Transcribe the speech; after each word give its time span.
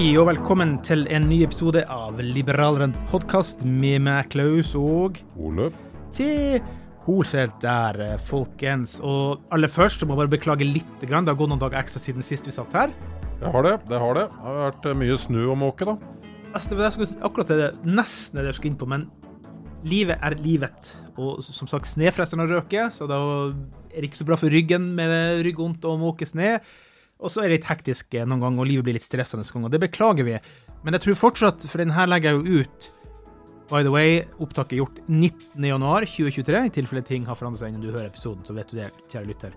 Hei 0.00 0.14
og 0.16 0.30
velkommen 0.30 0.78
til 0.80 1.02
en 1.12 1.26
ny 1.28 1.42
episode 1.44 1.82
av 1.92 2.22
Liberaleren 2.24 2.94
podkast 3.10 3.66
med 3.68 4.00
meg, 4.06 4.30
Klaus, 4.32 4.70
og 4.72 5.18
Ole. 5.36 5.66
til 6.16 6.62
Holset 7.04 7.52
der, 7.60 8.00
eh, 8.00 8.16
folkens. 8.16 8.94
Og 9.04 9.42
aller 9.52 9.68
først 9.68 10.00
må 10.06 10.16
jeg 10.16 10.20
bare 10.22 10.38
beklage 10.38 10.64
litt. 10.64 10.88
Det 11.02 11.10
har 11.10 11.20
gått 11.34 11.50
noen 11.50 11.60
dager 11.60 11.82
ekstra 11.82 12.00
siden 12.00 12.22
sist 12.22 12.46
vi 12.46 12.50
satt 12.50 12.72
her. 12.72 12.88
Det 13.42 13.52
har 13.52 13.62
det. 13.62 13.88
Det 13.90 14.00
har 14.00 14.14
det. 14.14 14.30
Det 14.30 14.40
har 14.40 14.72
vært 14.72 14.86
eh, 14.86 14.94
mye 14.94 15.18
snø 15.18 15.50
og 15.50 15.58
måke, 15.58 15.84
da. 15.84 15.98
Altså, 16.54 16.70
det 16.70 16.78
var 16.78 17.28
akkurat 17.28 17.48
det, 17.48 17.84
nesten 17.84 18.40
det 18.40 18.46
jeg 18.46 18.54
skulle 18.54 18.72
inn 18.72 18.80
på, 18.80 18.88
men 18.88 19.10
livet 19.84 20.16
er 20.22 20.34
livet. 20.40 20.96
Og 21.18 21.44
som 21.44 21.68
sagt, 21.68 21.84
snøfreseren 21.84 22.40
har 22.40 22.48
røket, 22.48 22.90
så 22.90 23.06
da 23.06 23.20
er 23.92 24.00
det 24.00 24.08
ikke 24.08 24.24
så 24.24 24.24
bra 24.24 24.36
for 24.36 24.48
ryggen 24.48 24.94
med 24.96 25.44
ryggvondt 25.44 25.84
og 25.84 26.00
måke 26.00 26.24
snø. 26.24 26.56
Og 27.20 27.32
så 27.32 27.42
er 27.42 27.50
det 27.50 27.60
litt 27.60 27.68
hektisk 27.68 28.16
eh, 28.16 28.24
noen 28.28 28.42
ganger, 28.42 28.62
og 28.64 28.70
livet 28.70 28.86
blir 28.86 28.96
litt 28.96 29.04
stressende 29.04 29.44
noen 29.44 29.66
ganger. 29.66 29.74
Det 29.74 29.82
beklager 29.84 30.26
vi. 30.26 30.38
Men 30.84 30.96
jeg 30.96 31.06
tror 31.06 31.20
fortsatt, 31.26 31.66
for 31.68 31.82
den 31.82 31.92
her 31.96 32.08
legger 32.10 32.32
jeg 32.32 32.40
jo 32.40 32.64
ut 32.64 32.90
By 33.70 33.84
the 33.86 33.92
way, 33.94 34.24
opptaket 34.42 34.74
er 34.74 34.80
gjort 34.80 34.96
19.1.2023. 35.06 36.62
I 36.66 36.72
tilfelle 36.74 37.04
ting 37.06 37.28
har 37.28 37.36
forandret 37.38 37.62
seg 37.62 37.70
innen 37.70 37.84
du 37.84 37.92
hører 37.92 38.08
episoden, 38.08 38.42
så 38.42 38.56
vet 38.56 38.72
du 38.72 38.80
det, 38.80 38.88
kjære 39.12 39.28
lytter. 39.28 39.52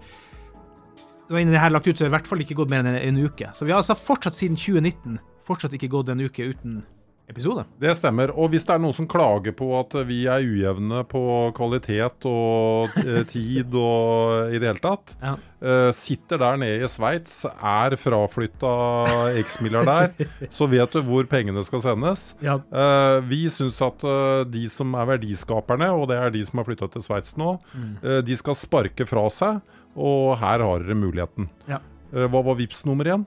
Og 1.32 1.40
innen 1.40 1.56
det 1.56 1.64
her 1.64 1.72
er 1.72 1.74
lagt 1.74 1.88
ut, 1.88 1.96
så 1.98 2.04
er 2.04 2.12
det 2.12 2.12
i 2.12 2.16
hvert 2.20 2.30
fall 2.30 2.44
ikke 2.44 2.60
gått 2.60 2.70
mer 2.70 2.86
enn 2.86 3.00
en 3.00 3.22
uke. 3.24 3.50
Så 3.58 3.66
vi 3.66 3.74
har 3.74 3.82
altså 3.82 3.98
fortsatt 3.98 4.38
siden 4.38 4.60
2019 4.60 5.18
fortsatt 5.48 5.74
ikke 5.74 5.90
gått 5.96 6.12
en 6.14 6.22
uke 6.22 6.46
uten 6.46 6.84
episode. 7.32 7.64
Det 7.80 7.94
stemmer. 7.98 8.30
Og 8.36 8.50
hvis 8.52 8.66
det 8.68 8.74
er 8.76 8.82
noen 8.84 8.94
som 8.98 9.08
klager 9.10 9.54
på 9.56 9.68
at 9.80 9.94
vi 10.06 10.26
er 10.30 10.44
ujevne 10.44 11.04
på 11.10 11.22
kvalitet 11.58 12.26
og 12.30 12.94
eh, 13.00 13.24
tid 13.34 13.74
og 13.80 14.52
i 14.54 14.60
det 14.60 14.68
hele 14.70 14.84
tatt, 14.84 15.14
Ja. 15.24 15.36
eh, 15.64 15.90
sitter 15.96 16.42
der 16.42 16.58
nede 16.62 16.84
i 16.84 16.90
Sveits, 16.92 17.46
er 17.50 17.96
fraflytta 17.98 18.74
eksmilliardær, 19.40 20.12
så 20.58 20.68
vet 20.70 20.92
du 20.98 21.02
hvor 21.08 21.26
pengene 21.32 21.64
skal 21.66 21.82
sendes. 21.86 22.34
Ja. 22.44 22.58
Eh, 22.70 23.20
vi 23.30 23.46
syns 23.54 23.80
at 23.86 24.04
de 24.52 24.66
som 24.70 24.94
er 25.00 25.08
verdiskaperne, 25.16 25.90
og 25.96 26.10
det 26.12 26.20
er 26.20 26.34
de 26.36 26.44
som 26.46 26.60
har 26.62 26.68
flytta 26.70 26.92
til 26.94 27.06
Sveits 27.06 27.38
nå, 27.40 27.54
Mm. 27.74 27.96
de 28.28 28.36
skal 28.38 28.56
sparke 28.58 29.06
fra 29.10 29.24
seg, 29.34 29.62
og 29.98 30.36
her 30.42 30.62
har 30.62 30.84
dere 30.84 30.96
muligheten. 30.98 31.48
Ja. 31.70 31.80
Hva 32.14 32.42
var 32.46 32.56
VIPs 32.60 32.84
nummer 32.86 33.08
igjen? 33.08 33.24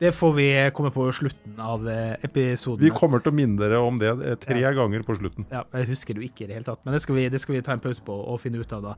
Det 0.00 0.14
får 0.16 0.32
vi 0.32 0.70
komme 0.72 0.88
på 0.90 1.02
slutten 1.12 1.58
av 1.60 1.82
eh, 1.88 2.14
episoden. 2.24 2.80
Vi 2.86 2.90
kommer 2.96 3.20
til 3.20 3.34
å 3.34 3.36
minne 3.36 3.60
dere 3.60 3.82
om 3.84 3.98
det 4.00 4.08
tre 4.16 4.36
tre 4.56 4.70
ganger 4.72 5.02
på 5.04 5.18
slutten. 5.18 5.44
Ja, 5.52 5.60
jeg 5.76 5.90
husker 5.90 6.16
det 6.16 6.22
jo 6.22 6.28
ikke 6.30 6.46
i 6.46 6.48
det 6.48 6.56
hele 6.56 6.64
tatt, 6.64 6.80
men 6.86 6.96
det 6.96 7.02
skal 7.04 7.18
vi, 7.18 7.26
det 7.28 7.40
skal 7.42 7.58
vi 7.58 7.60
ta 7.66 7.74
en 7.76 7.82
pause 7.84 8.00
på 8.06 8.16
og 8.16 8.40
finne 8.40 8.62
ut 8.62 8.72
av 8.72 8.86
da. 8.86 8.94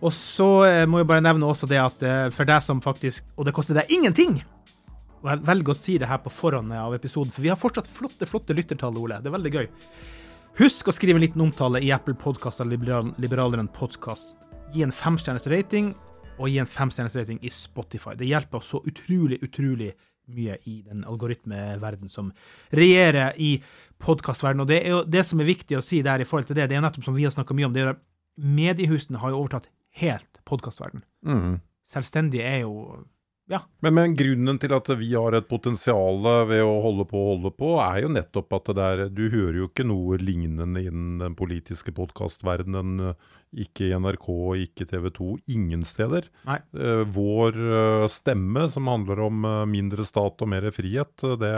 Og 0.00 0.14
så 0.16 0.48
eh, 0.64 0.86
må 0.88 1.02
jeg 1.02 1.10
bare 1.10 1.26
nevne 1.26 1.50
også 1.52 1.68
det 1.68 1.82
at 1.82 2.06
eh, 2.06 2.30
for 2.32 2.48
deg 2.48 2.64
som 2.64 2.80
faktisk 2.80 3.26
Og 3.36 3.44
det 3.44 3.52
koster 3.52 3.76
deg 3.76 3.92
ingenting! 3.92 4.40
Og 5.20 5.28
jeg 5.34 5.44
velger 5.50 5.74
å 5.74 5.76
si 5.82 5.98
det 6.00 6.08
her 6.08 6.24
på 6.24 6.32
forhånd 6.32 6.72
av 6.72 6.96
episoden, 6.96 7.34
for 7.34 7.44
vi 7.44 7.52
har 7.52 7.60
fortsatt 7.60 7.90
flotte, 7.90 8.24
flotte 8.30 8.56
lyttertall, 8.56 8.96
Ole. 8.96 9.20
Det 9.20 9.28
er 9.28 9.36
veldig 9.36 9.52
gøy. 9.58 9.70
Husk 10.62 10.88
å 10.88 10.94
skrive 10.94 11.18
en 11.18 11.26
liten 11.26 11.42
omtale 11.44 11.82
i 11.84 11.92
Apple 11.92 12.16
Podcast 12.16 12.62
eller 12.62 12.78
Liberal, 12.78 13.12
Liberaleren 13.20 13.68
Podcast. 13.68 14.38
Gi 14.72 14.86
en 14.86 14.94
femstjerners 14.94 15.50
rating, 15.52 15.92
og 16.38 16.48
gi 16.48 16.62
en 16.62 16.70
femstjerners 16.70 17.18
rating 17.18 17.42
i 17.42 17.50
Spotify. 17.52 18.14
Det 18.16 18.30
hjelper 18.30 18.62
oss 18.62 18.70
så 18.72 18.80
utrolig, 18.86 19.42
utrolig 19.42 19.92
mye 20.34 20.58
i 20.68 20.80
den 20.86 21.04
algoritmeverden 21.08 22.12
som 22.12 22.30
regjerer 22.76 23.36
i 23.40 23.56
podkastverdenen. 24.02 24.64
Og 24.64 24.70
det 24.70 24.80
er 24.82 24.94
jo 24.94 25.02
det 25.08 25.24
som 25.26 25.40
er 25.42 25.50
viktig 25.50 25.78
å 25.78 25.84
si 25.84 26.02
der 26.06 26.22
i 26.22 26.28
forhold 26.28 26.50
til 26.50 26.58
det, 26.58 26.68
det 26.70 26.78
er 26.78 26.84
nettopp 26.84 27.08
som 27.08 27.16
vi 27.16 27.26
har 27.26 27.34
snakka 27.34 27.56
mye 27.56 27.68
om, 27.68 27.74
det 27.74 27.84
er 27.84 27.94
at 27.96 28.02
mediehusene 28.38 29.20
har 29.22 29.34
jo 29.34 29.42
overtatt 29.42 29.70
helt 29.98 30.42
podkastverdenen. 30.48 31.06
Mm. 31.26 31.56
Selvstendige 31.88 32.46
er 32.46 32.62
jo 32.62 33.00
ja, 33.48 33.62
Men, 33.80 33.94
men 33.96 34.14
grunnen 34.16 34.58
til 34.60 34.74
at 34.76 34.88
vi 35.00 35.08
har 35.14 35.32
et 35.38 35.46
potensial 35.48 36.20
ved 36.50 36.60
å 36.60 36.74
holde 36.84 37.06
på 37.08 37.20
og 37.20 37.28
holde 37.30 37.52
på, 37.56 37.70
er 37.80 38.02
jo 38.04 38.10
nettopp 38.12 38.52
at 38.58 38.68
det 38.68 38.74
der, 38.76 39.02
du 39.08 39.22
hører 39.32 39.62
jo 39.62 39.68
ikke 39.70 39.86
noe 39.88 40.18
lignende 40.20 40.82
innen 40.84 41.14
den 41.22 41.36
politiske 41.38 41.94
podkastverdenen. 41.96 43.14
Ikke 43.56 43.86
i 43.86 43.94
NRK, 43.96 44.28
ikke 44.66 44.84
TV 44.90 45.08
2, 45.16 45.28
ingen 45.54 45.86
steder. 45.88 46.28
Eh, 46.44 47.06
Vår 47.08 47.56
eh, 47.56 48.04
stemme, 48.12 48.66
som 48.68 48.90
handler 48.92 49.22
om 49.24 49.46
eh, 49.48 49.62
mindre 49.72 50.04
stat 50.04 50.44
og 50.44 50.52
mer 50.52 50.68
frihet, 50.76 51.24
eh, 51.24 51.38
det, 51.40 51.54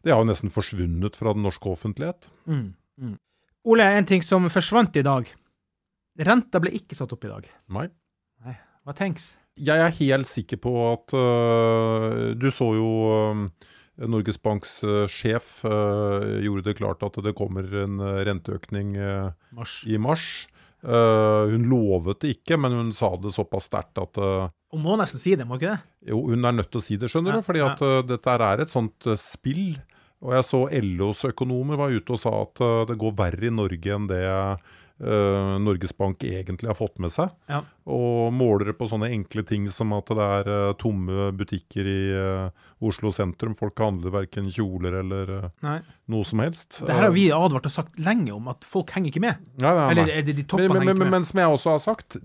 det 0.00 0.14
har 0.14 0.24
jo 0.24 0.30
nesten 0.30 0.54
forsvunnet 0.54 1.18
fra 1.20 1.36
den 1.36 1.44
norske 1.44 1.68
offentlighet. 1.68 2.30
Mm, 2.48 2.70
mm. 2.96 3.18
Ole, 3.68 3.90
en 3.98 4.08
ting 4.08 4.24
som 4.24 4.48
forsvant 4.48 4.96
i 4.96 5.04
dag. 5.04 5.28
Renta 6.24 6.64
ble 6.64 6.72
ikke 6.80 6.96
satt 6.96 7.12
opp 7.12 7.28
i 7.28 7.34
dag. 7.34 7.52
Nei. 7.76 7.86
Nei, 8.48 8.56
hva 8.88 8.96
tenks? 8.96 9.34
Jeg 9.62 9.78
er 9.78 9.98
helt 10.00 10.26
sikker 10.30 10.58
på 10.62 10.72
at 10.90 11.12
uh, 11.14 12.32
Du 12.38 12.48
så 12.54 12.72
jo 12.74 12.88
øh, 13.14 13.42
Norges 14.10 14.40
Banks 14.42 14.80
uh, 14.82 15.04
sjef 15.10 15.60
uh, 15.68 16.40
gjorde 16.42 16.66
det 16.66 16.78
klart 16.80 17.04
at 17.06 17.20
det 17.22 17.36
kommer 17.38 17.68
en 17.84 18.00
renteøkning 18.26 18.96
Mars. 19.54 19.82
i 19.86 20.00
mars. 20.00 20.48
Hun 20.82 21.68
lovet 21.70 22.24
det 22.24 22.32
ikke, 22.34 22.56
men 22.58 22.72
hun 22.74 22.88
sa 22.90 23.12
det 23.22 23.30
såpass 23.30 23.68
sterkt 23.68 24.00
at 24.02 24.18
Hun 24.18 24.82
må 24.82 24.96
nesten 24.98 25.20
si 25.22 25.36
det, 25.38 25.46
må 25.46 25.54
ikke 25.54 25.76
det? 25.76 26.10
jo, 26.10 26.24
hun 26.26 26.42
er 26.42 26.56
nødt 26.56 26.72
til 26.72 26.80
å 26.80 26.82
si 26.82 26.96
det, 26.98 27.06
skjønner 27.12 27.36
Ja, 27.36 27.38
du. 27.38 27.46
Fordi 27.46 27.62
at 27.62 27.82
dette 28.08 28.34
er 28.34 28.64
et 28.64 28.72
sånt 28.72 29.06
spill. 29.14 29.76
Og 30.26 30.34
jeg 30.34 30.48
så 30.48 30.64
LOs 30.82 31.22
økonomer 31.28 31.78
var 31.78 31.94
ute 31.94 32.16
og 32.16 32.18
sa 32.18 32.32
at 32.40 32.64
det 32.90 32.98
går 32.98 33.14
verre 33.14 33.46
i 33.46 33.54
Norge 33.54 33.94
enn 33.94 34.10
det 34.10 34.24
Norges 35.62 35.94
Bank 35.94 36.26
egentlig 36.26 36.72
har 36.72 36.78
fått 36.78 36.98
med 36.98 37.14
seg. 37.14 37.30
Ja. 37.46 37.62
Og 37.90 38.30
måler 38.34 38.70
det 38.70 38.76
på 38.78 38.86
sånne 38.86 39.08
enkle 39.10 39.42
ting 39.46 39.64
som 39.72 39.90
at 39.96 40.10
det 40.14 40.22
er 40.22 40.50
uh, 40.50 40.74
tomme 40.78 41.32
butikker 41.34 41.88
i 41.90 42.02
uh, 42.14 42.68
Oslo 42.82 43.10
sentrum. 43.14 43.56
Folk 43.58 43.80
handler 43.82 44.14
verken 44.14 44.46
kjoler 44.54 45.00
eller 45.00 45.32
uh, 45.34 45.48
Nei. 45.66 45.80
noe 46.12 46.26
som 46.26 46.42
helst. 46.44 46.78
Det 46.78 46.94
her 46.94 47.08
har 47.08 47.14
vi 47.14 47.26
advart 47.34 47.66
og 47.66 47.74
sagt 47.74 47.98
lenge 48.02 48.30
om, 48.34 48.46
at 48.52 48.62
folk 48.66 48.92
henger 48.94 49.10
ikke 49.10 49.24
med. 49.24 49.40
Nei, 49.62 49.72
nei, 49.78 49.86
Eller 49.94 50.12
er 50.14 50.26
det 50.28 50.36
de 50.38 50.44
Men, 50.44 50.50
toppene 50.52 50.68
men, 50.68 50.76
henger 50.76 50.86
men, 50.86 50.94
ikke 50.94 51.08
med? 51.08 51.14
men 51.16 51.26
som 51.26 51.42
jeg 51.42 51.56
også 51.56 51.74
har 51.74 51.82
sagt, 51.82 52.18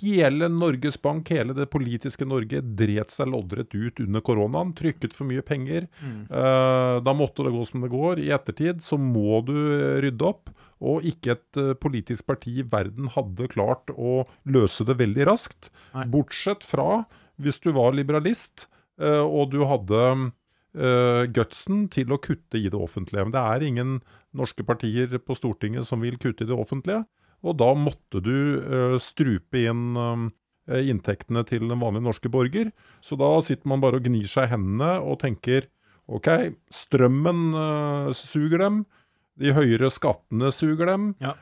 hele 0.00 0.50
Norges 0.56 0.98
Bank, 1.02 1.30
hele 1.30 1.54
det 1.54 1.68
politiske 1.70 2.26
Norge, 2.26 2.62
dret 2.80 3.14
seg 3.14 3.30
loddrett 3.30 3.76
ut 3.76 4.02
under 4.02 4.24
koronaen. 4.26 4.74
Trykket 4.78 5.14
for 5.14 5.30
mye 5.30 5.44
penger. 5.46 5.86
Mm. 6.02 6.24
Da 6.30 7.14
måtte 7.14 7.46
det 7.46 7.54
gå 7.54 7.62
som 7.68 7.84
det 7.84 7.92
går. 7.92 8.22
I 8.24 8.32
ettertid 8.34 8.82
så 8.82 8.98
må 8.98 9.42
du 9.46 9.54
rydde 10.02 10.26
opp. 10.26 10.50
Og 10.80 11.04
ikke 11.04 11.34
et 11.34 11.58
politisk 11.82 12.24
parti 12.30 12.54
i 12.62 12.64
verden 12.64 13.10
hadde 13.12 13.50
klart 13.52 13.90
å 13.92 14.22
løse 14.48 14.79
det 14.88 14.98
veldig 15.00 15.26
raskt. 15.28 15.70
Nei. 15.94 16.06
Bortsett 16.12 16.66
fra 16.66 17.02
hvis 17.40 17.60
du 17.64 17.72
var 17.76 17.94
liberalist, 17.96 18.68
eh, 19.00 19.22
og 19.24 19.52
du 19.54 19.62
hadde 19.68 20.02
eh, 20.10 21.24
gutsen 21.32 21.86
til 21.92 22.12
å 22.12 22.20
kutte 22.22 22.60
i 22.60 22.68
det 22.70 22.78
offentlige. 22.78 23.26
Men 23.26 23.34
det 23.34 23.44
er 23.44 23.66
ingen 23.66 23.96
norske 24.36 24.66
partier 24.66 25.16
på 25.18 25.36
Stortinget 25.38 25.88
som 25.88 26.04
vil 26.04 26.20
kutte 26.20 26.46
i 26.46 26.50
det 26.50 26.56
offentlige. 26.56 27.04
Og 27.40 27.56
da 27.60 27.72
måtte 27.78 28.20
du 28.22 28.36
eh, 28.60 29.00
strupe 29.02 29.64
inn 29.64 29.96
inntektene 30.70 31.40
til 31.48 31.64
den 31.66 31.80
vanlige 31.80 32.04
norske 32.04 32.30
borger. 32.30 32.68
Så 33.02 33.16
da 33.18 33.32
sitter 33.42 33.66
man 33.72 33.80
bare 33.82 33.98
og 33.98 34.04
gnir 34.06 34.28
seg 34.28 34.46
i 34.46 34.52
hendene 34.52 35.00
og 35.02 35.16
tenker 35.18 35.64
OK, 36.10 36.28
strømmen 36.70 37.40
suger 38.14 38.62
dem. 38.62 38.76
De 39.40 39.50
høyere 39.56 39.90
skattene 39.90 40.52
suger 40.54 40.92
dem. 40.92 41.08
Ja. 41.18 41.32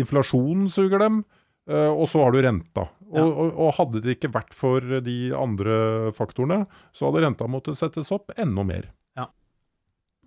inflasjonen 0.00 0.66
suger 0.72 1.04
dem. 1.04 1.20
Eh, 1.68 1.90
og 1.92 2.06
så 2.10 2.22
har 2.24 2.32
du 2.34 2.40
renta. 2.44 2.88
Og, 3.06 3.16
Ja. 3.16 3.22
og, 3.22 3.58
og 3.62 3.74
hadde 3.78 4.00
det 4.02 4.16
ikke 4.16 4.32
vært 4.34 4.54
for 4.54 4.80
de 4.82 5.16
andre 5.38 6.10
faktorene, 6.16 6.64
så 6.92 7.06
hadde 7.06 7.22
renta 7.22 7.46
måttet 7.46 7.78
settes 7.78 8.10
opp 8.14 8.32
enda 8.36 8.64
mer. 8.66 8.88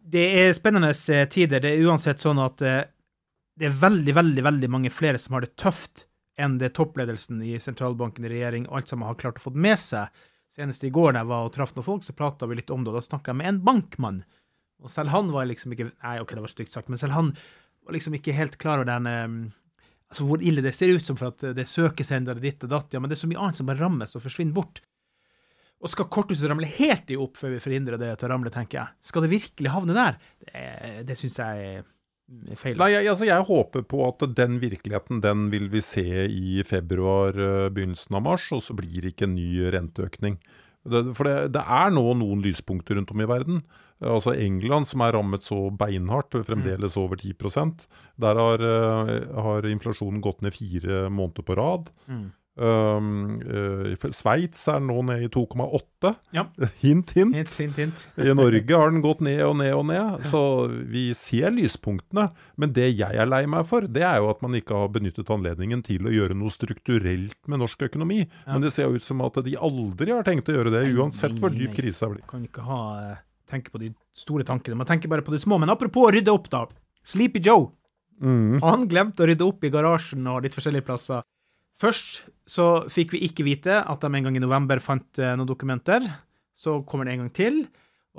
Det 0.09 0.23
er 0.41 0.53
spennende 0.57 0.89
eh, 1.13 1.25
tider. 1.29 1.59
Det 1.61 1.69
er 1.75 1.83
uansett 1.85 2.21
sånn 2.23 2.39
at 2.41 2.61
eh, 2.65 2.85
det 3.59 3.67
er 3.67 3.75
veldig, 3.81 4.13
veldig 4.15 4.43
veldig 4.47 4.69
mange 4.71 4.89
flere 4.89 5.19
som 5.21 5.35
har 5.35 5.43
det 5.45 5.51
tøft 5.59 6.05
enn 6.39 6.55
det 6.57 6.71
toppledelsen 6.77 7.41
i 7.43 7.57
sentralbanken 7.61 8.25
i 8.25 8.31
regjering 8.31 8.65
og 8.69 8.77
alt 8.79 8.87
sammen 8.93 9.05
har 9.09 9.17
klart 9.19 9.37
å 9.41 9.43
få 9.43 9.51
med 9.53 9.75
seg. 9.77 10.07
Senest 10.55 10.85
i 10.87 10.89
går 10.95 11.13
da 11.13 11.21
jeg 11.21 11.29
var 11.29 11.45
og 11.45 11.53
traff 11.53 11.75
noen 11.75 11.85
folk, 11.85 12.05
så 12.07 12.15
prata 12.15 12.47
vi 12.49 12.57
litt 12.57 12.71
om 12.73 12.81
det, 12.87 12.93
og 12.93 12.97
da 12.97 13.03
snakka 13.05 13.33
jeg 13.35 13.39
med 13.41 13.51
en 13.51 13.59
bankmann. 13.67 14.21
Og 14.81 14.89
selv 14.89 15.11
han 15.13 15.29
var 15.35 15.45
liksom 15.51 15.75
ikke 15.75 15.91
Nei, 15.91 16.15
OK, 16.23 16.31
det 16.33 16.45
var 16.47 16.55
stygt 16.55 16.73
sagt, 16.73 16.89
men 16.89 16.97
selv 17.01 17.13
han 17.13 17.33
var 17.83 17.97
liksom 17.99 18.15
ikke 18.17 18.33
helt 18.39 18.57
klar 18.57 18.79
over 18.81 18.89
den 18.89 19.51
Altså 20.09 20.25
hvor 20.25 20.41
ille 20.41 20.63
det 20.65 20.73
ser 20.73 20.89
ut 20.95 21.05
som 21.05 21.17
for 21.19 21.29
at 21.29 21.43
det 21.53 21.63
er 21.63 21.69
søkesendere 21.69 22.41
ditt 22.41 22.63
og 22.65 22.71
datt. 22.71 22.95
Ja, 22.95 23.01
men 23.01 23.11
det 23.11 23.17
er 23.17 23.21
så 23.21 23.29
mye 23.29 23.41
annet 23.43 23.59
som 23.59 23.69
bare 23.69 23.81
rammes 23.81 24.15
og 24.17 24.23
forsvinner 24.25 24.55
bort. 24.55 24.81
Og 25.79 25.91
skal 25.93 26.09
korthuset 26.11 26.49
ramle 26.49 26.67
helt 26.67 27.11
i 27.13 27.17
opp 27.19 27.37
før 27.39 27.53
vi 27.53 27.61
forhindrer 27.63 27.99
det 28.01 28.09
til 28.17 28.27
å 28.27 28.33
ramle, 28.33 28.51
tenker 28.51 28.81
jeg. 28.81 28.97
Skal 29.05 29.23
det 29.23 29.31
virkelig 29.31 29.71
havne 29.71 29.95
der? 29.95 30.17
Det, 30.41 30.65
det 31.07 31.15
syns 31.19 31.37
jeg 31.39 31.69
er 31.69 32.57
feil. 32.59 32.75
Nei, 32.81 32.89
jeg, 32.93 33.07
altså 33.11 33.27
jeg 33.29 33.45
håper 33.47 33.85
på 33.89 34.01
at 34.07 34.25
den 34.37 34.59
virkeligheten 34.61 35.21
den 35.23 35.47
vil 35.53 35.69
vi 35.71 35.83
se 35.85 36.25
i 36.25 36.65
februar, 36.67 37.37
eh, 37.37 37.69
begynnelsen 37.73 38.17
av 38.19 38.25
mars, 38.27 38.49
og 38.55 38.63
så 38.65 38.75
blir 38.77 39.05
det 39.05 39.13
ikke 39.13 39.29
en 39.29 39.37
ny 39.37 39.69
renteøkning. 39.77 40.39
For 40.87 41.27
det, 41.27 41.35
det 41.57 41.61
er 41.61 41.91
nå 41.91 42.05
noen 42.17 42.41
lyspunkter 42.43 42.95
rundt 42.95 43.11
om 43.11 43.21
i 43.21 43.27
verden. 43.29 43.61
Altså 43.99 44.31
England, 44.39 44.87
som 44.87 45.03
er 45.03 45.11
rammet 45.17 45.43
så 45.43 45.57
beinhardt, 45.75 46.37
fremdeles 46.47 46.95
over 46.97 47.19
10% 47.19 47.83
Der 48.21 48.39
har, 48.39 48.63
eh, 48.63 49.11
har 49.35 49.67
inflasjonen 49.67 50.21
gått 50.23 50.41
ned 50.41 50.55
fire 50.55 51.09
måneder 51.11 51.43
på 51.43 51.57
rad. 51.59 51.89
Mm. 52.07 52.29
Um, 52.59 53.39
uh, 53.47 54.09
Sveits 54.11 54.65
er 54.67 54.81
nå 54.83 54.97
ned 55.07 55.21
i 55.23 55.29
2,8. 55.31 56.11
Ja. 56.35 56.43
Hint, 56.83 57.13
hint. 57.15 57.37
Hint, 57.37 57.53
hint, 57.55 57.77
hint. 57.79 58.03
I 58.19 58.33
Norge 58.35 58.81
har 58.81 58.91
den 58.91 59.03
gått 59.05 59.23
ned 59.23 59.39
og 59.45 59.55
ned 59.61 59.71
og 59.77 59.85
ned, 59.87 60.25
så 60.27 60.41
vi 60.67 61.09
ser 61.15 61.53
lyspunktene. 61.55 62.27
Men 62.59 62.75
det 62.75 62.89
jeg 62.91 63.15
er 63.15 63.29
lei 63.29 63.45
meg 63.49 63.63
for, 63.69 63.87
det 63.87 64.03
er 64.03 64.19
jo 64.19 64.29
at 64.33 64.43
man 64.43 64.59
ikke 64.59 64.75
har 64.75 64.91
benyttet 64.91 65.31
anledningen 65.31 65.85
til 65.87 66.09
å 66.09 66.13
gjøre 66.13 66.35
noe 66.37 66.51
strukturelt 66.51 67.39
med 67.47 67.63
norsk 67.63 67.87
økonomi. 67.87 68.25
Men 68.49 68.65
det 68.65 68.73
ser 68.75 68.89
jo 68.89 68.99
ut 68.99 69.07
som 69.07 69.23
at 69.23 69.39
de 69.45 69.55
aldri 69.55 70.11
har 70.11 70.27
tenkt 70.27 70.51
å 70.51 70.59
gjøre 70.59 70.75
det, 70.75 70.83
uansett 70.99 71.39
hvor 71.39 71.55
dyp 71.55 71.77
krisa 71.77 72.11
blir. 72.11 72.25
Kan 72.29 72.43
ikke 72.49 72.67
ha 72.67 72.83
eh, 73.05 73.17
tenke 73.49 73.71
på 73.71 73.81
de 73.81 73.93
store 74.17 74.43
tankene. 74.47 74.77
Man 74.79 74.89
tenker 74.89 75.11
bare 75.11 75.23
på 75.23 75.31
de 75.31 75.39
små. 75.41 75.61
Men 75.61 75.71
apropos 75.71 76.09
å 76.09 76.13
rydde 76.13 76.35
opp, 76.35 76.51
da. 76.51 76.65
Sleepy 77.07 77.41
Joe. 77.45 77.69
Mm. 78.19 78.59
Han 78.65 78.87
glemte 78.91 79.23
å 79.23 79.29
rydde 79.29 79.47
opp 79.47 79.63
i 79.63 79.71
garasjen 79.71 80.27
og 80.27 80.43
litt 80.43 80.55
forskjellige 80.57 80.87
plasser. 80.89 81.23
Først 81.79 82.23
så 82.49 82.65
fikk 82.91 83.13
vi 83.15 83.23
ikke 83.29 83.45
vite 83.47 83.77
at 83.79 84.01
de 84.03 84.09
en 84.09 84.25
gang 84.27 84.35
i 84.35 84.43
november 84.43 84.81
fant 84.83 85.21
eh, 85.21 85.35
noen 85.37 85.47
dokumenter. 85.47 86.03
Så 86.59 86.81
kommer 86.87 87.07
det 87.07 87.13
en 87.15 87.23
gang 87.23 87.31
til, 87.35 87.61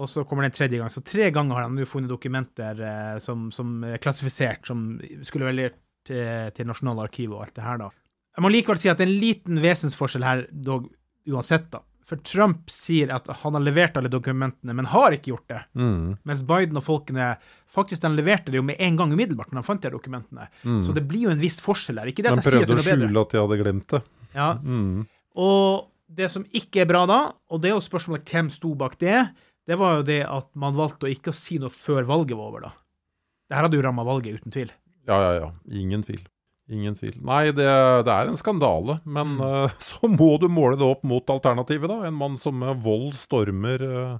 og 0.00 0.08
så 0.08 0.24
kommer 0.24 0.46
det 0.46 0.52
en 0.52 0.58
tredje 0.62 0.80
gang. 0.80 0.92
Så 0.92 1.02
tre 1.04 1.28
ganger 1.34 1.58
har 1.58 1.68
de 1.68 1.76
nå 1.76 1.88
funnet 1.88 2.12
dokumenter 2.12 2.80
eh, 2.80 3.18
som, 3.20 3.50
som 3.52 3.82
er 3.84 4.00
klassifisert, 4.00 4.64
som 4.70 4.94
skulle 5.26 5.50
vært 5.50 5.58
levert 5.58 5.80
til, 6.08 6.54
til 6.56 6.70
Nasjonalarkivet 6.70 7.36
og 7.36 7.44
alt 7.44 7.58
det 7.58 7.66
her, 7.66 7.82
da. 7.82 7.90
Jeg 8.38 8.44
må 8.46 8.52
likevel 8.54 8.78
si 8.80 8.88
at 8.88 9.00
det 9.00 9.04
er 9.04 9.10
en 9.10 9.20
liten 9.20 9.60
vesensforskjell 9.60 10.24
her, 10.24 10.46
dog 10.48 10.86
uansett, 11.28 11.66
da. 11.74 11.82
For 12.06 12.18
Trump 12.26 12.70
sier 12.72 13.10
at 13.14 13.28
han 13.42 13.54
har 13.54 13.62
levert 13.62 13.96
alle 14.00 14.10
dokumentene, 14.10 14.74
men 14.74 14.88
har 14.90 15.14
ikke 15.14 15.30
gjort 15.34 15.46
det. 15.52 15.60
Mm. 15.78 16.16
Mens 16.26 16.40
Biden 16.48 16.80
og 16.80 16.82
folkene 16.86 17.28
faktisk 17.70 18.02
de 18.02 18.10
leverte 18.16 18.50
det 18.50 18.58
jo 18.58 18.64
med 18.66 18.80
en 18.82 18.96
gang 18.98 19.12
umiddelbart 19.14 19.52
når 19.52 19.60
de 19.62 19.66
fant 19.68 19.84
de 19.84 19.92
dokumentene. 19.94 20.48
Så 20.82 20.94
det 20.96 21.04
blir 21.06 21.28
jo 21.28 21.34
en 21.34 21.42
viss 21.42 21.60
forskjell 21.62 22.00
her. 22.02 22.10
Ikke 22.10 22.24
det 22.24 22.32
De 22.32 22.38
at 22.38 22.42
jeg 22.42 22.48
sier 22.48 22.64
at 22.64 22.66
prøvde 22.66 22.74
det 22.74 22.80
å 22.80 22.82
er 22.82 22.90
bedre. 22.90 23.10
skjule 23.10 23.22
at 23.26 23.34
de 23.36 23.42
hadde 23.44 23.60
glemt 23.62 23.94
det. 23.94 24.02
Ja. 24.34 24.48
Mm. 24.64 25.06
Og 25.44 25.86
det 26.20 26.30
som 26.32 26.44
ikke 26.50 26.82
er 26.82 26.90
bra 26.90 27.04
da, 27.06 27.20
og 27.52 27.62
det 27.62 27.70
er 27.70 27.76
jo 27.76 27.84
spørsmålet 27.86 28.26
hvem 28.34 28.50
sto 28.50 28.72
bak 28.74 28.98
det, 28.98 29.20
det 29.70 29.76
var 29.78 30.00
jo 30.00 30.06
det 30.08 30.22
at 30.26 30.48
man 30.58 30.74
valgte 30.74 31.06
å 31.06 31.12
ikke 31.12 31.34
si 31.36 31.60
noe 31.62 31.70
før 31.70 32.02
valget 32.08 32.34
var 32.40 32.50
over, 32.50 32.66
da. 32.66 32.72
Det 33.46 33.58
her 33.58 33.66
hadde 33.68 33.78
jo 33.78 33.84
ramma 33.86 34.02
valget, 34.06 34.40
uten 34.40 34.54
tvil. 34.54 34.72
Ja, 35.06 35.20
ja, 35.22 35.30
ja. 35.38 35.48
Ingen 35.70 36.02
tvil. 36.06 36.24
Ingen 36.70 36.94
tvil. 36.94 37.16
Nei, 37.26 37.46
det, 37.50 37.66
det 38.06 38.12
er 38.14 38.28
en 38.30 38.38
skandale, 38.38 39.00
men 39.04 39.36
Mm. 39.36 39.40
eh, 39.66 39.72
så 39.90 40.06
må 40.08 40.36
du 40.40 40.46
måle 40.52 40.78
det 40.78 40.86
opp 40.86 41.02
mot 41.08 41.26
alternativet, 41.34 41.90
da. 41.90 42.04
En 42.06 42.14
mann 42.14 42.36
som 42.38 42.54
med 42.62 42.78
vold 42.84 43.12
stormer 43.18 43.82
uh, 43.82 44.18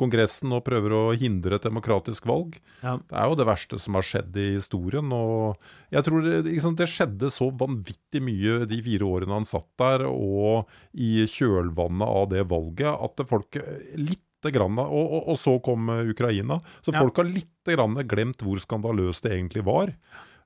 Kongressen 0.00 0.48
og 0.56 0.62
prøver 0.64 0.94
å 0.96 1.00
hindre 1.12 1.58
et 1.58 1.66
demokratisk 1.68 2.24
valg. 2.26 2.54
Ja. 2.80 2.94
Det 2.96 3.12
er 3.20 3.28
jo 3.28 3.36
det 3.36 3.44
verste 3.46 3.76
som 3.78 3.98
har 3.98 4.06
skjedd 4.08 4.34
i 4.40 4.46
historien. 4.54 5.12
og 5.12 5.60
jeg 5.92 6.06
tror 6.06 6.24
det, 6.24 6.38
liksom, 6.48 6.78
det 6.80 6.88
skjedde 6.88 7.28
så 7.30 7.50
vanvittig 7.52 8.22
mye 8.24 8.62
de 8.70 8.80
fire 8.82 9.04
årene 9.04 9.36
han 9.36 9.44
satt 9.44 9.68
der, 9.78 10.06
og 10.08 10.64
i 10.96 11.26
kjølvannet 11.28 12.08
av 12.08 12.24
det 12.32 12.46
valget, 12.48 12.88
at 12.88 13.26
folk 13.28 13.60
eh, 13.60 13.96
litt 14.00 14.24
Grann, 14.42 14.74
og, 14.74 14.90
og, 14.90 15.20
og 15.30 15.36
så 15.38 15.52
kom 15.62 15.86
Ukraina. 16.10 16.56
Så 16.82 16.90
Ja. 16.90 16.98
folk 17.04 17.20
har 17.20 17.28
litt 17.30 17.68
grann 17.68 17.94
glemt 18.10 18.40
hvor 18.42 18.58
skandaløst 18.58 19.22
det 19.22 19.36
egentlig 19.36 19.62
var. 19.62 19.92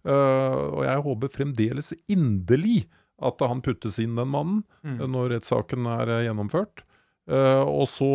Eh, 0.06 0.60
og 0.70 0.84
jeg 0.86 1.02
håper 1.08 1.32
fremdeles 1.34 1.92
inderlig 2.12 2.84
at 3.26 3.40
han 3.40 3.62
puttes 3.64 3.98
inn, 4.02 4.14
den 4.18 4.28
mannen, 4.28 4.64
Mm. 4.84 5.00
eh, 5.00 5.06
når 5.08 5.32
rettssaken 5.36 5.86
er 5.86 6.08
eh, 6.08 6.24
gjennomført. 6.28 6.84
Uh, 7.26 7.66
og 7.66 7.88
så 7.90 8.06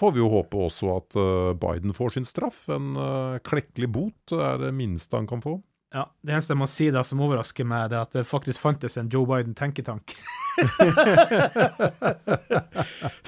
får 0.00 0.12
vi 0.14 0.20
jo 0.22 0.30
håpe 0.32 0.56
også 0.56 0.86
at 0.96 1.16
uh, 1.20 1.52
Biden 1.60 1.92
får 1.92 2.14
sin 2.14 2.24
straff. 2.24 2.62
En 2.72 2.94
uh, 2.96 3.36
klekkelig 3.44 3.90
bot 3.92 4.32
er 4.32 4.56
det 4.62 4.70
minste 4.72 5.12
han 5.12 5.26
kan 5.28 5.42
få. 5.44 5.58
Ja, 5.94 6.02
Det 6.22 6.32
eneste 6.34 6.52
jeg 6.52 6.58
må 6.60 6.66
si 6.68 6.88
da 6.90 7.02
som 7.06 7.20
overrasker 7.22 7.64
meg, 7.68 7.90
det 7.92 7.96
er 7.96 8.02
at 8.06 8.12
det 8.18 8.24
faktisk 8.26 8.60
fantes 8.60 8.96
en 9.00 9.08
Joe 9.12 9.26
Biden-tenketank. 9.30 10.16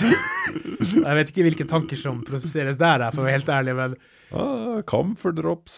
jeg 0.09 1.17
vet 1.19 1.31
ikke 1.33 1.45
hvilke 1.47 1.67
tanker 1.69 1.99
som 2.01 2.21
prosesseres 2.27 2.79
der, 2.81 3.05
for 3.13 3.23
å 3.23 3.27
være 3.29 3.37
helt 3.41 3.53
ærlig, 3.55 3.75
men 3.79 3.99
Ah, 4.29 4.83
Camphor 4.85 5.33
og 5.49 5.71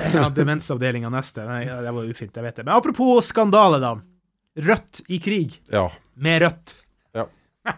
ja, 0.16 0.30
demensavdelinga 0.32 1.10
neste. 1.12 1.44
Nei, 1.44 1.66
det 1.68 1.90
var 1.92 2.06
ufint, 2.08 2.32
jeg 2.32 2.46
vet 2.46 2.56
det. 2.56 2.64
Men 2.64 2.78
apropos 2.78 3.26
skandale, 3.28 3.76
da. 3.82 3.90
Rødt 4.56 5.02
i 5.12 5.18
krig 5.20 5.58
Ja. 5.68 5.82
med 6.16 6.40
Rødt. 6.46 6.72
Ja. 7.12 7.26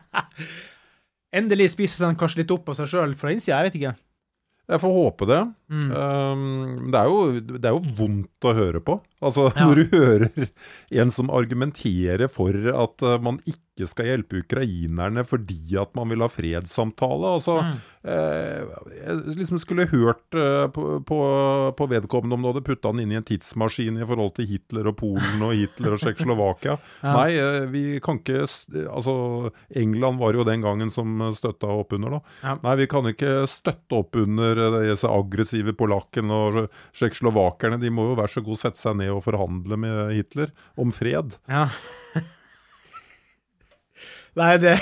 Endelig 1.37 1.73
spiser 1.75 2.07
han 2.07 2.15
kanskje 2.21 2.45
litt 2.45 2.55
opp 2.55 2.71
av 2.71 2.79
seg 2.79 2.87
sjøl 2.93 3.17
fra 3.19 3.33
innsida, 3.35 3.59
jeg 3.59 3.67
vet 3.73 3.79
ikke. 3.81 3.95
Jeg 4.67 4.83
får 4.83 4.95
håpe 4.97 5.27
det. 5.31 5.41
Mm. 5.71 5.91
Um, 5.95 6.41
det, 6.91 6.99
er 6.99 7.11
jo, 7.13 7.19
det 7.55 7.69
er 7.71 7.77
jo 7.77 7.95
vondt 8.01 8.49
å 8.51 8.55
høre 8.57 8.81
på. 8.83 8.97
Altså, 9.23 9.49
Ja. 9.55 9.69
Når 9.69 9.79
du 9.79 9.95
hører 9.95 10.49
en 11.03 11.13
som 11.15 11.31
argumenterer 11.31 12.27
for 12.33 12.51
at 12.73 13.07
uh, 13.07 13.15
man 13.23 13.39
ikke 13.47 13.63
skal 13.85 14.07
hjelpe 14.09 14.41
ukrainerne 14.41 15.21
fordi 15.29 15.77
at 15.77 15.93
man 15.99 16.09
vil 16.09 16.25
ha 16.25 16.31
fredssamtale. 16.33 17.35
Altså, 17.37 17.59
Mm. 17.67 17.77
eh, 18.07 18.63
jeg 18.97 19.37
liksom 19.37 19.59
skulle 19.61 19.85
hørt 19.91 20.33
eh, 20.39 20.69
på, 20.73 20.85
på, 21.05 21.19
på 21.77 21.89
vedkommende 21.91 22.35
om 22.39 22.43
du 22.47 22.49
hadde 22.53 22.63
putta 22.65 22.89
han 22.89 23.01
inn 23.03 23.13
i 23.13 23.19
en 23.19 23.27
tidsmaskin 23.27 23.99
i 24.01 24.07
forhold 24.09 24.33
til 24.39 24.47
Hitler 24.47 24.87
og 24.89 24.97
Polen 25.01 25.43
og 25.45 25.53
Hitler 25.59 25.97
og 25.99 26.01
Tsjekkoslovakia. 26.01 26.79
Ja. 27.03 27.13
Nei, 27.19 27.35
eh, 27.37 27.67
vi 27.69 27.83
kan 28.01 28.23
ikke 28.23 28.47
Altså, 28.47 29.51
England 29.77 30.19
var 30.23 30.33
jo 30.39 30.45
den 30.47 30.63
gangen 30.65 30.91
som 30.95 31.19
støtta 31.37 31.67
opp 31.69 31.93
under, 31.93 32.17
da. 32.17 32.21
Ja. 32.43 32.55
Nei, 32.63 32.75
vi 32.81 32.87
kan 32.91 33.05
ikke 33.11 33.35
støtte 33.51 33.99
opp 34.01 34.17
under 34.17 34.57
eh, 34.57 34.79
disse 34.93 35.11
aggressive 35.11 35.75
polakkene 35.77 36.33
og 36.33 36.63
tsjekkoslovakerne. 36.97 37.81
De 37.83 37.91
må 37.93 38.09
jo 38.13 38.17
være 38.23 38.33
så 38.39 38.45
god 38.47 38.63
sette 38.63 38.81
seg 38.81 38.97
ned 39.03 39.11
og 39.13 39.25
forhandle 39.27 39.77
med 39.83 40.15
Hitler 40.17 40.55
om 40.81 40.95
fred. 40.95 41.37
Ja. 41.51 41.67
Nei, 44.37 44.53
det, 44.63 44.75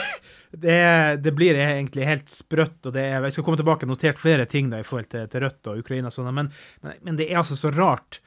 det, 0.64 0.78
det 1.24 1.32
blir 1.36 1.58
egentlig 1.58 2.08
helt 2.08 2.32
sprøtt. 2.32 2.80
og 2.86 2.94
det 2.96 3.06
Jeg 3.06 3.36
skal 3.36 3.46
komme 3.46 3.60
tilbake 3.60 3.86
og 3.86 3.94
notert 3.94 4.20
flere 4.22 4.48
ting 4.50 4.70
da 4.72 4.82
i 4.82 4.86
forhold 4.86 5.10
til, 5.12 5.28
til 5.30 5.46
Rødt 5.46 5.70
og 5.72 5.84
Ukraina, 5.84 6.10
og 6.10 6.16
sånt, 6.16 6.34
men, 6.34 6.50
men, 6.82 6.98
men 7.06 7.20
det 7.20 7.30
er 7.30 7.40
altså 7.42 7.58
så 7.58 7.72
rart. 7.74 8.20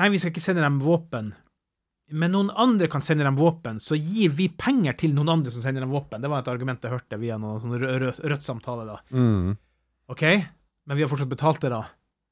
Nei, 0.00 0.10
vi 0.12 0.20
skal 0.20 0.32
ikke 0.32 0.42
sende 0.44 0.64
dem 0.64 0.80
våpen. 0.82 1.34
Men 2.10 2.32
noen 2.34 2.48
andre 2.58 2.88
kan 2.90 3.02
sende 3.04 3.26
dem 3.26 3.38
våpen, 3.38 3.78
så 3.82 3.94
gir 3.94 4.32
vi 4.34 4.48
penger 4.50 4.96
til 4.98 5.12
noen 5.14 5.30
andre 5.36 5.52
som 5.54 5.62
sender 5.62 5.84
dem 5.84 5.92
våpen. 5.94 6.22
Det 6.22 6.30
var 6.30 6.42
et 6.42 6.50
argument 6.50 6.82
jeg 6.82 6.94
hørte 6.94 7.18
via 7.20 7.36
noen 7.38 7.60
sånn 7.62 7.76
Rødt-samtale. 7.78 8.86
da. 8.88 8.96
Mm. 9.14 9.54
OK, 10.10 10.24
men 10.26 10.98
vi 10.98 11.04
har 11.04 11.10
fortsatt 11.12 11.30
betalt 11.30 11.62
det, 11.62 11.70
da. 11.70 11.84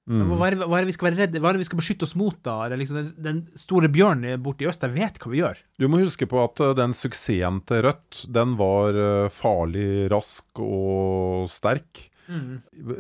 Mm. 0.09 0.31
hva 0.33 0.47
er, 0.47 0.55
det, 0.57 0.65
hva 0.65 0.79
er 0.79 0.87
det 0.87 0.89
vi 0.89 0.97
skal 0.97 1.07
være 1.11 1.19
redde 1.19 1.41
Hva 1.45 1.51
er 1.51 1.59
det 1.59 1.61
vi 1.61 1.69
skal 1.69 1.81
beskytte 1.83 2.07
oss 2.07 2.15
mot, 2.17 2.37
da? 2.47 2.55
Er 2.65 2.73
det 2.73 2.79
liksom 2.81 2.97
den, 2.97 3.11
den 3.27 3.41
store 3.61 3.91
bjørnen 3.93 4.41
borte 4.41 4.65
i 4.65 4.69
øst, 4.71 4.87
jeg 4.87 4.95
vet 4.95 5.19
hva 5.21 5.33
vi 5.33 5.43
gjør. 5.43 5.61
Du 5.77 5.85
må 5.93 6.01
huske 6.01 6.29
på 6.31 6.41
at 6.41 6.63
eh, 6.65 6.77
den 6.79 6.97
suksessen 6.97 7.61
til 7.69 7.83
Rødt, 7.85 8.23
den 8.33 8.55
var 8.57 8.97
eh, 8.97 9.33
farlig 9.35 10.09
rask 10.13 10.65
og 10.65 11.51
sterk. 11.53 12.09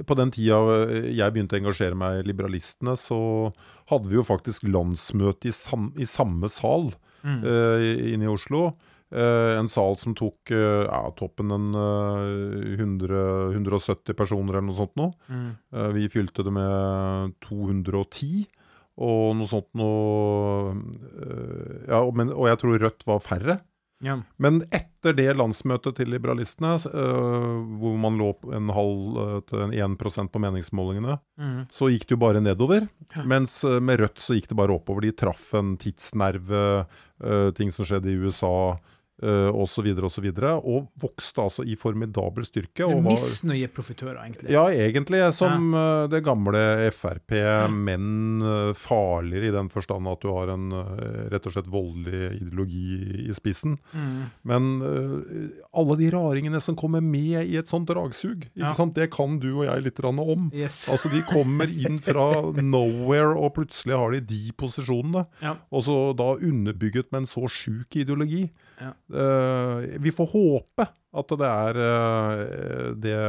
På 0.08 0.16
den 0.16 0.30
tida 0.32 0.58
eh, 0.86 1.10
jeg 1.16 1.34
begynte 1.34 1.56
å 1.58 1.60
engasjere 1.60 1.98
meg 1.98 2.22
i 2.22 2.28
Liberalistene, 2.30 2.96
så 2.96 3.18
hadde 3.90 4.08
vi 4.08 4.16
jo 4.16 4.24
faktisk 4.24 4.64
landsmøte 4.68 5.50
i, 5.50 5.54
sam 5.54 5.90
i 6.00 6.08
samme 6.08 6.48
sal 6.52 6.90
eh, 7.24 8.12
inne 8.14 8.28
i 8.28 8.32
Oslo. 8.32 8.70
Eh, 9.08 9.56
en 9.56 9.68
sal 9.72 9.96
som 9.96 10.12
tok 10.16 10.50
eh, 10.52 10.84
ja, 10.84 11.00
toppen 11.16 11.52
en 11.54 11.68
eh, 11.72 12.74
100, 12.76 13.54
170 13.56 14.16
personer 14.18 14.58
eller 14.58 14.66
noe 14.68 14.76
sånt 14.76 14.98
nå. 15.00 15.08
Eh, 15.72 15.88
vi 15.96 16.10
fylte 16.12 16.44
det 16.44 16.52
med 16.52 17.32
210. 17.46 18.44
Og 18.98 19.30
noe 19.38 19.48
sånt 19.48 19.70
noe 19.78 20.74
eh, 20.74 21.88
Ja, 21.88 22.02
men, 22.12 22.34
og 22.34 22.50
jeg 22.50 22.60
tror 22.60 22.84
Rødt 22.84 23.08
var 23.08 23.24
færre. 23.24 23.60
Ja. 24.04 24.18
Men 24.38 24.60
etter 24.68 25.16
det 25.16 25.32
landsmøtet 25.34 25.96
til 25.98 26.12
liberalistene, 26.12 26.76
hvor 27.80 27.96
man 27.98 28.14
lå 28.20 28.28
en 28.54 28.68
halv 28.70 29.16
til 29.48 29.64
en 29.64 29.72
1 29.74 29.96
på 30.30 30.42
meningsmålingene, 30.44 31.16
så 31.74 31.88
gikk 31.90 32.06
det 32.06 32.14
jo 32.14 32.20
bare 32.22 32.42
nedover. 32.44 32.86
Mens 33.26 33.56
med 33.64 33.98
Rødt 34.04 34.22
så 34.22 34.36
gikk 34.36 34.52
det 34.52 34.58
bare 34.60 34.76
oppover. 34.76 35.02
De 35.02 35.10
traff 35.18 35.48
en 35.58 35.74
tidsnerve, 35.82 36.86
ting 37.58 37.74
som 37.74 37.88
skjedde 37.90 38.12
i 38.12 38.20
USA 38.22 38.78
øh, 39.22 39.50
osv. 39.54 39.88
osv. 40.04 40.28
Og 40.42 40.68
og 40.68 40.88
vokste 41.00 41.42
altså 41.42 41.62
i 41.66 41.74
formidabel 41.76 42.44
styrke. 42.46 42.84
Og 42.86 43.02
var, 43.04 43.10
Misnøyeprofitører, 43.10 44.20
egentlig. 44.22 44.50
ja, 44.50 44.64
egentlig 44.68 45.32
som 45.34 45.74
øh, 45.74 46.08
det 46.10 46.22
gamle 46.24 46.90
Frp, 46.94 47.32
men 47.72 48.42
øh, 48.42 48.74
farligere 48.74 49.48
i 49.48 49.54
den 49.54 49.70
forstand 49.70 50.08
at 50.08 50.22
du 50.22 50.30
har 50.34 50.52
en 50.54 50.68
rett 51.32 51.46
og 51.46 51.52
slett 51.54 51.70
voldelig 51.72 52.38
ideologi 52.40 53.26
i 53.28 53.32
spissen. 53.36 53.78
Men 54.46 54.82
øh, 54.82 55.50
alle 55.74 55.96
de 55.98 56.10
raringene 56.14 56.60
som 56.60 56.76
kommer 56.78 57.00
med 57.04 57.42
i 57.46 57.56
et 57.58 57.68
sånt 57.68 57.88
dragsug, 57.88 58.46
Ja. 58.56 58.72
sant? 58.74 58.94
det 58.96 59.10
kan 59.14 59.38
du 59.38 59.50
og 59.58 59.64
jeg 59.66 59.82
litt 59.82 60.00
om. 60.04 60.50
Yes. 60.54 60.88
Altså 60.88 61.08
De 61.12 61.22
kommer 61.22 61.68
inn 61.68 61.98
fra 62.00 62.52
nowhere, 62.62 63.36
og 63.36 63.54
plutselig 63.54 63.96
har 63.96 64.10
de 64.14 64.20
de 64.20 64.52
posisjonene. 64.58 65.26
Ja. 65.42 65.56
Og 65.70 65.82
så 65.86 66.12
da 66.16 66.34
underbygget 66.38 67.10
med 67.12 67.22
en 67.24 67.26
så 67.26 67.48
sjuk 67.48 67.96
ideologi. 67.96 68.48
Ja. 68.78 68.94
Eh, 68.94 69.98
vi 70.02 70.14
får 70.14 70.32
håpe 70.32 70.88
at 71.18 71.32
det 71.40 71.48
er 71.48 71.78
uh, 71.80 72.90
det 73.00 73.20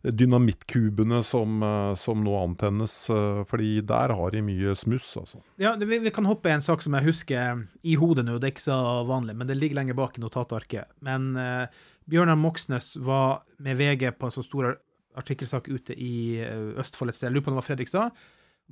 dynamittkubene 0.00 1.20
som, 1.24 1.60
uh, 1.62 1.94
som 1.98 2.22
nå 2.24 2.34
antennes, 2.40 2.92
uh, 3.12 3.42
fordi 3.48 3.82
der 3.84 4.14
har 4.16 4.32
de 4.32 4.42
mye 4.44 4.74
smuss, 4.78 5.12
altså. 5.20 5.42
Ja, 5.60 5.74
det, 5.76 5.88
vi, 5.90 5.98
vi 6.04 6.12
kan 6.14 6.28
hoppe 6.28 6.48
i 6.48 6.54
en 6.54 6.64
sak 6.64 6.84
som 6.84 6.96
jeg 6.96 7.08
husker 7.08 7.64
i 7.82 7.96
hodet 8.00 8.24
nå, 8.24 8.38
det 8.40 8.48
er 8.48 8.54
ikke 8.54 8.68
så 8.70 8.80
vanlig, 9.08 9.36
men 9.36 9.50
det 9.50 9.58
ligger 9.58 9.80
lenger 9.80 9.98
bak 9.98 10.16
i 10.16 10.24
notatarket. 10.24 10.88
Men 11.04 11.34
uh, 11.36 11.66
Bjørnar 12.10 12.40
Moxnes 12.40 12.94
var 13.04 13.42
med 13.60 13.76
VG 13.80 14.08
på 14.16 14.30
en 14.30 14.36
så 14.36 14.44
stor 14.46 14.72
artikkelsak 15.20 15.68
ute 15.68 15.96
i 15.98 16.38
Østfold 16.78 17.10
et 17.10 17.18
sted, 17.18 17.28
jeg 17.28 17.34
lurer 17.34 17.44
på 17.44 17.50
om 17.50 17.56
det 17.56 17.60
var 17.60 17.66
Fredrikstad, 17.66 18.20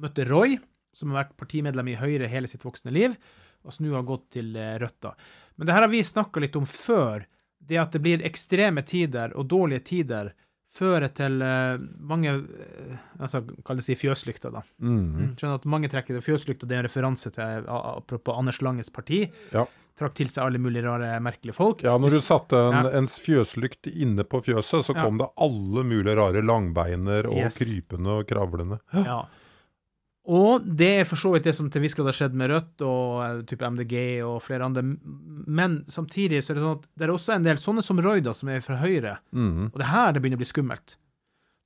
møtte 0.00 0.25
Roy, 0.29 0.57
som 0.97 1.12
har 1.12 1.25
vært 1.25 1.37
partimedlem 1.41 1.91
i 1.93 1.99
Høyre 1.99 2.31
hele 2.31 2.49
sitt 2.50 2.65
voksne 2.65 2.95
liv, 2.95 3.19
og 3.65 3.81
nå 3.81 3.95
har 3.95 4.07
gått 4.09 4.31
til 4.38 4.55
røtta. 4.55 5.15
Men 5.57 5.67
det 5.67 5.75
her 5.75 5.83
har 5.83 5.93
vi 5.93 6.03
snakka 6.07 6.41
litt 6.41 6.57
om 6.57 6.67
før, 6.69 7.27
det 7.59 7.81
at 7.81 7.93
det 7.93 8.00
blir 8.05 8.23
ekstreme 8.25 8.85
tider 8.87 9.35
og 9.37 9.49
dårlige 9.50 9.85
tider 9.91 10.33
fører 10.73 11.09
til 11.17 11.41
eh, 11.43 11.81
mange 12.11 12.35
uh, 12.37 12.97
altså, 13.19 13.43
Kall 13.65 13.81
det 13.81 13.87
si 13.87 13.97
fjøslykter, 13.99 14.53
da. 14.55 14.62
Mm. 14.85 15.35
Skjønner 15.35 15.61
at 15.61 15.69
mange 15.71 15.91
trekker 15.93 16.19
det 16.19 16.25
fjøslykta, 16.27 16.69
det 16.69 16.77
er 16.77 16.83
en 16.83 16.88
referanse 16.88 17.33
til 17.35 17.69
apropos 17.73 18.37
Anders 18.37 18.61
Langes 18.65 18.93
parti. 18.93 19.25
Ja. 19.55 19.65
Trakk 19.99 20.15
til 20.15 20.29
seg 20.31 20.45
alle 20.45 20.61
mulige 20.62 20.85
rare, 20.87 21.17
merkelige 21.25 21.57
folk. 21.57 21.83
Ja, 21.83 21.97
når 21.99 22.19
du 22.19 22.21
satte 22.23 22.61
en, 22.69 22.77
Ja. 22.85 22.93
en 23.00 23.09
fjøslykt 23.11 23.88
inne 23.91 24.23
på 24.29 24.43
fjøset, 24.45 24.85
så 24.87 24.95
Ja. 24.95 25.03
kom 25.03 25.19
det 25.19 25.27
alle 25.37 25.83
mulige 25.83 26.15
rare 26.21 26.43
langbeiner 26.45 27.27
og 27.27 27.41
Yes. 27.49 27.59
krypende 27.59 28.21
og 28.21 28.29
kravlende. 28.29 28.79
Ja. 28.93 29.25
Og 30.28 30.64
det 30.76 30.90
er 31.00 31.06
for 31.08 31.16
så 31.20 31.32
vidt 31.32 31.47
det 31.49 31.54
som 31.56 31.70
til 31.73 31.80
viss 31.80 31.97
grad 31.97 32.11
har 32.11 32.16
skjedd 32.18 32.35
med 32.37 32.50
Rødt 32.52 32.85
og 32.85 33.12
eh, 33.25 33.42
type 33.49 33.64
MDG 33.64 33.94
og 34.26 34.42
flere 34.44 34.66
andre. 34.66 34.85
Men 35.49 35.82
samtidig 35.88 36.42
så 36.44 36.52
er 36.52 36.58
det 36.58 36.64
sånn 36.66 36.78
at 36.78 36.88
det 37.00 37.06
er 37.06 37.12
også 37.14 37.35
en 37.37 37.47
del 37.47 37.61
sånne 37.62 37.85
som 37.85 38.02
Royda, 38.04 38.35
som 38.37 38.50
er 38.52 38.64
fra 38.64 38.76
Høyre. 38.82 39.18
Mhm. 39.32 39.70
Og 39.73 39.78
det 39.80 39.88
her 39.88 40.12
det 40.12 40.23
begynner 40.25 40.40
å 40.40 40.44
bli 40.44 40.50
skummelt. 40.50 40.99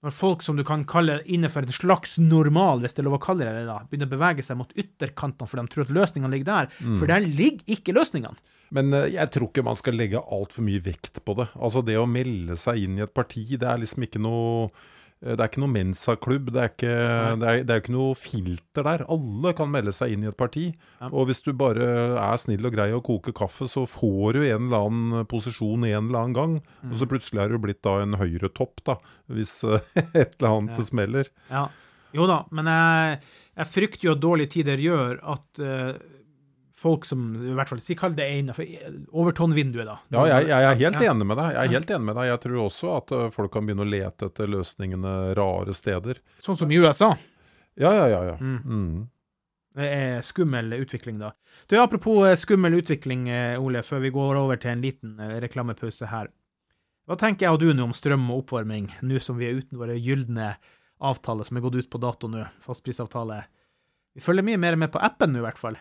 Når 0.02 0.14
folk 0.14 0.40
som 0.42 0.56
du 0.58 0.64
kan 0.66 0.80
kalle 0.90 1.20
innenfor 1.30 1.62
en 1.62 1.74
slags 1.74 2.16
normal, 2.18 2.80
hvis 2.82 2.94
det 2.94 3.04
er 3.04 3.06
lov 3.06 3.20
å 3.20 3.22
kalle 3.22 3.46
det 3.46 3.66
da, 3.68 3.80
begynner 3.86 4.08
å 4.10 4.14
bevege 4.16 4.42
seg 4.42 4.58
mot 4.58 4.72
ytterkantene, 4.74 5.46
for 5.46 5.60
de 5.60 5.70
tror 5.70 5.86
at 5.86 5.92
løsningene 5.94 6.32
ligger 6.32 6.48
der. 6.48 6.72
For 6.98 7.10
der 7.10 7.22
ligger 7.22 7.76
ikke 7.76 7.94
løsningene. 7.94 8.34
Men 8.74 8.94
eh, 8.96 9.12
jeg 9.14 9.30
tror 9.34 9.50
ikke 9.50 9.66
man 9.66 9.78
skal 9.78 9.98
legge 9.98 10.22
altfor 10.22 10.66
mye 10.66 10.82
vekt 10.82 11.22
på 11.26 11.36
det. 11.38 11.50
Altså 11.58 11.82
Det 11.86 11.98
å 12.00 12.08
melde 12.10 12.58
seg 12.58 12.82
inn 12.86 12.98
i 12.98 13.06
et 13.06 13.14
parti, 13.14 13.44
det 13.52 13.68
er 13.68 13.82
liksom 13.82 14.06
ikke 14.06 14.22
noe 14.22 14.70
det 15.22 15.38
er 15.38 15.46
ikke 15.46 15.62
noe 15.62 15.70
Mensa-klubb, 15.70 16.48
det 16.50 16.60
er 16.60 16.70
ikke, 16.72 16.94
det 17.38 17.46
er, 17.46 17.60
det 17.62 17.74
er 17.74 17.82
ikke 17.82 17.94
noe 17.94 18.16
filter 18.18 18.86
der. 18.88 19.04
Alle 19.14 19.52
kan 19.54 19.70
melde 19.70 19.94
seg 19.94 20.14
inn 20.14 20.24
i 20.26 20.30
et 20.32 20.38
parti. 20.38 20.64
Og 21.12 21.28
hvis 21.28 21.44
du 21.46 21.52
bare 21.54 21.86
er 22.18 22.40
snill 22.42 22.66
og 22.66 22.74
grei 22.74 22.88
og 22.96 23.04
koker 23.06 23.36
kaffe, 23.36 23.68
så 23.70 23.84
får 23.86 24.34
du 24.34 24.40
en 24.42 24.66
eller 24.66 24.88
annen 24.88 25.28
posisjon 25.30 25.86
en 25.86 25.94
eller 26.00 26.18
annen 26.24 26.34
gang. 26.38 26.56
Og 26.90 26.96
så 26.98 27.06
plutselig 27.10 27.44
er 27.44 27.54
du 27.54 27.60
blitt 27.62 27.82
da 27.86 28.00
en 28.02 28.18
høyretopp, 28.18 28.82
da, 28.88 28.98
hvis 29.30 29.60
eh, 29.68 29.86
et 30.24 30.34
eller 30.40 30.56
annet 30.56 30.82
smeller. 30.90 31.30
Ja. 31.52 31.68
Jo 32.12 32.26
da, 32.28 32.42
men 32.52 32.68
jeg, 32.68 33.22
jeg 33.56 33.70
frykter 33.70 34.08
jo 34.08 34.16
at 34.16 34.24
dårlige 34.26 34.52
tider 34.58 34.82
gjør 34.82 35.22
at 35.32 35.62
eh, 35.62 35.94
folk 36.82 37.06
som 37.06 37.30
i 37.38 37.54
hvert 37.56 37.70
fall 37.70 37.80
Si 37.82 37.94
kall 37.98 38.16
det 38.18 38.26
innenfor 38.40 38.66
overtonnvinduet, 39.14 39.86
da. 39.86 39.96
Ja, 40.14 40.26
jeg, 40.34 40.50
jeg 40.50 40.68
er 40.68 40.80
helt 40.82 41.02
enig 41.06 41.28
med 41.30 41.38
deg. 41.38 41.54
Jeg 41.54 41.62
er 41.62 41.76
helt 41.78 41.94
enig 41.96 42.08
med 42.10 42.18
deg. 42.18 42.28
Jeg 42.32 42.42
tror 42.44 42.60
også 42.66 42.92
at 42.98 43.14
eh, 43.16 43.30
folk 43.34 43.54
kan 43.54 43.68
begynne 43.68 43.86
å 43.86 43.92
lete 43.92 44.28
etter 44.28 44.50
løsningene 44.50 45.16
rare 45.38 45.76
steder. 45.76 46.20
Sånn 46.42 46.58
som 46.58 46.74
i 46.74 46.82
USA. 46.82 47.14
Ja, 47.80 47.94
ja, 47.96 48.06
ja. 48.10 48.22
ja. 48.32 48.36
Mm. 48.42 49.08
Det 49.72 49.88
er 49.88 50.20
skummel 50.24 50.74
utvikling, 50.76 51.18
da. 51.22 51.32
Du, 51.66 51.78
Apropos 51.80 52.26
eh, 52.28 52.36
skummel 52.36 52.76
utvikling, 52.82 53.28
eh, 53.32 53.60
Ole, 53.60 53.82
før 53.82 54.04
vi 54.04 54.12
går 54.12 54.40
over 54.42 54.60
til 54.60 54.74
en 54.74 54.84
liten 54.84 55.16
eh, 55.20 55.38
reklamepause 55.40 56.10
her. 56.10 56.28
Hva 57.08 57.16
tenker 57.18 57.46
jeg 57.46 57.56
og 57.56 57.62
du 57.62 57.72
nå 57.72 57.88
om 57.88 57.94
strøm 57.96 58.28
og 58.30 58.44
oppvarming, 58.44 58.90
nå 59.02 59.20
som 59.22 59.40
vi 59.40 59.48
er 59.48 59.58
uten 59.58 59.80
våre 59.80 59.96
gylne 59.96 60.52
avtaler 61.02 61.48
som 61.48 61.58
er 61.58 61.64
gått 61.64 61.80
ut 61.80 61.90
på 61.90 62.00
dato 62.02 62.28
nå, 62.30 62.44
fastprisavtale? 62.66 63.40
Vi 64.12 64.22
følger 64.22 64.44
mye 64.44 64.60
mer 64.60 64.76
med 64.78 64.92
på 64.92 65.00
appen 65.02 65.32
nå, 65.32 65.40
i 65.40 65.46
hvert 65.46 65.60
fall. 65.60 65.80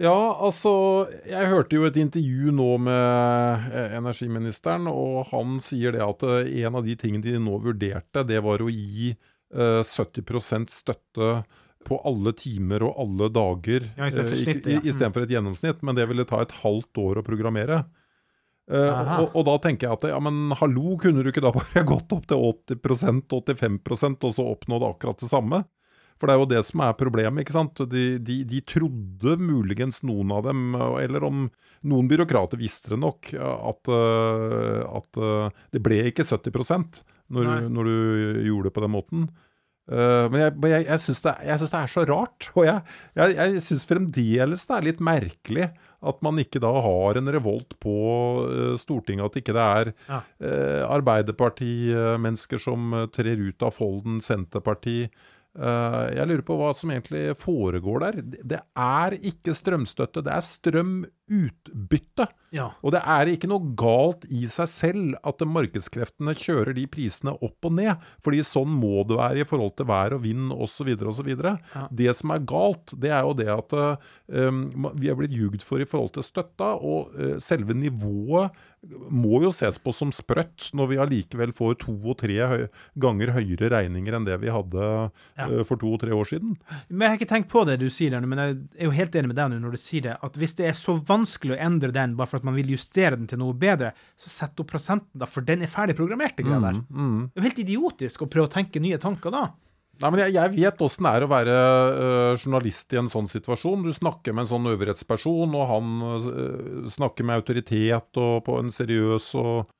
Ja, 0.00 0.14
altså 0.40 0.70
Jeg 1.28 1.50
hørte 1.50 1.76
jo 1.76 1.84
et 1.84 1.98
intervju 2.00 2.52
nå 2.56 2.68
med 2.80 3.66
eh, 3.76 3.96
energiministeren, 3.98 4.86
og 4.88 5.26
han 5.32 5.58
sier 5.60 5.92
det 5.92 6.00
at 6.04 6.22
eh, 6.24 6.64
en 6.64 6.78
av 6.80 6.86
de 6.86 6.94
tingene 6.96 7.24
de 7.26 7.34
nå 7.42 7.58
vurderte, 7.60 8.24
det 8.28 8.40
var 8.44 8.64
å 8.64 8.70
gi 8.72 9.10
eh, 9.12 9.82
70% 9.84 10.72
støtte 10.72 11.32
på 11.84 11.98
alle 12.08 12.32
timer 12.38 12.84
og 12.86 12.96
alle 13.04 13.28
dager. 13.34 13.88
Ja, 13.98 14.06
i 14.08 14.14
stedet 14.14 14.30
for 14.30 14.36
eh, 14.38 14.40
ikke- 14.40 14.54
snittet, 14.62 14.72
ja. 14.72 14.80
i- 14.80 14.88
i 14.88 15.12
for 15.12 15.26
et 15.26 15.34
gjennomsnitt, 15.34 15.82
men 15.82 15.98
det 15.98 16.08
ville 16.08 16.24
ta 16.24 16.40
et 16.40 16.54
halvt 16.62 17.02
år 17.02 17.20
å 17.20 17.26
programmere. 17.26 17.82
Uh, 18.72 19.18
og, 19.18 19.32
og 19.34 19.44
da 19.48 19.56
tenker 19.58 19.88
jeg 19.88 19.96
at 19.98 20.04
ja, 20.12 20.18
men 20.22 20.52
hallo, 20.54 20.94
kunne 20.96 21.24
du 21.24 21.28
ikke 21.32 21.42
da 21.42 21.50
bare 21.52 21.82
gått 21.92 22.12
opp 22.14 22.28
til 22.30 22.38
80% 22.78 23.26
85% 23.34 24.22
og 24.28 24.32
så 24.36 24.44
oppnådd 24.54 24.86
akkurat 24.86 25.18
det 25.20 25.28
samme? 25.28 25.64
For 26.22 26.30
det 26.30 26.36
er 26.36 26.38
jo 26.44 26.50
det 26.52 26.60
som 26.68 26.84
er 26.86 26.92
problemet. 26.94 27.42
ikke 27.42 27.56
sant? 27.56 27.80
De, 27.90 28.04
de, 28.22 28.36
de 28.46 28.60
trodde 28.62 29.32
muligens 29.42 30.04
noen 30.06 30.30
av 30.30 30.44
dem, 30.46 30.76
eller 31.02 31.26
om 31.26 31.48
noen 31.90 32.06
byråkrater 32.06 32.60
visste 32.60 32.92
det 32.94 33.00
nok, 33.02 33.32
at, 33.42 33.90
øh, 33.90 34.84
at 34.86 35.18
øh, 35.18 35.48
det 35.74 35.82
ble 35.82 35.98
ikke 36.12 36.22
70 36.22 37.02
når, 37.32 37.66
når 37.74 37.88
du 37.90 37.96
gjorde 38.46 38.68
det 38.70 38.76
på 38.76 38.84
den 38.86 38.94
måten. 38.94 39.24
Eh, 39.90 40.26
men 40.30 40.44
jeg, 40.44 40.54
jeg, 40.70 40.84
jeg 40.86 41.02
syns 41.02 41.24
det, 41.24 41.32
det 41.42 41.80
er 41.82 41.90
så 41.90 42.04
rart. 42.06 42.52
Og 42.54 42.68
jeg, 42.68 42.84
jeg, 43.18 43.34
jeg 43.40 43.64
syns 43.66 43.88
fremdeles 43.90 44.68
det 44.68 44.76
er 44.78 44.86
litt 44.92 45.02
merkelig 45.02 45.72
at 46.02 46.18
man 46.26 46.38
ikke 46.42 46.58
da 46.62 46.70
har 46.82 47.18
en 47.18 47.30
revolt 47.30 47.76
på 47.82 47.92
eh, 48.46 48.72
Stortinget. 48.78 49.26
At 49.26 49.42
ikke 49.42 49.54
det 49.58 49.66
er 49.66 49.92
Ja. 50.10 50.22
eh, 50.42 50.86
Arbeiderparti-mennesker 50.86 52.62
som 52.62 52.92
eh, 52.94 53.06
trer 53.14 53.38
ut 53.42 53.62
av 53.66 53.74
folden, 53.76 54.20
Senterparti. 54.22 55.08
Eh, 55.52 56.04
jeg 56.16 56.28
lurer 56.28 56.44
på 56.48 56.56
hva 56.56 56.70
som 56.76 56.90
egentlig 56.94 57.34
foregår 57.36 58.00
der. 58.06 58.22
Det- 58.22 58.62
er 58.76 59.18
ikke 59.20 59.52
strømstøtte, 59.52 60.24
det 60.24 60.32
er 60.32 60.40
strøm 60.40 61.04
utbytte. 61.32 62.26
Ja. 62.52 62.66
Og 62.84 62.92
det 62.92 63.00
er 63.08 63.30
ikke 63.32 63.48
noe 63.48 63.72
galt 63.80 64.26
i 64.28 64.42
seg 64.52 64.68
selv 64.68 65.14
at 65.24 65.40
markedskreftene 65.48 66.34
kjører 66.36 66.74
de 66.76 66.84
prisene 66.92 67.32
opp 67.40 67.64
og 67.68 67.72
ned. 67.78 67.96
fordi 68.22 68.42
sånn 68.44 68.68
må 68.68 69.04
det 69.08 69.16
være 69.16 69.40
i 69.40 69.48
forhold 69.48 69.72
til 69.78 69.88
vær 69.88 70.16
og 70.18 70.22
vind 70.26 70.52
osv. 70.52 70.92
osv. 71.08 71.30
Ja. 71.32 71.86
Det 71.90 72.12
som 72.18 72.34
er 72.34 72.44
galt, 72.44 72.92
det 73.00 73.10
er 73.14 73.22
jo 73.24 73.32
det 73.38 73.48
at 73.52 73.72
um, 74.28 74.90
vi 75.00 75.08
er 75.08 75.16
blitt 75.18 75.32
ljugd 75.32 75.64
for 75.64 75.80
i 75.80 75.88
forhold 75.88 76.12
til 76.18 76.26
støtta, 76.26 76.74
og 76.76 77.14
uh, 77.16 77.38
selve 77.42 77.72
nivået 77.78 78.52
må 79.14 79.38
jo 79.44 79.52
ses 79.54 79.76
på 79.78 79.92
som 79.94 80.10
sprøtt 80.10 80.72
når 80.74 80.88
vi 80.90 80.96
allikevel 80.98 81.52
får 81.54 81.76
to 81.84 81.92
og 82.02 82.16
tre 82.18 82.34
høy 82.50 82.64
ganger 82.98 83.30
høyere 83.36 83.68
regninger 83.70 84.16
enn 84.18 84.26
det 84.26 84.40
vi 84.42 84.50
hadde 84.50 84.88
Ja. 85.38 85.46
uh, 85.46 85.62
for 85.64 85.78
to 85.78 85.92
og 85.94 86.00
tre 86.02 86.10
år 86.12 86.26
siden. 86.28 86.56
Men 86.90 87.06
Jeg 87.06 87.08
har 87.12 87.18
ikke 87.20 87.30
tenkt 87.32 87.48
på 87.52 87.64
det 87.64 87.78
du 87.80 87.88
sier 87.88 88.10
der, 88.10 88.26
men 88.26 88.38
jeg 88.42 88.56
er 88.82 88.90
jo 88.90 88.96
helt 88.98 89.14
enig 89.14 89.30
med 89.32 89.38
deg 89.38 89.52
nå 89.54 89.62
når 89.62 89.78
du 89.78 89.80
sier 89.80 90.02
det, 90.10 90.16
at 90.20 90.36
hvis 90.36 90.54
det 90.58 90.66
er 90.68 90.76
så 90.76 90.98
vanskelig 90.98 91.21
å 91.26 91.58
endre 91.58 91.92
den 91.94 92.16
bare 92.18 92.30
for 92.30 92.42
at 92.42 92.46
man 92.46 92.56
vil 92.58 92.72
justere 92.74 93.18
den 93.18 93.28
til 93.30 93.40
noe 93.42 93.56
bedre, 93.56 93.92
så 94.18 94.32
sett 94.32 94.62
opp 94.62 94.70
prosenten, 94.72 95.12
da, 95.18 95.28
for 95.28 95.44
den 95.46 95.64
er 95.64 95.72
ferdig 95.72 95.96
programmert, 95.98 96.36
det 96.38 96.46
mm, 96.46 96.54
der. 96.62 96.80
Det 96.82 97.38
er 97.38 97.42
jo 97.42 97.48
helt 97.48 97.62
idiotisk 97.64 98.24
å 98.24 98.30
prøve 98.32 98.50
å 98.50 98.54
tenke 98.56 98.82
nye 98.82 99.00
tanker 99.02 99.34
da. 99.34 99.50
Nei, 100.02 100.08
men 100.10 100.22
jeg, 100.24 100.34
jeg 100.34 100.52
vet 100.56 100.80
åssen 100.82 101.06
det 101.06 101.12
er 101.14 101.24
å 101.24 101.30
være 101.30 101.56
øh, 101.56 102.40
journalist 102.40 102.94
i 102.94 102.98
en 102.98 103.10
sånn 103.12 103.28
situasjon. 103.30 103.84
Du 103.86 103.92
snakker 103.94 104.34
med 104.34 104.46
en 104.46 104.50
sånn 104.54 104.70
øvrighetsperson, 104.72 105.54
og 105.54 105.68
han 105.68 105.92
øh, 106.08 106.88
snakker 106.90 107.28
med 107.28 107.42
autoritet 107.42 108.18
og 108.18 108.40
på 108.48 108.56
en 108.58 108.72
seriøs 108.72 109.28
og 109.38 109.70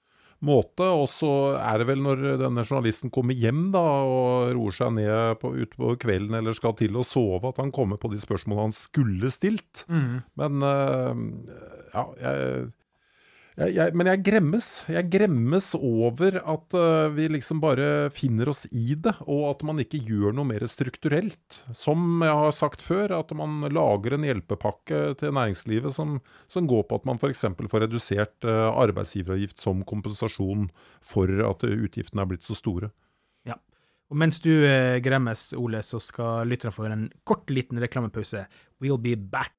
måte. 0.45 0.87
Og 0.87 1.07
så 1.13 1.31
er 1.61 1.81
det 1.81 1.89
vel 1.93 2.03
når 2.05 2.23
denne 2.43 2.67
journalisten 2.67 3.13
kommer 3.15 3.37
hjem 3.39 3.71
da, 3.75 3.83
og 4.03 4.53
roer 4.57 4.77
seg 4.77 4.95
ned 4.99 5.41
på, 5.43 5.55
utover 5.63 5.99
kvelden 6.03 6.39
eller 6.39 6.57
skal 6.59 6.77
til 6.79 6.99
å 6.99 7.07
sove, 7.07 7.53
at 7.53 7.63
han 7.63 7.73
kommer 7.75 8.01
på 8.03 8.11
de 8.13 8.21
spørsmålene 8.23 8.69
han 8.71 8.77
skulle 8.77 9.33
stilt. 9.35 9.85
Men 10.41 10.63
øh, 10.67 11.27
ja, 11.95 12.07
jeg 12.21 12.71
jeg, 13.53 13.75
jeg, 13.77 13.93
men 13.99 14.09
jeg 14.09 14.23
gremmes. 14.25 14.67
Jeg 14.89 15.09
gremmes 15.13 15.67
over 15.77 16.39
at 16.41 16.77
uh, 16.77 17.13
vi 17.13 17.27
liksom 17.35 17.61
bare 17.61 18.09
finner 18.15 18.49
oss 18.49 18.65
i 18.73 18.95
det, 18.97 19.13
og 19.27 19.45
at 19.51 19.65
man 19.69 19.83
ikke 19.83 20.01
gjør 20.01 20.33
noe 20.37 20.49
mer 20.49 20.65
strukturelt. 20.71 21.59
Som 21.77 22.25
jeg 22.25 22.33
har 22.33 22.57
sagt 22.57 22.85
før, 22.85 23.13
at 23.19 23.35
man 23.37 23.69
lager 23.69 24.17
en 24.17 24.25
hjelpepakke 24.25 25.03
til 25.21 25.37
næringslivet 25.37 25.93
som, 25.93 26.17
som 26.49 26.69
går 26.71 26.87
på 26.89 27.03
at 27.03 27.09
man 27.11 27.21
f.eks. 27.21 27.45
får 27.61 27.87
redusert 27.87 28.49
uh, 28.49 28.73
arbeidsgiveravgift 28.73 29.61
som 29.61 29.85
kompensasjon 29.85 30.71
for 31.05 31.29
at 31.29 31.69
øh, 31.69 31.85
utgiftene 31.85 32.25
er 32.25 32.33
blitt 32.33 32.49
så 32.49 32.57
store. 32.57 32.89
Ja. 33.45 33.61
Og 34.09 34.17
mens 34.23 34.41
du 34.41 34.53
uh, 34.65 34.97
gremmes, 35.05 35.51
Ole, 35.61 35.85
så 35.85 36.01
skal 36.01 36.49
lytterne 36.49 36.73
få 36.73 36.89
en 36.89 37.11
kort, 37.29 37.53
liten 37.53 37.85
reklamepause. 37.85 38.47
We'll 38.81 39.03
be 39.03 39.13
back. 39.17 39.59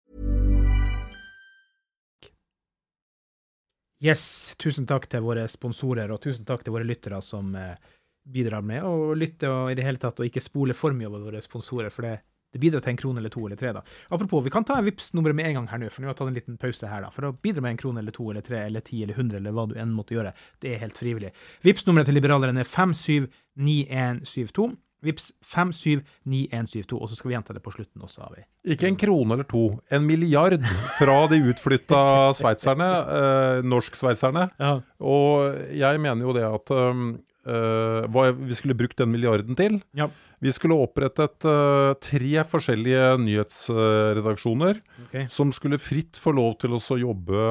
Yes, 4.01 4.55
tusen 4.57 4.87
takk 4.89 5.05
til 5.11 5.21
våre 5.21 5.43
sponsorer, 5.45 6.09
og 6.09 6.23
tusen 6.23 6.45
takk 6.47 6.63
til 6.65 6.73
våre 6.73 6.87
lyttere 6.89 7.19
som 7.21 7.53
eh, 7.53 7.77
bidrar 8.25 8.63
med 8.65 8.81
å 8.81 9.13
lytte 9.13 9.45
og 9.49 9.71
i 9.71 9.75
det 9.77 9.85
hele 9.85 10.01
tatt, 10.01 10.17
og 10.17 10.25
ikke 10.25 10.41
spole 10.41 10.73
for 10.77 10.91
mye 10.97 11.09
over 11.09 11.21
våre 11.27 11.41
sponsorer, 11.45 11.93
for 11.93 12.01
det, 12.07 12.15
det 12.49 12.61
bidrar 12.63 12.81
til 12.81 12.95
en 12.95 12.97
krone 12.97 13.21
eller 13.21 13.29
to 13.33 13.45
eller 13.45 13.59
tre. 13.61 13.69
da. 13.77 13.81
Apropos, 14.09 14.41
vi 14.41 14.53
kan 14.53 14.65
ta 14.65 14.81
vips 14.81 15.13
nummeret 15.13 15.37
med 15.37 15.45
en 15.51 15.55
gang 15.59 15.67
her 15.69 15.79
nå, 15.83 15.89
for 15.93 16.01
nå 16.01 16.09
har 16.09 16.15
jeg 16.15 16.19
tatt 16.23 16.31
en 16.31 16.39
liten 16.39 16.57
pause 16.61 16.89
her. 16.89 17.01
da. 17.05 17.09
For 17.13 17.29
å 17.29 17.35
bidra 17.45 17.61
med 17.61 17.71
en 17.75 17.81
krone 17.83 17.99
eller 18.01 18.15
to 18.17 18.25
eller 18.31 18.43
tre 18.45 18.59
eller 18.65 18.81
ti 18.89 18.97
eller 19.05 19.15
hundre 19.21 19.37
eller 19.37 19.53
hva 19.53 19.63
du 19.69 19.75
enn 19.77 19.93
måtte 19.93 20.17
gjøre, 20.17 20.33
det 20.65 20.69
er 20.73 20.81
helt 20.81 20.97
frivillig. 20.97 21.31
vips 21.61 21.85
nummeret 21.85 22.09
til 22.09 22.17
liberaleren 22.17 22.57
er 22.57 22.65
579172. 22.73 24.65
Vips 25.01 25.31
579172, 25.41 26.97
og 26.97 27.09
så 27.09 27.17
skal 27.17 27.31
vi 27.31 27.35
gjenta 27.35 27.55
det 27.57 27.63
på 27.65 27.73
slutten 27.73 28.05
også. 28.05 28.27
Avi. 28.27 28.43
Ikke 28.75 28.89
en 28.89 28.99
krone 28.99 29.37
eller 29.37 29.47
to, 29.49 29.63
en 29.89 30.05
milliard 30.05 30.61
fra 30.99 31.17
de 31.31 31.41
utflytta 31.51 32.01
sveitserne, 32.37 32.89
eh, 33.17 33.65
norsk-sveitserne. 33.65 34.47
Ja. 34.61 34.75
Og 35.01 35.57
jeg 35.73 36.03
mener 36.03 36.27
jo 36.27 36.35
det 36.37 36.45
at 36.45 36.73
um, 36.75 37.15
eh, 37.45 38.03
hva 38.13 38.27
vi 38.37 38.57
skulle 38.57 38.77
brukt 38.77 38.99
den 39.01 39.13
milliarden 39.13 39.57
til 39.57 39.81
Ja. 39.97 40.11
Vi 40.41 40.49
skulle 40.53 40.77
opprettet 40.81 41.45
eh, 41.45 41.91
tre 42.01 42.45
forskjellige 42.49 43.17
nyhetsredaksjoner 43.21 44.79
okay. 45.05 45.27
som 45.29 45.51
skulle 45.53 45.77
fritt 45.81 46.17
få 46.17 46.33
lov 46.33 46.55
til 46.63 46.73
å 46.77 46.97
jobbe 46.97 47.43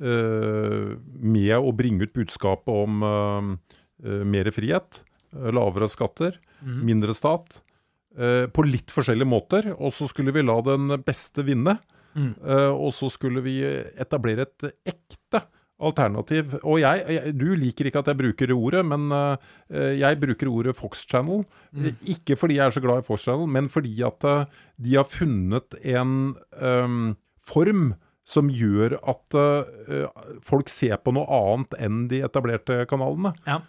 eh, 0.00 0.94
med 1.20 1.56
å 1.58 1.74
bringe 1.76 2.08
ut 2.08 2.14
budskapet 2.16 2.72
om 2.72 3.04
uh, 3.04 4.24
mer 4.24 4.48
frihet, 4.54 5.02
eh, 5.02 5.15
lavere 5.56 5.88
skatter, 5.90 6.38
mindre 6.64 7.14
stat, 7.16 7.60
eh, 8.18 8.46
på 8.48 8.64
litt 8.66 8.92
forskjellige 8.94 9.28
måter. 9.28 9.70
Og 9.76 9.92
så 9.94 10.08
skulle 10.10 10.34
vi 10.34 10.44
la 10.46 10.56
den 10.64 10.96
beste 11.04 11.44
vinne. 11.46 11.78
Mm. 12.16 12.32
Eh, 12.40 12.72
og 12.72 12.94
så 12.96 13.10
skulle 13.12 13.42
vi 13.44 13.60
etablere 14.00 14.46
et 14.46 14.70
ekte 14.94 15.42
alternativ. 15.76 16.54
Og 16.62 16.80
jeg, 16.80 17.02
jeg, 17.12 17.34
du 17.36 17.50
liker 17.58 17.90
ikke 17.90 18.00
at 18.00 18.10
jeg 18.10 18.20
bruker 18.22 18.50
det 18.50 18.56
ordet, 18.56 18.82
men 18.88 19.10
eh, 19.12 19.92
jeg 20.00 20.20
bruker 20.22 20.50
ordet 20.52 20.76
Fox 20.78 21.04
Channel. 21.04 21.44
Mm. 21.76 21.92
Ikke 22.16 22.38
fordi 22.40 22.58
jeg 22.58 22.70
er 22.70 22.76
så 22.76 22.82
glad 22.84 23.04
i 23.04 23.06
Fox 23.06 23.26
Channel, 23.26 23.50
men 23.52 23.68
fordi 23.72 23.94
at 24.06 24.24
uh, 24.24 24.48
de 24.80 24.96
har 24.96 25.08
funnet 25.10 25.76
en 25.84 26.34
um, 26.62 27.14
form 27.44 27.90
som 28.26 28.48
gjør 28.50 28.96
at 29.06 29.36
uh, 29.38 30.08
folk 30.42 30.72
ser 30.72 30.96
på 31.04 31.12
noe 31.14 31.28
annet 31.30 31.76
enn 31.84 32.06
de 32.10 32.24
etablerte 32.26 32.80
kanalene. 32.90 33.36
Ja. 33.46 33.60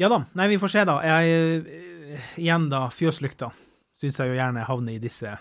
Ja 0.00 0.10
da. 0.10 0.24
Nei, 0.38 0.48
vi 0.52 0.60
får 0.62 0.72
se, 0.74 0.84
da. 0.88 0.98
Jeg, 1.06 1.62
eh, 1.64 2.32
igjen, 2.42 2.68
da. 2.72 2.86
Fjøslykta 2.94 3.52
syns 3.94 4.18
jeg 4.18 4.32
jo 4.32 4.38
gjerne 4.38 4.66
havner 4.66 4.96
i 4.96 5.02
disse 5.02 5.36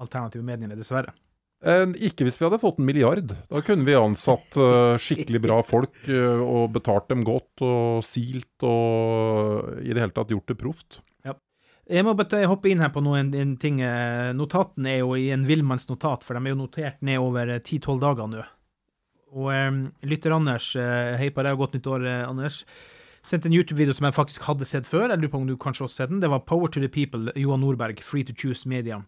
alternative 0.00 0.44
mediene, 0.46 0.76
dessverre. 0.78 1.12
Eh, 1.64 1.86
ikke 2.08 2.26
hvis 2.26 2.36
vi 2.40 2.44
hadde 2.44 2.60
fått 2.60 2.80
en 2.80 2.88
milliard. 2.88 3.32
Da 3.48 3.62
kunne 3.64 3.86
vi 3.86 3.96
ansatt 3.96 4.58
eh, 4.60 4.96
skikkelig 5.00 5.40
bra 5.46 5.60
folk 5.64 6.08
eh, 6.12 6.40
og 6.44 6.74
betalt 6.74 7.08
dem 7.12 7.24
godt 7.24 7.64
og 7.64 8.04
silt 8.04 8.66
og 8.68 9.80
i 9.80 9.92
det 9.92 10.02
hele 10.02 10.14
tatt 10.16 10.32
gjort 10.34 10.52
det 10.52 10.58
proft. 10.60 11.00
Ja. 11.24 11.36
Jeg 11.88 12.04
må 12.04 12.12
bare 12.18 12.44
hoppe 12.50 12.68
inn 12.72 12.84
her 12.84 12.92
på 12.92 13.04
noen 13.04 13.32
en 13.36 13.56
ting. 13.60 13.80
Notatene 13.80 14.36
Notaten 14.36 14.90
er 14.90 15.00
jo 15.00 15.14
i 15.20 15.30
en 15.32 15.46
villmannsnotat, 15.48 16.26
for 16.26 16.36
de 16.36 16.44
er 16.44 16.52
jo 16.52 16.60
notert 16.60 17.00
ned 17.04 17.22
over 17.22 17.56
eh, 17.56 17.62
10-12 17.62 18.02
dager 18.04 18.28
nå. 18.34 18.44
Og 19.34 19.48
eh, 19.54 19.70
lytter 20.10 20.36
Anders, 20.36 20.68
eh, 20.76 21.14
hei 21.20 21.32
på 21.32 21.44
deg 21.46 21.56
og 21.56 21.64
godt 21.64 21.78
nytt 21.78 21.88
år, 21.96 22.04
eh, 22.10 22.26
Anders. 22.28 22.60
Sendte 23.24 23.48
en 23.48 23.56
YouTube-video 23.56 23.94
som 23.96 24.04
jeg 24.04 24.16
faktisk 24.18 24.44
hadde 24.44 24.66
sett 24.68 24.88
før. 24.88 25.08
Jeg 25.08 25.22
lurer 25.22 25.32
på 25.32 25.38
om 25.40 25.46
du 25.48 25.56
kanskje 25.56 25.86
også 25.86 26.04
har 26.04 26.10
den. 26.12 26.20
Det 26.20 26.28
var 26.28 26.44
Power 26.44 26.68
to 26.68 26.82
the 26.82 26.90
People, 26.92 27.32
Johan 27.40 27.62
Nordberg, 27.64 28.02
Free 28.04 28.24
to 28.28 28.34
Choose 28.36 28.68
Media. 28.68 29.00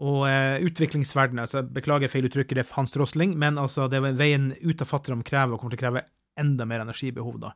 Og 0.00 0.24
eh, 0.26 0.58
utviklingsverdenen, 0.64 1.44
altså 1.44 1.62
beklager 1.62 2.10
feiluttrykket, 2.10 2.56
det 2.56 2.64
er 2.64 2.74
Hans 2.74 2.96
Rosling, 2.98 3.36
men 3.38 3.60
altså 3.60 3.86
det 3.90 4.00
er 4.00 4.16
veien 4.18 4.50
ut 4.64 4.82
av 4.82 4.88
fattigdom 4.88 5.22
krever 5.26 5.54
og 5.54 5.62
kommer 5.62 5.76
til 5.76 5.82
å 5.82 5.84
kreve 5.84 6.02
enda 6.40 6.66
mer 6.66 6.82
energibehov 6.82 7.36
da. 7.42 7.52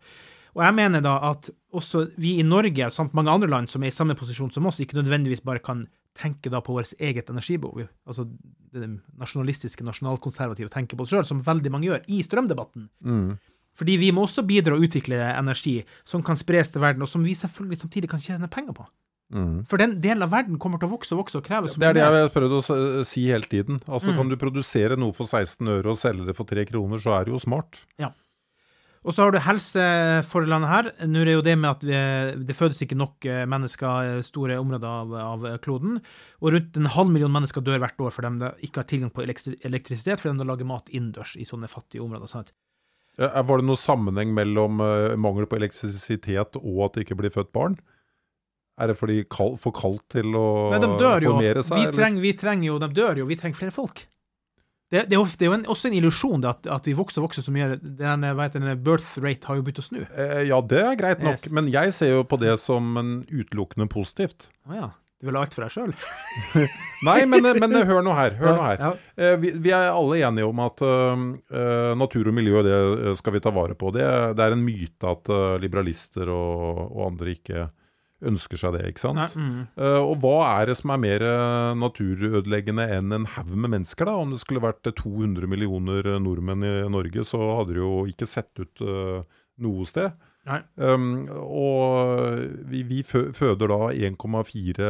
Og 0.55 0.63
jeg 0.63 0.77
mener 0.77 1.03
da 1.03 1.17
at 1.33 1.49
også 1.75 2.05
vi 2.21 2.37
i 2.39 2.45
Norge, 2.47 2.87
samt 2.95 3.17
mange 3.17 3.33
andre 3.33 3.49
land 3.51 3.73
som 3.73 3.83
er 3.83 3.91
i 3.91 3.95
samme 3.95 4.15
posisjon 4.15 4.53
som 4.55 4.69
oss, 4.71 4.79
ikke 4.85 5.01
nødvendigvis 5.01 5.43
bare 5.43 5.63
kan 5.65 5.87
tenke 6.15 6.53
da 6.53 6.61
på 6.63 6.77
vårt 6.77 6.93
eget 7.03 7.33
energibehov. 7.33 7.89
Altså 8.07 8.29
det 8.75 8.87
nasjonalistiske, 9.19 9.83
nasjonalkonservative 9.83 10.71
tenker 10.71 11.01
på 11.01 11.09
oss 11.09 11.11
sjøl, 11.11 11.27
som 11.27 11.43
veldig 11.43 11.75
mange 11.75 11.91
gjør 11.91 12.07
i 12.07 12.21
strømdebatten. 12.23 12.87
Fordi 13.75 13.97
vi 14.01 14.11
må 14.15 14.27
også 14.27 14.45
bidra 14.47 14.77
og 14.77 14.85
utvikle 14.87 15.19
energi 15.35 15.81
som 16.07 16.23
kan 16.23 16.39
spres 16.39 16.71
til 16.71 16.85
verden, 16.85 17.03
og 17.03 17.11
som 17.11 17.25
vi 17.27 17.35
selvfølgelig 17.39 17.81
samtidig 17.83 18.11
kan 18.13 18.23
tjene 18.23 18.51
penger 18.51 18.77
på. 18.77 18.87
For 19.67 19.81
den 19.81 19.97
delen 20.05 20.23
av 20.23 20.31
verden 20.31 20.59
kommer 20.63 20.79
til 20.79 20.87
å 20.87 20.93
vokse 20.93 21.15
og 21.17 21.25
vokse 21.25 21.39
og 21.41 21.47
kreve 21.47 21.71
så 21.71 21.81
Det 21.81 21.89
er 21.89 21.97
det 21.97 22.03
jeg 22.05 22.27
har 22.27 22.35
prøvd 22.35 22.53
å 22.55 23.05
si 23.09 23.25
hele 23.33 23.49
tiden. 23.51 23.81
Altså 23.89 24.15
Kan 24.15 24.29
du 24.31 24.37
produsere 24.39 24.99
noe 25.01 25.17
for 25.17 25.27
16 25.27 25.67
øre 25.81 25.91
og 25.91 25.99
selge 25.99 26.29
det 26.29 26.37
for 26.39 26.47
3 26.47 26.67
kroner, 26.69 27.01
så 27.03 27.17
er 27.17 27.27
det 27.27 27.35
jo 27.35 27.41
smart. 27.43 27.81
Ja. 27.99 28.13
Og 29.05 29.13
så 29.13 29.25
har 29.27 29.35
du 29.35 29.41
helsefordelene 29.43 30.69
her. 30.71 30.87
Nå 31.11 31.21
er 31.21 31.29
det 31.29 31.35
jo 31.35 31.45
det 31.45 31.57
med 31.61 31.71
at 31.75 32.39
det 32.49 32.57
fødes 32.57 32.81
ikke 32.85 32.97
nok 32.97 33.27
eh, 33.29 33.43
mennesker 33.51 34.21
i 34.21 34.23
store 34.25 34.57
områder 34.63 34.89
av, 34.89 35.13
av 35.21 35.45
kloden. 35.65 35.99
Og 36.41 36.55
rundt 36.55 36.79
en 36.81 36.89
halv 36.95 37.11
million 37.13 37.33
mennesker 37.35 37.65
dør 37.65 37.83
hvert 37.83 38.01
år 38.01 38.15
fordi 38.15 38.31
de 38.41 38.53
ikke 38.65 38.81
har 38.81 38.89
tilgang 38.89 39.13
på 39.13 39.25
elektri- 39.27 39.59
elektrisitet, 39.67 40.23
fordi 40.23 40.41
de 40.41 40.49
lager 40.49 40.69
mat 40.69 40.89
innendørs 40.89 41.35
i 41.37 41.45
sånne 41.49 41.69
fattige 41.69 42.05
områder. 42.07 42.31
Sant? 42.33 42.55
Ja, 43.21 43.43
Var 43.47 43.61
det 43.61 43.67
noen 43.69 43.79
sammenheng 43.79 44.33
mellom 44.35 44.81
eh, 44.83 45.13
mangel 45.21 45.47
på 45.47 45.59
elektrisitet 45.61 46.57
og 46.59 46.81
at 46.89 46.97
det 46.97 47.05
ikke 47.07 47.19
blir 47.21 47.31
født 47.35 47.53
barn? 47.55 47.77
Er 48.81 48.91
det 48.91 48.97
fordi 48.99 49.21
kald, 49.31 49.61
for 49.63 49.71
kaldt 49.77 50.03
til 50.17 50.35
å 50.35 50.47
Nei, 50.73 50.81
de 50.83 50.89
dør 50.99 51.23
jo. 51.29 51.37
formere 51.37 51.63
seg? 51.63 51.79
Vi 51.79 51.95
trenger, 51.95 52.25
vi 52.25 52.33
trenger 52.41 52.67
jo, 52.73 52.79
de 52.83 52.89
dør 52.97 53.21
jo. 53.23 53.27
Vi 53.31 53.37
trenger 53.39 53.61
flere 53.61 53.75
folk. 53.77 54.03
Det, 54.91 55.05
det, 55.11 55.15
er, 55.17 55.21
ofte, 55.23 55.39
det 55.41 55.47
er 55.47 55.51
jo 55.53 55.55
en, 55.57 55.63
også 55.73 55.89
en 55.89 55.95
illusjon 55.99 56.45
at, 56.47 56.67
at 56.71 56.87
vi 56.87 56.93
vokser 56.95 57.23
og 57.23 57.29
vokser 57.29 57.43
så 57.47 57.55
mye. 57.55 57.79
Den, 57.83 58.27
hva 58.37 58.49
den, 58.53 58.67
birth 58.85 59.15
rate 59.23 59.47
har 59.49 59.59
jo 59.59 59.65
begynt 59.67 59.81
å 59.81 59.87
snu. 59.87 60.01
Eh, 60.11 60.43
Ja, 60.51 60.59
det 60.61 60.83
er 60.83 60.99
greit 60.99 61.23
nok, 61.25 61.39
Yes. 61.39 61.55
men 61.55 61.71
jeg 61.73 61.95
ser 61.97 62.13
jo 62.17 62.25
på 62.27 62.39
det 62.43 62.57
som 62.63 62.93
en 63.01 63.15
utelukkende 63.31 63.87
positivt. 63.91 64.51
Ah, 64.69 64.75
ja. 64.77 64.91
Du 65.25 65.31
vil 65.31 65.39
ha 65.39 65.43
alt 65.47 65.55
for 65.57 65.65
deg 65.65 65.73
sjøl? 65.73 65.93
Nei, 67.09 67.23
men, 67.25 67.47
men 67.57 67.77
hør 67.89 68.03
nå 68.05 68.13
her. 68.13 68.35
Hør 68.37 68.59
nå 68.59 68.65
her. 68.67 68.83
Ja. 68.83 68.91
Eh, 69.17 69.37
Vi, 69.41 69.55
vi 69.65 69.71
er 69.73 69.89
alle 69.89 70.19
enige 70.21 70.51
om 70.51 70.61
at 70.61 70.83
eh, 70.85 71.23
eh, 71.57 71.93
natur 71.97 72.29
og 72.29 72.37
miljø 72.37 72.61
det 72.67 72.75
eh, 72.77 73.15
skal 73.17 73.39
vi 73.39 73.41
ta 73.45 73.53
vare 73.57 73.77
på. 73.79 73.89
Det, 73.97 74.05
det 74.37 74.45
er 74.45 74.53
en 74.53 74.67
myte 74.67 75.09
at 75.09 75.31
uh, 75.33 75.55
liberalister 75.63 76.29
og, 76.29 76.85
og 76.91 77.01
andre 77.07 77.33
ikke 77.39 77.65
ønsker 78.25 78.61
seg 78.61 78.77
det, 78.77 78.83
ikke 78.93 79.03
sant? 79.03 79.19
Nei, 79.21 79.29
mm. 79.33 79.63
uh, 79.81 80.03
og 80.03 80.15
hva 80.23 80.37
er 80.59 80.71
det 80.71 80.77
som 80.79 80.93
er 80.95 81.01
mer 81.03 81.25
eh, 81.29 81.73
naturødeleggende 81.81 82.87
enn 82.99 83.17
en 83.17 83.27
haug 83.35 83.51
med 83.53 83.75
mennesker, 83.75 84.09
da? 84.09 84.15
Om 84.21 84.33
det 84.33 84.41
skulle 84.41 84.63
vært 84.65 84.89
eh, 84.89 84.97
200 85.01 85.49
millioner 85.51 86.09
eh, 86.15 86.21
nordmenn 86.23 86.65
i 86.69 86.75
Norge, 86.93 87.25
så 87.29 87.41
hadde 87.59 87.75
det 87.75 87.83
jo 87.83 88.05
ikke 88.13 88.29
sett 88.29 88.53
ut 88.63 88.85
eh, 88.85 89.41
noe 89.65 89.89
sted. 89.89 90.15
Um, 90.77 91.07
og 91.31 92.43
vi, 92.69 92.83
vi 92.85 93.03
føder 93.07 93.71
da 93.71 93.79
1,4 93.95 94.89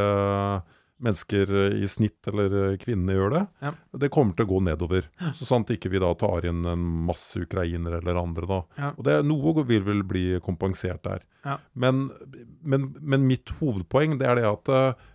mennesker 1.04 1.50
i 1.74 1.86
snitt, 1.90 2.20
eller 2.30 2.54
eh, 2.72 2.76
kvinnene 2.80 3.16
gjør 3.16 3.32
det. 3.34 3.40
Ja. 3.66 3.72
Det 4.00 4.08
kommer 4.14 4.36
til 4.38 4.46
å 4.46 4.50
gå 4.54 4.60
nedover. 4.64 5.08
Så 5.36 5.44
sant 5.48 5.72
ikke 5.74 5.90
vi 5.92 6.00
da 6.00 6.12
tar 6.16 6.46
inn 6.48 6.62
en 6.70 6.84
masse 7.08 7.42
ukrainere 7.42 7.98
eller 8.00 8.20
andre, 8.22 8.46
da. 8.48 8.60
Ja. 8.78 8.92
Og 8.96 9.02
det, 9.08 9.16
noe 9.26 9.64
vil 9.68 9.82
vel 9.84 10.04
bli 10.06 10.22
kompensert 10.44 11.02
der. 11.04 11.24
Ja. 11.44 11.58
Men, 11.74 12.06
men, 12.62 12.86
men 13.02 13.26
mitt 13.28 13.52
hovedpoeng 13.58 14.16
det 14.22 14.30
er 14.30 14.40
det 14.40 14.46
at 14.48 14.70
eh, 14.72 15.10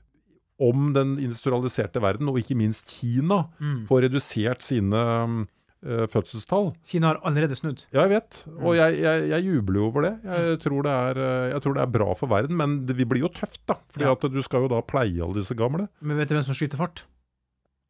om 0.59 0.89
den 0.93 1.15
industrialiserte 1.23 2.01
verden, 2.03 2.27
og 2.29 2.37
ikke 2.41 2.57
minst 2.59 2.91
Kina, 2.99 3.45
Mm. 3.63 3.85
får 3.87 4.03
redusert 4.09 4.61
sine 4.65 4.99
eh, 4.99 5.39
fødselstall 5.81 6.73
Kina 6.85 7.07
har 7.13 7.19
allerede 7.23 7.55
snudd. 7.55 7.85
ja, 7.93 8.01
jeg 8.03 8.09
vet, 8.09 8.39
og 8.59 8.75
jeg, 8.75 8.97
jeg, 8.99 9.29
jeg 9.29 9.45
jubler 9.45 9.79
jo 9.79 9.85
over 9.87 10.01
det. 10.09 10.11
Jeg 10.25 10.59
tror 10.65 10.83
det, 10.83 10.91
er, 10.91 11.21
eh, 11.23 11.51
jeg 11.53 11.61
tror 11.63 11.73
det 11.77 11.81
er 11.85 11.93
bra 11.93 12.09
for 12.19 12.27
verden, 12.27 12.57
men 12.59 12.73
det 12.85 12.97
vi 12.99 13.05
blir 13.07 13.23
jo 13.23 13.29
tøft, 13.31 13.61
da. 13.69 13.77
Fordi 13.93 14.05
Ja. 14.05 14.11
at 14.11 14.27
du 14.33 14.41
skal 14.43 14.65
jo 14.67 14.71
da 14.73 14.81
pleie 14.81 15.23
alle 15.23 15.39
disse 15.39 15.55
gamle. 15.55 15.87
Men 16.01 16.17
vet 16.19 16.27
du 16.29 16.35
hvem 16.35 16.43
som 16.43 16.53
skyter 16.57 16.77
fart? 16.81 17.05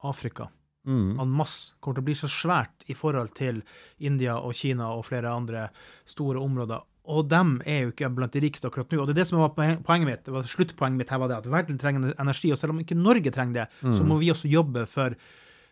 Afrika. 0.04 0.48
Mm. 0.88 1.20
En 1.20 1.30
masse 1.36 1.74
kommer 1.82 1.98
til 2.00 2.04
å 2.06 2.08
bli 2.08 2.16
så 2.16 2.30
svært 2.32 2.86
i 2.88 2.94
forhold 2.96 3.34
til 3.36 3.64
India 4.00 4.38
og 4.40 4.54
Kina 4.56 4.94
og 4.96 5.04
flere 5.10 5.34
andre 5.34 5.68
store 6.08 6.40
områder. 6.40 6.86
Og 7.10 7.26
dem 7.28 7.58
er 7.66 7.82
jo 7.88 7.92
ikke 7.92 8.10
blant 8.14 8.32
de 8.38 8.40
rikeste 8.46 8.70
akkurat 8.70 8.92
nå. 8.94 9.02
Og 9.02 9.08
det 9.10 9.16
er 9.18 9.22
det 9.24 9.28
som 9.32 9.40
var 9.42 9.50
poenget 9.58 10.06
mitt. 10.08 10.24
Det 10.26 10.34
var 10.34 10.44
Sluttpoenget 10.48 10.98
mitt 11.02 11.10
her 11.10 11.18
var 11.20 11.28
det 11.32 11.38
at 11.42 11.50
verden 11.52 11.80
trenger 11.82 12.14
energi, 12.22 12.52
og 12.54 12.60
selv 12.62 12.76
om 12.76 12.80
ikke 12.84 12.96
Norge 12.96 13.32
trenger 13.34 13.54
det, 13.64 13.68
så 13.98 14.06
må 14.06 14.20
vi 14.22 14.30
også 14.32 14.48
jobbe 14.52 14.86
for 14.88 15.16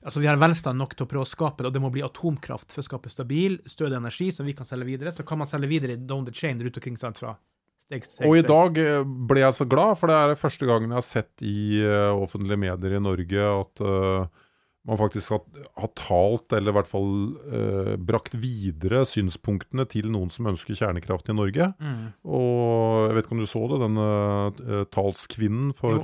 Altså, 0.08 0.22
vi 0.24 0.30
har 0.30 0.40
velstand 0.40 0.80
nok 0.80 0.96
til 0.96 1.04
å 1.04 1.10
prøve 1.12 1.26
å 1.26 1.28
skape 1.28 1.66
det, 1.66 1.68
og 1.68 1.76
det 1.76 1.84
må 1.84 1.92
bli 1.92 2.06
atomkraft 2.06 2.72
for 2.72 2.80
å 2.80 2.88
skape 2.88 3.12
stabil, 3.12 3.60
stødig 3.68 3.98
energi 4.00 4.30
som 4.32 4.48
vi 4.48 4.56
kan 4.56 4.68
selge 4.68 4.88
videre. 4.88 5.12
Så 5.12 5.26
kan 5.28 5.42
man 5.42 5.50
selge 5.50 5.68
videre 5.68 5.98
down 6.00 6.24
the 6.24 6.32
chain 6.32 6.62
rundt 6.64 6.80
omkring 6.80 6.96
sant, 7.02 7.20
fra 7.20 7.36
steg 7.84 8.06
til 8.06 8.14
steg. 8.14 8.28
Og 8.30 8.40
i 8.40 8.46
dag 8.48 8.80
eh, 8.80 9.04
ble 9.04 9.44
jeg 9.44 9.58
så 9.58 9.68
glad, 9.68 9.98
for 10.00 10.08
det 10.08 10.16
er 10.16 10.32
det 10.32 10.40
første 10.40 10.70
gangen 10.70 10.94
jeg 10.94 11.02
har 11.02 11.08
sett 11.08 11.44
i 11.44 11.84
uh, 11.84 12.16
offentlige 12.16 12.62
medier 12.64 12.96
i 12.96 13.04
Norge 13.04 13.50
at 13.52 13.84
uh, 13.84 14.48
man 14.88 15.00
faktisk 15.02 15.36
har, 15.36 15.44
har 15.76 15.92
talt, 16.00 16.56
eller 16.56 16.72
i 16.72 16.78
hvert 16.78 16.92
fall 16.92 17.14
uh, 17.52 17.94
brakt 18.00 18.38
videre 18.40 19.04
synspunktene 19.08 19.84
til 19.92 20.08
noen 20.14 20.32
som 20.32 20.48
ønsker 20.48 20.80
kjernekraft 20.80 21.28
i 21.28 21.36
Norge. 21.36 21.74
Mm. 21.84 22.06
Og 22.24 23.10
jeg 23.10 23.18
vet 23.18 23.28
ikke 23.28 23.36
om 23.36 23.44
du 23.44 23.52
så 23.52 23.66
det, 23.74 23.82
den 23.84 24.00
eh, 24.06 24.86
talskvinnen 24.96 25.76
for 25.76 26.00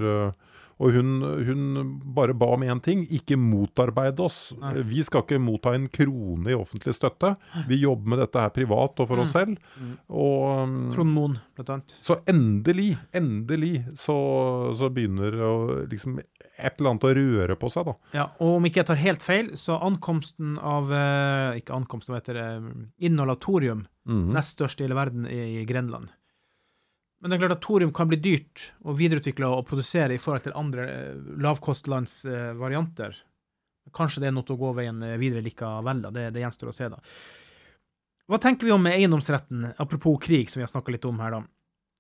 Og 0.82 0.92
hun, 0.96 1.10
hun 1.48 2.00
bare 2.16 2.34
ba 2.34 2.48
om 2.56 2.64
én 2.66 2.82
ting, 2.84 3.04
ikke 3.14 3.38
motarbeide 3.38 4.20
oss. 4.26 4.54
Nei. 4.60 4.82
Vi 4.90 5.04
skal 5.06 5.22
ikke 5.24 5.38
motta 5.40 5.74
en 5.78 5.86
krone 5.94 6.50
i 6.50 6.58
offentlig 6.58 6.96
støtte. 6.98 7.36
Vi 7.70 7.78
jobber 7.84 8.10
med 8.16 8.20
dette 8.24 8.42
her 8.42 8.50
privat 8.56 9.00
og 9.04 9.08
for 9.08 9.22
oss 9.22 9.32
selv. 9.36 9.58
Og 10.10 10.64
um, 10.64 10.74
Trond 10.96 11.14
Moen, 11.14 11.38
blant 11.56 11.70
annet. 11.76 11.94
så 12.02 12.18
endelig, 12.28 12.98
endelig 13.14 13.84
så, 14.00 14.18
så 14.76 14.90
begynner 14.94 15.38
å, 15.46 15.54
liksom 15.92 16.18
et 16.20 16.78
eller 16.80 16.92
annet 16.94 17.08
å 17.10 17.14
røre 17.18 17.56
på 17.60 17.70
seg, 17.74 17.88
da. 17.90 17.94
Ja, 18.14 18.26
og 18.44 18.58
om 18.58 18.66
ikke 18.68 18.82
jeg 18.84 18.90
tar 18.92 19.00
helt 19.02 19.24
feil, 19.26 19.54
så 19.58 19.78
ankomsten 19.82 20.58
av 20.62 20.92
eh, 20.94 21.62
Ikke 21.62 21.74
ankomst, 21.78 22.10
hva 22.12 22.20
heter 22.20 22.38
det 22.42 22.50
Inhalatorium, 23.08 23.86
Mhm. 24.06 24.34
nest 24.36 24.58
størst 24.58 24.82
i 24.82 24.84
hele 24.84 24.98
verden, 24.98 25.24
i, 25.32 25.62
i 25.62 25.66
Grenland. 25.66 26.10
Men 27.24 27.32
det 27.32 27.38
er 27.38 27.46
klart 27.46 27.56
at 27.56 27.64
thorium 27.64 27.94
kan 27.96 28.10
bli 28.12 28.20
dyrt 28.20 28.66
å 28.84 28.96
videreutvikle 29.00 29.48
og 29.48 29.64
produsere 29.70 30.18
i 30.18 30.20
forhold 30.20 30.44
til 30.44 30.58
andre 30.60 30.88
eh, 30.92 31.22
lavkostlandsvarianter. 31.46 33.16
Kanskje 33.96 34.24
det 34.24 34.30
er 34.30 34.36
noe 34.36 34.52
å 34.52 34.60
gå 34.60 34.74
veien 34.76 35.00
videre 35.20 35.44
likevel, 35.44 36.04
da. 36.04 36.12
Det, 36.12 36.30
det 36.36 36.44
gjenstår 36.44 36.72
å 36.72 36.76
se, 36.76 36.92
da. 36.92 37.00
Hva 38.32 38.40
tenker 38.44 38.68
vi 38.68 38.76
om 38.76 38.86
eiendomsretten, 38.88 39.74
apropos 39.84 40.20
krig, 40.24 40.52
som 40.52 40.62
vi 40.62 40.68
har 40.68 40.72
snakka 40.72 40.94
litt 40.96 41.08
om 41.08 41.20
her, 41.24 41.36
da? 41.36 41.42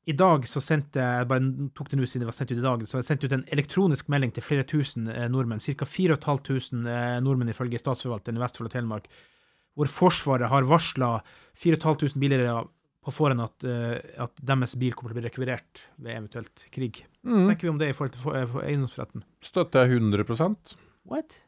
I 0.05 0.15
dag 0.19 0.43
så 0.51 0.59
sendte 0.59 0.99
jeg 0.99 1.27
bare 1.29 1.69
tok 1.75 1.89
det 1.91 1.97
nå 1.99 2.07
siden 2.07 2.25
det 2.25 2.27
var 2.27 2.35
sendt 2.35 2.51
ut 2.51 2.59
i 2.59 2.63
dag, 2.65 2.81
så 2.87 2.99
jeg 2.99 3.07
sendte 3.07 3.27
ut 3.29 3.35
en 3.37 3.45
elektronisk 3.55 4.09
melding 4.11 4.33
til 4.35 4.43
flere 4.43 4.65
tusen 4.67 5.07
eh, 5.07 5.29
nordmenn, 5.31 5.63
ca. 5.63 5.87
4500 5.87 6.89
eh, 6.91 7.19
nordmenn 7.23 7.53
ifølge 7.53 7.79
statsforvalteren 7.79 8.39
i 8.39 8.43
Vestfold 8.43 8.67
og 8.67 8.73
Telemark, 8.75 9.07
hvor 9.79 9.89
Forsvaret 9.89 10.51
har 10.51 10.67
varsla 10.67 11.13
4500 11.63 12.19
billigere 12.19 12.65
på 13.03 13.11
forhånd 13.11 13.43
at, 13.43 13.63
eh, 13.67 13.99
at 14.23 14.31
deres 14.43 14.75
bil 14.79 14.93
kommer 14.95 15.11
til 15.11 15.17
å 15.17 15.21
bli 15.21 15.29
rekvirert 15.29 15.81
ved 15.99 16.15
eventuelt 16.15 16.65
krig. 16.71 17.03
Hva 17.25 17.33
Mm. 17.35 17.47
tenker 17.49 17.61
vi 17.67 17.69
om 17.69 17.77
det 17.81 17.89
i 17.89 17.93
forhold 17.97 18.13
til 18.13 18.21
for- 18.21 18.35
eh, 18.37 18.45
for 18.47 18.61
eiendomsretten? 18.61 19.23
Støtter 19.41 19.83
jeg 19.87 19.99
100% 19.99 20.75
What? 21.05 21.41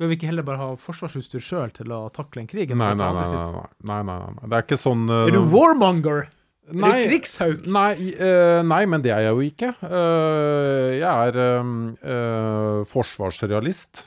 Bør 0.00 0.08
vi 0.08 0.16
ikke 0.16 0.26
heller 0.30 0.42
bare 0.46 0.56
ha 0.56 0.68
forsvarsutstyr 0.76 1.42
sjøl 1.44 1.72
til 1.76 1.86
å 1.92 2.10
takle 2.10 2.40
en 2.40 2.46
krig? 2.46 2.70
enn 2.70 2.78
Nei, 2.78 2.94
nei, 2.94 3.12
nei, 3.12 3.30
nei, 3.30 3.52
nei, 3.52 4.02
nei, 4.02 4.02
nei, 4.02 4.32
nei. 4.40 4.48
Det 4.48 4.52
er 4.56 4.62
ikke 4.62 4.78
sånn 4.80 5.10
uh, 5.10 5.26
Er 5.26 5.32
du 5.32 5.40
warmonger? 5.50 6.28
Nei, 6.72 6.88
Er 7.02 7.08
du 7.08 7.10
krigshauk? 7.18 7.66
Nei, 7.66 8.14
uh, 8.20 8.62
nei, 8.62 8.86
men 8.86 9.02
det 9.02 9.10
er 9.10 9.26
jeg 9.26 9.34
jo 9.34 9.42
ikke. 9.50 9.74
Uh, 9.82 10.94
jeg 10.94 11.34
er 11.34 12.84
forsvarsrealist. 12.86 14.06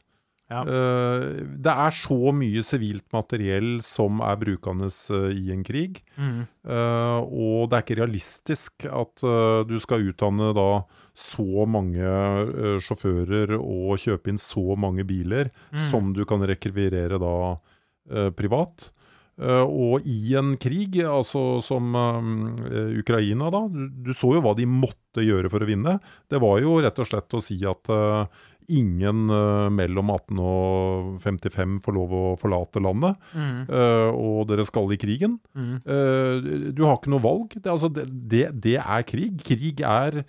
Ja. 0.53 0.61
Eh, 0.63 1.23
det 1.65 1.73
er 1.73 1.95
så 1.97 2.33
mye 2.35 2.63
sivilt 2.65 3.07
materiell 3.15 3.79
som 3.85 4.21
er 4.23 4.39
brukende 4.41 4.89
eh, 4.91 5.29
i 5.33 5.51
en 5.55 5.63
krig. 5.65 6.01
Mm. 6.15 6.43
Eh, 6.45 7.19
og 7.23 7.71
det 7.71 7.79
er 7.79 7.85
ikke 7.85 7.99
realistisk 8.03 8.87
at 8.89 9.25
du 9.69 9.77
skal 9.81 10.05
utdanne 10.11 10.51
da 10.55 10.69
så 11.13 11.65
mange 11.69 12.79
sjåfører 12.81 13.53
og 13.57 13.99
kjøpe 14.01 14.31
inn 14.31 14.41
så 14.41 14.73
mange 14.79 15.05
biler 15.05 15.51
Mm. 15.73 15.79
som 15.89 16.11
du 16.13 16.23
kan 16.25 16.41
rekvirere 16.45 17.17
da 17.21 18.29
privat. 18.37 18.91
Uh, 19.33 19.65
og 19.65 20.03
i 20.05 20.35
en 20.37 20.51
krig, 20.61 20.99
altså 21.09 21.57
som 21.65 21.95
uh, 21.97 22.91
Ukraina, 22.99 23.47
da, 23.49 23.63
du, 23.65 23.87
du 24.05 24.11
så 24.13 24.35
jo 24.35 24.43
hva 24.45 24.53
de 24.53 24.67
måtte 24.69 25.25
gjøre 25.25 25.49
for 25.49 25.65
å 25.65 25.69
vinne. 25.69 25.95
Det 26.29 26.37
var 26.41 26.59
jo 26.61 26.75
rett 26.85 27.01
og 27.01 27.09
slett 27.09 27.33
å 27.33 27.41
si 27.41 27.57
at 27.69 27.89
eh, 27.93 28.43
ingen 28.67 29.29
uh, 29.31 29.69
mellom 29.73 30.09
18 30.13 30.39
og 30.39 31.19
55 31.23 31.79
får 31.83 31.95
lov 31.97 32.13
å 32.13 32.23
forlate 32.39 32.81
landet, 32.83 33.17
Mm. 33.33 33.65
Uh, 33.69 34.09
og 34.13 34.47
dere 34.49 34.65
skal 34.67 34.91
i 34.93 34.97
krigen. 35.01 35.39
Mm. 35.57 35.75
Uh, 35.85 36.71
du 36.75 36.83
har 36.85 36.97
ikke 36.99 37.11
noe 37.13 37.23
valg. 37.23 37.55
Det, 37.57 37.69
altså, 37.71 37.89
det, 37.93 38.05
det, 38.29 38.43
det 38.63 38.75
er 38.79 39.03
krig. 39.09 39.39
Krig 39.43 39.81
er 39.85 40.21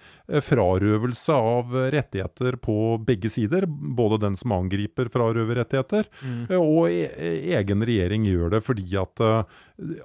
frarøvelse 0.44 1.34
av 1.36 1.74
rettigheter 1.94 2.56
på 2.62 2.76
begge 3.04 3.30
sider. 3.32 3.66
Både 3.68 4.20
den 4.22 4.36
som 4.40 4.54
angriper, 4.56 5.10
frarøver 5.12 5.60
rettigheter, 5.62 6.08
Mm. 6.24 6.46
og 6.56 6.88
e 6.88 7.32
egen 7.58 7.82
regjering 7.84 8.24
gjør 8.24 8.54
det 8.54 8.62
fordi 8.64 8.86
at 8.96 9.20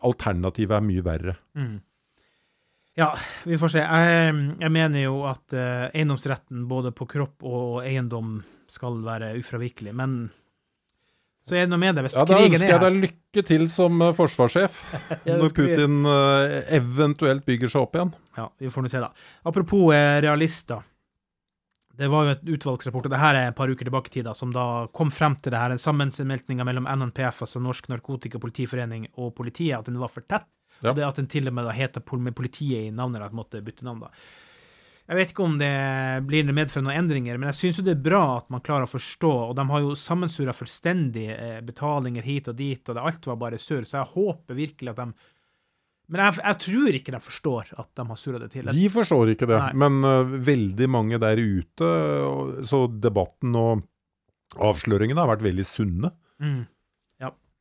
alternativet 0.04 0.76
er 0.78 0.86
mye 0.86 1.04
verre. 1.06 1.36
Mm. 1.58 1.78
Ja, 3.00 3.14
vi 3.48 3.58
får 3.60 3.72
se. 3.72 3.84
Jeg, 3.84 4.34
jeg 4.60 4.72
mener 4.76 5.06
jo 5.06 5.22
at 5.30 5.56
uh, 5.56 5.88
eiendomsretten 5.94 6.66
både 6.68 6.92
på 6.96 7.08
kropp 7.08 7.46
og 7.48 7.80
eiendom 7.86 8.42
skal 8.70 9.00
være 9.06 9.32
ufravikelig, 9.40 9.94
men 9.96 10.20
så 11.48 11.56
er 11.56 11.66
det 11.66 11.72
noe 11.72 11.82
med 11.82 11.96
det 11.98 12.04
hvis 12.06 12.18
Ja, 12.20 12.26
Da 12.28 12.38
ønsker 12.44 12.66
er 12.68 12.76
jeg 12.76 12.84
deg 12.84 13.00
lykke 13.06 13.44
til 13.48 13.64
som 13.72 14.04
eh, 14.04 14.14
forsvarssjef, 14.14 14.82
når 15.40 15.56
Putin 15.56 16.04
uh, 16.06 16.60
eventuelt 16.76 17.48
bygger 17.48 17.72
seg 17.72 17.88
opp 17.88 17.98
igjen. 17.98 18.14
Ja, 18.38 18.50
vi 18.60 18.70
får 18.74 18.86
nå 18.86 18.92
se, 18.92 19.02
da. 19.02 19.10
Apropos 19.50 19.88
uh, 19.90 20.20
realister. 20.26 20.84
Det 22.00 22.08
var 22.12 22.28
jo 22.28 22.36
et 22.36 22.46
utvalgsrapport, 22.56 23.10
og 23.10 23.16
det 23.16 23.20
her 23.20 23.36
er 23.36 23.50
et 23.50 23.58
par 23.58 23.72
uker 23.72 23.88
tilbake 23.88 24.12
i 24.12 24.20
tid, 24.20 24.28
da, 24.28 24.36
som 24.38 24.54
da 24.56 24.66
kom 24.96 25.10
frem 25.12 25.40
til 25.40 25.56
det 25.56 25.60
her, 25.60 25.74
en 25.74 25.82
sammensmeltning 25.82 26.62
mellom 26.68 26.88
NNPF, 26.88 27.42
altså 27.48 27.60
Norsk 27.64 27.90
Narkotikapolitiforening, 27.92 29.10
og 29.20 29.34
politiet, 29.40 29.80
at 29.80 29.90
den 29.90 30.00
var 30.00 30.12
for 30.14 30.24
tett. 30.28 30.48
Ja. 30.84 30.92
Og 30.92 31.00
det 31.00 31.08
at 31.08 31.18
den 31.20 31.32
til 31.32 31.50
og 31.50 31.56
med 31.56 31.68
da 31.68 31.74
heter 31.76 32.04
med 32.20 32.36
politiet 32.38 32.88
i 32.88 32.94
navnet, 32.94 33.20
eller 33.20 33.36
måtte 33.36 33.64
bytte 33.64 33.88
navn, 33.88 34.06
da. 34.08 34.14
Jeg 35.10 35.18
vet 35.18 35.32
ikke 35.34 35.42
om 35.42 35.56
det 35.58 35.74
blir 36.30 36.52
medført 36.54 36.86
noen 36.86 37.00
endringer, 37.00 37.40
men 37.42 37.50
jeg 37.50 37.58
syns 37.58 37.80
det 37.82 37.96
er 37.96 38.04
bra 38.06 38.22
at 38.36 38.52
man 38.54 38.62
klarer 38.62 38.86
å 38.86 38.92
forstå, 38.92 39.32
og 39.48 39.56
de 39.58 39.66
har 39.72 39.82
jo 39.82 39.96
sammensura 39.98 40.54
fullstendig 40.54 41.26
eh, 41.34 41.58
betalinger 41.66 42.28
hit 42.28 42.52
og 42.52 42.60
dit, 42.60 42.84
og 42.86 42.94
det, 42.94 43.06
alt 43.10 43.30
var 43.32 43.40
bare 43.42 43.58
surr, 43.62 43.88
så 43.90 43.98
jeg 43.98 44.12
håper 44.12 44.60
virkelig 44.60 44.94
at 44.94 45.02
de 45.02 45.08
Men 46.10 46.24
jeg, 46.26 46.38
jeg 46.42 46.60
tror 46.66 47.00
ikke 47.00 47.14
de 47.16 47.22
forstår 47.22 47.74
at 47.82 47.90
de 47.98 48.06
har 48.12 48.18
surra 48.22 48.40
det 48.42 48.52
til. 48.54 48.70
De 48.74 48.86
forstår 48.94 49.34
ikke 49.34 49.50
det, 49.50 49.58
Nei. 49.58 49.74
men 49.82 50.06
uh, 50.06 50.38
veldig 50.46 50.90
mange 50.90 51.20
der 51.22 51.42
ute, 51.42 51.90
så 52.66 52.86
debatten 52.90 53.58
og 53.58 53.84
avsløringene 54.62 55.22
har 55.22 55.30
vært 55.34 55.46
veldig 55.46 55.66
sunne. 55.66 56.14
Mm. 56.42 56.64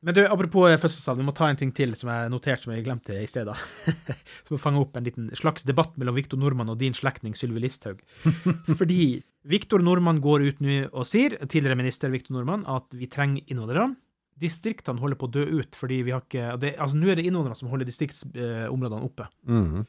Men 0.06 0.14
du, 0.14 0.20
apropos 0.30 0.68
eh, 0.70 0.78
fødselsdag, 0.78 1.16
vi 1.18 1.26
må 1.26 1.32
ta 1.34 1.48
en 1.50 1.58
ting 1.58 1.72
til 1.74 1.94
som 1.98 2.10
jeg 2.12 2.30
noterte 2.30 2.62
som 2.66 2.74
jeg 2.74 2.84
glemte 2.86 3.16
i 3.18 3.26
stedet. 3.26 3.56
som 4.46 4.54
å 4.54 4.60
fange 4.62 4.82
opp 4.82 4.94
en 4.98 5.08
liten 5.08 5.30
slags 5.38 5.66
debatt 5.66 5.96
mellom 5.98 6.14
Viktor 6.14 6.38
Nordmann 6.38 6.70
og 6.70 6.78
din 6.78 6.94
slektning 6.94 7.34
Sylvi 7.38 7.64
Listhaug. 7.64 8.04
Fordi 8.78 9.18
Viktor 9.48 9.82
Nordmann 9.82 10.22
går 10.22 10.46
ut 10.46 10.62
nå 10.62 10.84
og 10.92 11.08
sier, 11.08 11.34
tidligere 11.46 11.78
minister 11.80 12.14
Viktor 12.14 12.36
Nordmann, 12.36 12.62
at 12.70 12.94
vi 12.94 13.10
trenger 13.10 13.42
innvandrere. 13.50 13.90
Distriktene 14.38 15.02
holder 15.02 15.18
på 15.18 15.26
å 15.26 15.34
dø 15.34 15.44
ut, 15.58 15.74
fordi 15.74 16.02
vi 16.06 16.12
har 16.14 16.22
ikke 16.22 16.52
det, 16.62 16.76
altså 16.78 16.94
Nå 16.94 17.08
er 17.10 17.18
det 17.18 17.26
innvandrere 17.26 17.58
som 17.58 17.70
holder 17.72 17.88
distriktsområdene 17.88 19.02
oppe. 19.02 19.26
Mhm. 19.50 19.86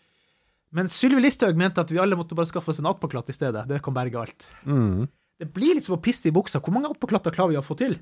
Men 0.73 0.89
Sylvi 0.89 1.21
Listhaug 1.21 1.57
mente 1.57 1.81
at 1.81 1.89
vi 1.89 1.97
alle 2.01 2.17
måtte 2.17 2.35
bare 2.37 2.49
skaffe 2.49 2.69
oss 2.69 2.81
en 2.81 2.89
attpåklatt 2.89 3.29
i 3.29 3.33
stedet. 3.33 3.63
Det 3.69 3.79
kan 3.85 3.93
berge 3.93 4.21
alt. 4.21 4.49
Mhm. 4.65 5.05
Det 5.39 5.47
blir 5.53 5.77
litt 5.77 5.85
som 5.85 5.95
å 5.97 6.01
pisse 6.01 6.27
i 6.29 6.33
buksa. 6.35 6.59
Hvor 6.61 6.73
mange 6.75 6.89
attpåklatter 6.91 7.33
klarer 7.33 7.53
vi 7.53 7.61
å 7.61 7.65
få 7.65 7.77
til? 7.77 7.95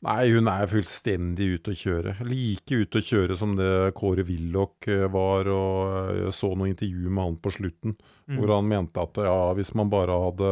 Nei, 0.00 0.30
hun 0.32 0.46
er 0.48 0.68
fullstendig 0.70 1.46
ute 1.58 1.74
å 1.74 1.76
kjøre. 1.76 2.14
Like 2.24 2.78
ute 2.86 3.02
å 3.02 3.04
kjøre 3.04 3.34
som 3.36 3.52
det 3.58 3.90
Kåre 3.98 4.24
Willoch 4.24 4.88
eh, 4.88 5.04
var, 5.12 5.50
og 5.52 6.14
jeg 6.22 6.32
så 6.38 6.54
noe 6.56 6.70
intervju 6.70 7.10
med 7.12 7.24
han 7.26 7.36
på 7.44 7.52
slutten, 7.58 7.98
Mm. 8.30 8.36
hvor 8.38 8.52
han 8.54 8.68
mente 8.70 9.02
at 9.02 9.18
ja, 9.26 9.38
hvis 9.58 9.72
man 9.74 9.88
bare 9.90 10.14
hadde 10.14 10.50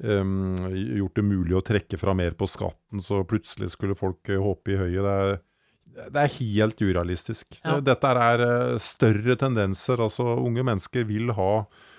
um, 0.00 0.64
gjort 0.96 1.18
det 1.18 1.24
mulig 1.28 1.52
å 1.58 1.60
trekke 1.60 1.98
fra 2.00 2.14
mer 2.16 2.32
på 2.32 2.46
skatten, 2.48 3.02
så 3.04 3.18
plutselig 3.28 3.68
skulle 3.74 3.94
folk 3.98 4.30
håpe 4.32 4.72
i 4.72 4.78
høyet. 4.80 5.04
Det 5.04 5.12
er, 5.12 6.08
det 6.16 6.22
er 6.22 6.32
helt 6.38 6.80
urealistisk. 6.80 7.58
Ja. 7.60 7.76
Dette 7.84 8.14
er 8.16 8.44
eh, 8.46 8.78
større 8.80 9.36
tendenser. 9.36 10.00
Altså, 10.00 10.24
unge 10.40 10.64
mennesker 10.64 11.04
vil 11.04 11.34
ha 11.36 11.50
eh, 11.60 11.91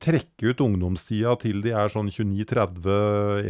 trekke 0.00 0.52
ut 0.52 0.62
ungdomstida 0.62 1.32
til 1.42 1.58
de 1.64 1.72
er 1.74 1.90
sånn 1.90 2.10
29, 2.12 2.46
30, 2.46 2.86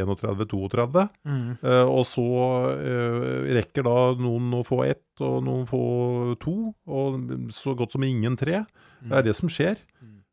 31, 0.00 0.46
32. 0.48 1.06
Mm. 1.28 1.44
Uh, 1.60 1.84
og 1.84 2.02
så 2.08 2.26
uh, 2.80 3.50
rekker 3.58 3.84
da 3.84 3.96
noen 4.20 4.54
å 4.56 4.64
få 4.66 4.82
ett, 4.88 5.04
og 5.20 5.42
noen 5.44 5.66
få 5.68 5.84
to, 6.40 6.56
og 6.88 7.50
så 7.52 7.76
godt 7.76 7.96
som 7.96 8.06
ingen 8.06 8.38
tre. 8.40 8.62
Det 9.04 9.20
er 9.20 9.26
det 9.26 9.36
som 9.36 9.52
skjer. 9.52 9.80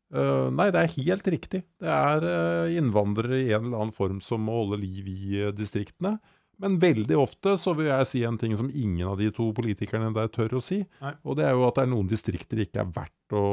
Uh, 0.08 0.48
nei, 0.56 0.70
det 0.72 0.80
er 0.80 0.94
helt 1.04 1.26
riktig. 1.28 1.62
Det 1.82 1.88
er 1.92 2.24
eh, 2.24 2.76
innvandrere 2.80 3.42
i 3.42 3.50
en 3.52 3.66
eller 3.66 3.82
annen 3.82 3.96
form 3.96 4.22
som 4.24 4.40
må 4.46 4.62
holde 4.62 4.78
liv 4.80 5.08
i 5.12 5.42
eh, 5.42 5.52
distriktene. 5.52 6.14
Men 6.58 6.78
veldig 6.80 7.18
ofte 7.20 7.54
så 7.60 7.74
vil 7.76 7.90
jeg 7.90 8.08
si 8.08 8.22
en 8.26 8.38
ting 8.40 8.54
som 8.58 8.70
ingen 8.72 9.10
av 9.12 9.18
de 9.20 9.28
to 9.34 9.50
politikerne 9.54 10.08
der 10.16 10.30
tør 10.32 10.56
å 10.58 10.64
si. 10.64 10.80
Nei. 11.04 11.12
Og 11.28 11.36
det 11.38 11.44
er 11.46 11.52
jo 11.54 11.66
at 11.68 11.76
det 11.76 11.84
er 11.84 11.92
noen 11.92 12.08
distrikter 12.10 12.58
det 12.58 12.70
ikke 12.70 12.82
er 12.86 12.94
verdt 12.96 13.36
å 13.36 13.44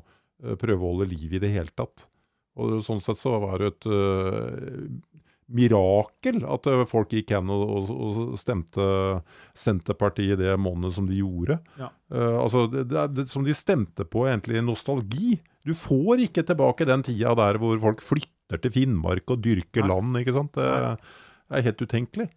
eh, 0.00 0.16
prøve 0.60 0.80
å 0.80 0.94
holde 0.94 1.10
liv 1.12 1.36
i 1.36 1.42
det 1.42 1.52
hele 1.52 1.72
tatt. 1.76 2.06
Og 2.60 2.80
sånn 2.84 3.02
sett 3.02 3.20
så 3.20 3.36
var 3.42 3.60
det 3.60 3.72
et 3.72 3.86
uh, 3.90 4.88
mirakel 5.50 6.44
at 6.46 6.66
eh, 6.70 6.82
folk 6.86 7.12
gikk 7.14 7.32
hen 7.34 7.50
og, 7.50 7.62
og, 7.66 7.88
og 7.90 8.34
stemte 8.38 8.84
Senterpartiet 9.58 10.38
det 10.38 10.54
måned 10.62 10.94
som 10.94 11.08
de 11.08 11.20
gjorde. 11.22 11.58
Ja. 11.80 11.90
Uh, 12.12 12.36
altså, 12.44 12.66
det, 12.70 12.86
det, 12.90 13.06
det, 13.16 13.26
som 13.32 13.46
de 13.46 13.56
stemte 13.56 14.06
på 14.06 14.26
egentlig 14.28 14.62
nostalgi. 14.66 15.38
Du 15.66 15.74
får 15.76 16.26
ikke 16.26 16.46
tilbake 16.46 16.88
den 16.88 17.04
tida 17.06 17.34
der 17.38 17.58
hvor 17.62 17.80
folk 17.82 18.04
flytter 18.04 18.62
til 18.62 18.74
Finnmark 18.74 19.30
og 19.30 19.42
dyrker 19.44 19.86
Nei. 19.86 19.90
land, 19.90 20.20
ikke 20.22 20.36
sant. 20.36 20.54
Det, 20.58 20.94
det 21.50 21.58
er 21.58 21.66
helt 21.70 21.84
utenkelig. 21.86 22.30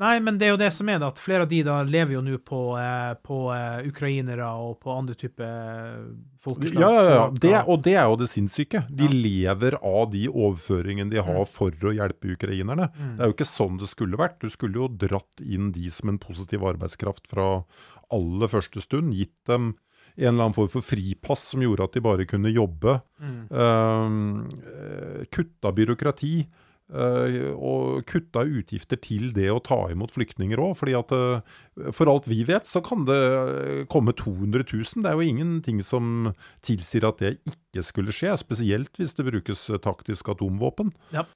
Nei, 0.00 0.14
men 0.24 0.38
det 0.40 0.46
er 0.46 0.52
jo 0.54 0.60
det 0.62 0.70
som 0.72 0.88
er 0.88 0.98
det, 1.02 1.08
at 1.12 1.18
flere 1.20 1.44
av 1.44 1.50
de 1.50 1.58
da 1.66 1.82
lever 1.84 2.14
jo 2.16 2.22
nå 2.24 2.38
på, 2.40 2.60
eh, 2.80 3.10
på 3.20 3.38
eh, 3.52 3.82
ukrainere 3.90 4.46
og 4.56 4.78
på 4.80 4.94
andre 4.96 5.14
typer 5.14 6.06
folkeslag. 6.40 6.80
Ja, 6.80 6.90
ja, 6.96 7.10
ja. 7.18 7.26
Det, 7.36 7.52
og 7.68 7.82
det 7.84 7.94
er 8.00 8.06
jo 8.08 8.16
det 8.16 8.30
sinnssyke. 8.32 8.80
De 8.88 9.04
Ja. 9.04 9.10
lever 9.12 9.76
av 9.82 10.10
de 10.14 10.22
overføringene 10.28 11.10
de 11.12 11.20
har 11.20 11.44
Mm. 11.44 11.48
for 11.52 11.70
å 11.70 11.92
hjelpe 11.92 12.32
ukrainerne. 12.32 12.88
Mm. 12.96 13.16
Det 13.16 13.20
er 13.20 13.28
jo 13.28 13.34
ikke 13.36 13.50
sånn 13.52 13.78
det 13.78 13.88
skulle 13.92 14.16
vært. 14.16 14.38
Du 14.40 14.48
skulle 14.48 14.74
jo 14.80 14.88
dratt 14.88 15.40
inn 15.44 15.70
de 15.72 15.90
som 15.90 16.08
en 16.08 16.18
positiv 16.18 16.60
arbeidskraft 16.64 17.26
fra 17.28 17.64
aller 18.10 18.48
første 18.48 18.80
stund. 18.80 19.12
Gitt 19.12 19.36
dem 19.46 19.74
en 20.18 20.26
eller 20.34 20.44
annen 20.48 20.54
form 20.54 20.68
for 20.68 20.80
fripass 20.82 21.44
som 21.52 21.60
gjorde 21.60 21.84
at 21.84 21.92
de 21.92 22.00
bare 22.00 22.24
kunne 22.26 22.48
jobbe. 22.52 23.02
Mm. 23.20 23.48
Eh, 23.52 25.24
kutta 25.30 25.72
byråkrati. 25.72 26.46
Eh, 26.90 27.50
og 27.54 28.04
kutta 28.08 28.42
utgifter 28.44 29.00
til 29.00 29.30
det 29.36 29.48
å 29.52 29.60
ta 29.64 29.78
imot 29.92 30.12
flyktninger 30.14 30.60
òg. 30.60 30.76
fordi 30.78 30.94
at 30.98 31.14
eh, 31.16 31.56
for 31.96 32.10
alt 32.12 32.28
vi 32.30 32.42
vet, 32.44 32.66
så 32.66 32.82
kan 32.84 33.06
det 33.08 33.18
eh, 33.18 33.82
komme 33.90 34.14
200 34.16 34.66
000. 34.66 35.02
Det 35.02 35.10
er 35.10 35.18
jo 35.18 35.26
ingenting 35.32 35.82
som 35.86 36.32
tilsier 36.66 37.08
at 37.08 37.22
det 37.22 37.36
ikke 37.48 37.84
skulle 37.86 38.14
skje. 38.14 38.36
Spesielt 38.40 38.96
hvis 38.98 39.16
det 39.18 39.28
brukes 39.28 39.66
taktisk 39.82 40.32
atomvåpen. 40.34 40.92
Ja. 41.14 41.26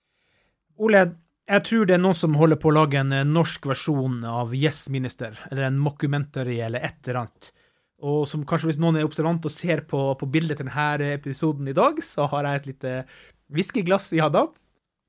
Ole, 0.77 1.07
jeg 1.47 1.67
tror 1.69 1.87
det 1.87 1.99
er 1.99 2.03
noen 2.03 2.19
som 2.19 2.38
holder 2.38 2.59
på 2.59 2.73
å 2.73 2.79
lage 2.79 3.03
en 3.03 3.12
norsk 3.31 3.69
versjon 3.69 4.23
av 4.27 4.55
Yes 4.57 4.88
Minister, 4.90 5.37
eller 5.51 5.69
en 5.69 5.79
mockumentary 5.79 6.59
eller 6.64 6.83
et 6.83 6.99
eller 7.05 7.25
annet. 7.25 7.53
Og 8.05 8.25
som 8.29 8.43
kanskje 8.49 8.73
hvis 8.73 8.81
noen 8.83 8.99
er 8.99 9.07
observant 9.07 9.45
og 9.47 9.53
ser 9.53 9.85
på, 9.88 10.01
på 10.19 10.29
bildet 10.29 10.59
til 10.61 10.69
denne 10.69 11.14
episoden 11.14 11.69
i 11.71 11.77
dag, 11.77 12.01
så 12.05 12.27
har 12.33 12.49
jeg 12.49 12.61
et 12.61 12.69
lite 12.73 12.95
whiskyglass 13.55 14.11
i 14.17 14.21
handa. 14.25 14.49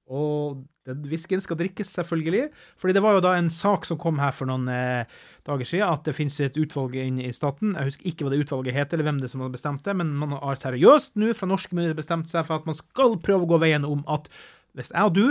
Og 0.06 0.62
den 0.86 1.02
whiskyen 1.10 1.42
skal 1.42 1.58
drikkes, 1.58 1.90
selvfølgelig. 1.98 2.52
Fordi 2.78 2.94
det 2.94 3.02
var 3.02 3.16
jo 3.18 3.24
da 3.26 3.34
en 3.40 3.50
sak 3.50 3.88
som 3.90 3.98
kom 4.02 4.20
her 4.22 4.34
for 4.38 4.50
noen 4.50 4.70
eh, 4.70 5.10
dager 5.48 5.66
siden, 5.66 5.90
at 5.90 6.06
det 6.06 6.14
finnes 6.18 6.38
et 6.46 6.60
utvalg 6.62 6.94
inne 7.02 7.26
i 7.26 7.34
staten. 7.34 7.74
Jeg 7.74 7.90
husker 7.90 8.10
ikke 8.12 8.28
hva 8.28 8.34
det 8.36 8.44
utvalget 8.44 8.78
heter, 8.78 8.98
eller 8.98 9.10
hvem 9.10 9.22
det 9.24 9.32
som 9.32 9.42
hadde 9.42 9.58
bestemt 9.58 9.86
det, 9.88 9.98
men 9.98 10.14
man 10.22 10.38
har 10.38 10.62
seriøst 10.62 11.18
nå 11.22 11.34
fra 11.38 11.50
norske 11.50 11.74
myndigheter 11.74 12.02
bestemt 12.02 12.30
seg 12.30 12.46
for 12.46 12.62
at 12.62 12.70
man 12.70 12.78
skal 12.78 13.18
prøve 13.26 13.48
å 13.48 13.52
gå 13.56 13.62
veien 13.66 13.88
om 13.88 14.06
at 14.12 14.30
hvis 14.78 14.92
jeg 14.94 15.10
og 15.10 15.16
du 15.16 15.26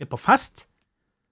er 0.00 0.10
på 0.10 0.20
fest, 0.20 0.68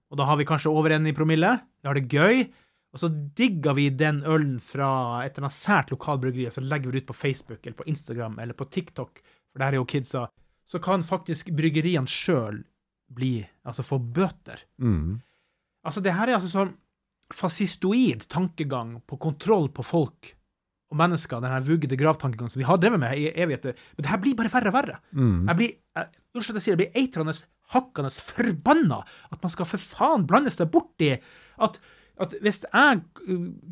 og 0.09 0.19
da 0.19 0.25
har 0.25 0.39
vi 0.39 0.47
kanskje 0.49 0.73
over 0.73 0.91
en 0.91 1.07
i 1.07 1.15
promille, 1.15 1.53
vi 1.79 1.87
har 1.87 1.95
det 1.95 2.09
gøy, 2.11 2.43
og 2.89 3.01
så 3.03 3.11
digger 3.37 3.75
vi 3.77 3.91
den 3.93 4.23
ølen 4.25 4.57
fra 4.65 5.21
et 5.21 5.37
eller 5.37 5.47
annet 5.47 5.55
sært 5.55 5.93
lokalbryggeri, 5.93 6.47
og 6.49 6.55
så 6.57 6.63
legger 6.65 6.89
vi 6.89 6.97
det 6.97 7.05
ut 7.05 7.11
på 7.11 7.19
Facebook 7.21 7.61
eller 7.61 7.77
på 7.77 7.87
Instagram 7.91 8.39
eller 8.41 8.57
på 8.57 8.67
TikTok, 8.73 9.21
for 9.53 9.61
der 9.61 9.77
er 9.77 9.79
jo 9.79 9.87
kidsa, 9.87 10.25
så 10.69 10.81
kan 10.81 11.05
faktisk 11.05 11.53
bryggeriene 11.57 12.09
sjøl 12.09 12.63
bli 13.09 13.47
Altså 13.65 13.83
få 13.85 13.99
bøter. 13.99 14.61
Mm. 14.81 15.19
Altså, 15.85 16.01
det 16.01 16.13
her 16.13 16.27
er 16.29 16.37
altså 16.39 16.49
sånn 16.51 16.73
fascistoid 17.33 18.23
tankegang 18.31 18.95
på 19.07 19.17
kontroll 19.21 19.67
på 19.73 19.83
folk 19.85 20.31
og 20.89 20.97
mennesker, 20.97 21.41
den 21.43 21.51
her 21.53 21.61
vuggede 21.61 21.97
gravtankegangen 21.99 22.49
som 22.49 22.61
vi 22.63 22.65
har 22.65 22.79
drevet 22.81 22.97
med 23.03 23.19
i 23.21 23.27
evigheter. 23.29 23.75
Men 23.93 24.01
det 24.05 24.09
her 24.09 24.21
blir 24.23 24.33
bare 24.39 24.49
verre 24.49 24.71
og 24.71 24.77
verre. 24.79 24.95
Mm. 25.13 25.45
Jeg 25.51 25.55
blir 25.59 25.71
jeg- 25.99 26.09
Unnskyld 26.33 26.57
jeg 26.57 26.61
sier 26.65 26.75
det, 26.77 26.91
blir 26.91 27.01
eitrende, 27.03 27.43
hakkende 27.73 28.09
forbanna 28.09 29.03
at 29.31 29.41
man 29.43 29.49
skal 29.53 29.65
for 29.65 29.77
faen 29.77 30.25
blande 30.25 30.49
seg 30.49 30.71
borti 30.71 31.19
at 31.59 31.79
at 32.19 32.33
hvis 32.43 32.65
jeg 32.67 33.01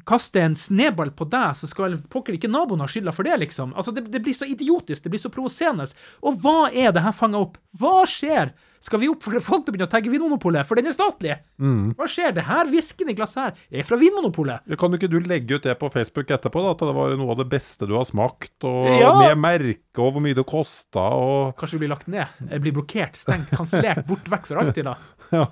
kaster 0.08 0.39
en 0.45 0.56
sneball 0.56 1.10
på 1.12 1.26
deg, 1.30 1.52
så 1.60 1.67
skal 1.67 1.89
vel 1.89 1.97
pokker 2.08 2.32
ikke 2.38 2.47
naboen 2.47 2.80
ha 2.80 2.86
skylda 2.88 3.12
for 3.13 3.23
det, 3.28 3.34
liksom. 3.41 3.73
Altså, 3.76 3.91
det, 3.91 4.06
det 4.10 4.21
blir 4.23 4.34
så 4.34 4.47
idiotisk, 4.47 5.04
det 5.04 5.12
blir 5.12 5.19
så 5.19 5.28
provoserende. 5.30 5.84
Og 6.23 6.38
hva 6.39 6.69
er 6.71 6.93
det 6.95 7.04
her 7.04 7.12
fanga 7.12 7.41
opp? 7.43 7.58
Hva 7.78 8.06
skjer? 8.08 8.54
Skal 8.84 9.00
vi 9.02 9.10
oppfordre 9.12 9.42
folk 9.44 9.66
til 9.66 9.72
å 9.72 9.76
begynne 9.76 9.88
å 9.90 9.92
tagge 9.92 10.12
Vinmonopolet, 10.13 10.68
for 10.68 10.78
den 10.80 10.88
er 10.90 10.96
statlig? 10.96 11.36
Mm. 11.60 11.96
Hva 11.98 12.08
skjer? 12.12 12.34
Det 12.38 12.44
her 12.48 12.70
whiskyen 12.72 13.10
i 13.12 13.16
glasset 13.18 13.42
her 13.42 13.82
er 13.82 13.88
fra 13.88 13.98
Vinmonopolet. 14.02 14.62
Ja, 14.70 14.78
Kan 14.80 14.94
ikke 14.98 15.10
du 15.12 15.18
legge 15.24 15.58
ut 15.58 15.66
det 15.68 15.76
på 15.82 15.90
Facebook 15.94 16.30
etterpå, 16.38 16.62
da, 16.66 16.76
at 16.76 16.84
det 16.86 16.96
var 16.96 17.16
noe 17.18 17.34
av 17.34 17.42
det 17.42 17.50
beste 17.52 17.88
du 17.90 17.96
har 17.98 18.06
smakt, 18.08 18.54
og 18.70 18.88
Ja. 19.02 19.13
med 19.24 19.38
merke, 19.42 19.98
og 19.98 20.13
hvor 20.16 20.22
mye 20.24 20.38
det 20.38 20.46
kosta, 20.48 21.08
og 21.18 21.56
Kanskje 21.58 21.80
det 21.80 21.84
blir 21.86 21.94
lagt 21.96 22.08
ned? 22.08 22.28
Jeg 22.50 22.62
blir 22.62 22.76
blokkert, 22.78 23.16
stengt, 23.18 23.50
kansellert, 23.58 24.06
bort 24.08 24.26
vekk 24.30 24.46
for 24.52 24.62
alltid, 24.63 24.86
da? 24.86 24.98
Ja. 25.38 25.48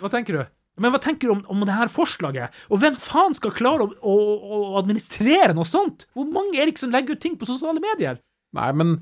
Hva 0.00 0.08
tenker 0.12 0.38
du? 0.38 0.44
Men 0.80 0.92
hva 0.94 1.00
tenker 1.02 1.28
du 1.28 1.32
om, 1.34 1.40
om 1.52 1.64
det 1.68 1.74
her 1.76 1.90
forslaget? 1.92 2.54
Og 2.72 2.78
hvem 2.80 2.94
faen 2.96 3.34
skal 3.36 3.52
klare 3.52 3.84
å, 3.84 3.90
å, 4.00 4.14
å 4.40 4.78
administrere 4.80 5.52
noe 5.56 5.68
sånt? 5.68 6.06
Hvor 6.16 6.24
mange 6.32 6.56
er 6.56 6.64
det 6.64 6.72
ikke 6.76 6.86
som 6.86 6.94
legger 6.94 7.18
ut 7.18 7.20
ting 7.20 7.34
på 7.36 7.48
sosiale 7.48 7.82
medier? 7.82 8.16
Nei, 8.56 8.70
men 8.72 8.94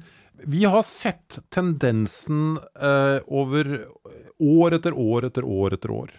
vi 0.46 0.64
har 0.64 0.82
sett 0.82 1.38
tendensen 1.50 2.58
uh, 2.82 3.18
over 3.26 3.86
år 4.38 4.74
etter 4.78 4.94
år 4.94 5.26
etter 5.30 5.44
år 5.44 5.74
etter 5.74 5.90
år. 5.90 6.12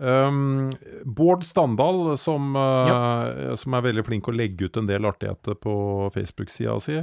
Um, 0.00 0.72
Bård 1.04 1.44
Standal, 1.44 2.18
som, 2.18 2.54
eh, 2.56 3.54
som 3.56 3.74
er 3.76 3.84
veldig 3.84 4.04
flink 4.06 4.28
å 4.28 4.32
legge 4.32 4.68
ut 4.68 4.78
en 4.80 4.88
del 4.88 5.04
artigheter 5.04 5.58
på 5.60 5.74
Facebook-sida 6.14 6.78
si, 6.80 6.96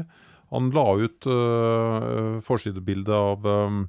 han 0.49 0.71
la 0.73 0.87
ut 0.97 1.27
uh, 1.29 2.39
forsidebilde 2.45 3.13
av 3.13 3.45
um, 3.45 3.83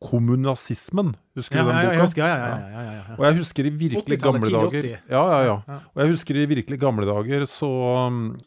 kommunasismen. 0.00 1.14
Husker 1.34 1.58
Ja, 1.58 1.62
du 1.64 1.68
den 1.70 1.76
boka? 1.76 1.86
ja, 1.86 1.92
jeg 1.96 2.02
husker, 2.04 2.22
ja, 2.22 2.36
ja, 2.38 2.82
ja. 2.94 3.16
Og 3.18 3.24
jeg 3.26 3.38
husker 3.40 3.66
i 3.66 3.70
virkelig 3.74 4.18
gamle 4.22 4.50
dager 4.52 4.84
ja, 4.86 4.98
ja, 5.10 5.38
ja. 5.48 5.78
Og 5.94 6.02
jeg 6.04 6.12
husker 6.12 6.38
i 6.38 6.46
virkelig 6.46 6.78
gamle 6.78 7.06
dager 7.08 7.44
så, 7.50 7.70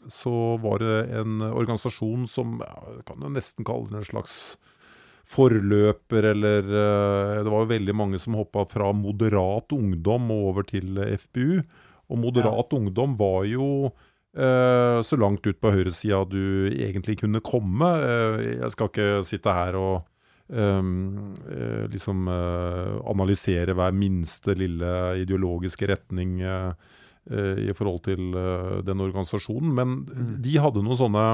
så 0.07 0.35
var 0.63 0.79
det 0.79 0.97
en 1.21 1.41
organisasjon 1.51 2.27
som 2.31 2.59
jeg 2.63 3.03
kan 3.07 3.25
jo 3.25 3.31
nesten 3.35 3.67
kalle 3.67 3.91
det 3.91 3.99
en 4.03 4.09
slags 4.13 4.37
forløper, 5.31 6.25
eller 6.33 6.65
eh, 6.65 7.43
Det 7.45 7.51
var 7.51 7.63
jo 7.63 7.69
veldig 7.71 7.95
mange 7.95 8.19
som 8.19 8.35
hoppa 8.39 8.65
fra 8.67 8.91
moderat 8.95 9.71
ungdom 9.75 10.31
og 10.33 10.47
over 10.51 10.67
til 10.67 10.97
FBU, 10.97 11.61
FPU. 11.61 11.61
Og 12.11 12.19
moderat 12.19 12.73
ungdom 12.75 13.13
var 13.19 13.45
jo 13.47 13.67
eh, 14.35 14.99
så 15.07 15.19
langt 15.19 15.45
ut 15.47 15.59
på 15.63 15.71
høyresida 15.71 16.25
du 16.27 16.67
egentlig 16.73 17.19
kunne 17.21 17.39
komme. 17.39 17.87
Eh, 18.03 18.57
jeg 18.59 18.71
skal 18.73 18.89
ikke 18.91 19.11
sitte 19.27 19.53
her 19.55 19.77
og 19.79 20.01
ehm, 20.51 20.91
uh, 21.47 21.85
liksom 21.91 22.27
uh, 22.29 22.99
analysere 23.11 23.75
hver 23.77 23.95
minste 23.95 24.55
lille 24.57 24.91
ideologiske 25.23 25.89
retning 25.91 26.39
uh, 26.43 26.73
i 27.31 27.69
forhold 27.77 27.99
til 28.07 28.31
den 28.81 29.01
organisasjonen, 29.03 29.73
men 29.77 29.91
de 30.41 30.55
hadde 30.57 30.81
noen 30.81 30.97
sånne 30.97 31.25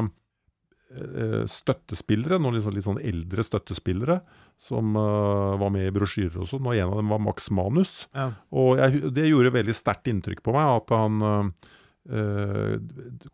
støttespillere, 1.47 2.41
noen 2.43 2.58
litt 2.58 2.65
sånn, 2.65 2.75
litt 2.75 2.86
sånn 2.86 2.99
eldre 2.99 3.45
støttespillere, 3.47 4.17
som 4.60 4.99
var 4.99 5.71
med 5.71 5.88
i 5.88 5.93
brosjyrer 5.95 6.43
og 6.43 6.49
sånn, 6.51 6.67
og 6.67 6.75
en 6.75 6.91
av 6.91 6.99
dem 6.99 7.13
var 7.15 7.23
Max 7.23 7.47
Manus. 7.56 7.93
Ja. 8.12 8.27
Og 8.51 8.82
jeg, 8.82 9.13
det 9.15 9.30
gjorde 9.30 9.56
veldig 9.56 9.77
sterkt 9.80 10.12
inntrykk 10.12 10.43
på 10.43 10.58
meg 10.58 10.73
at 10.73 10.91
han 10.91 11.56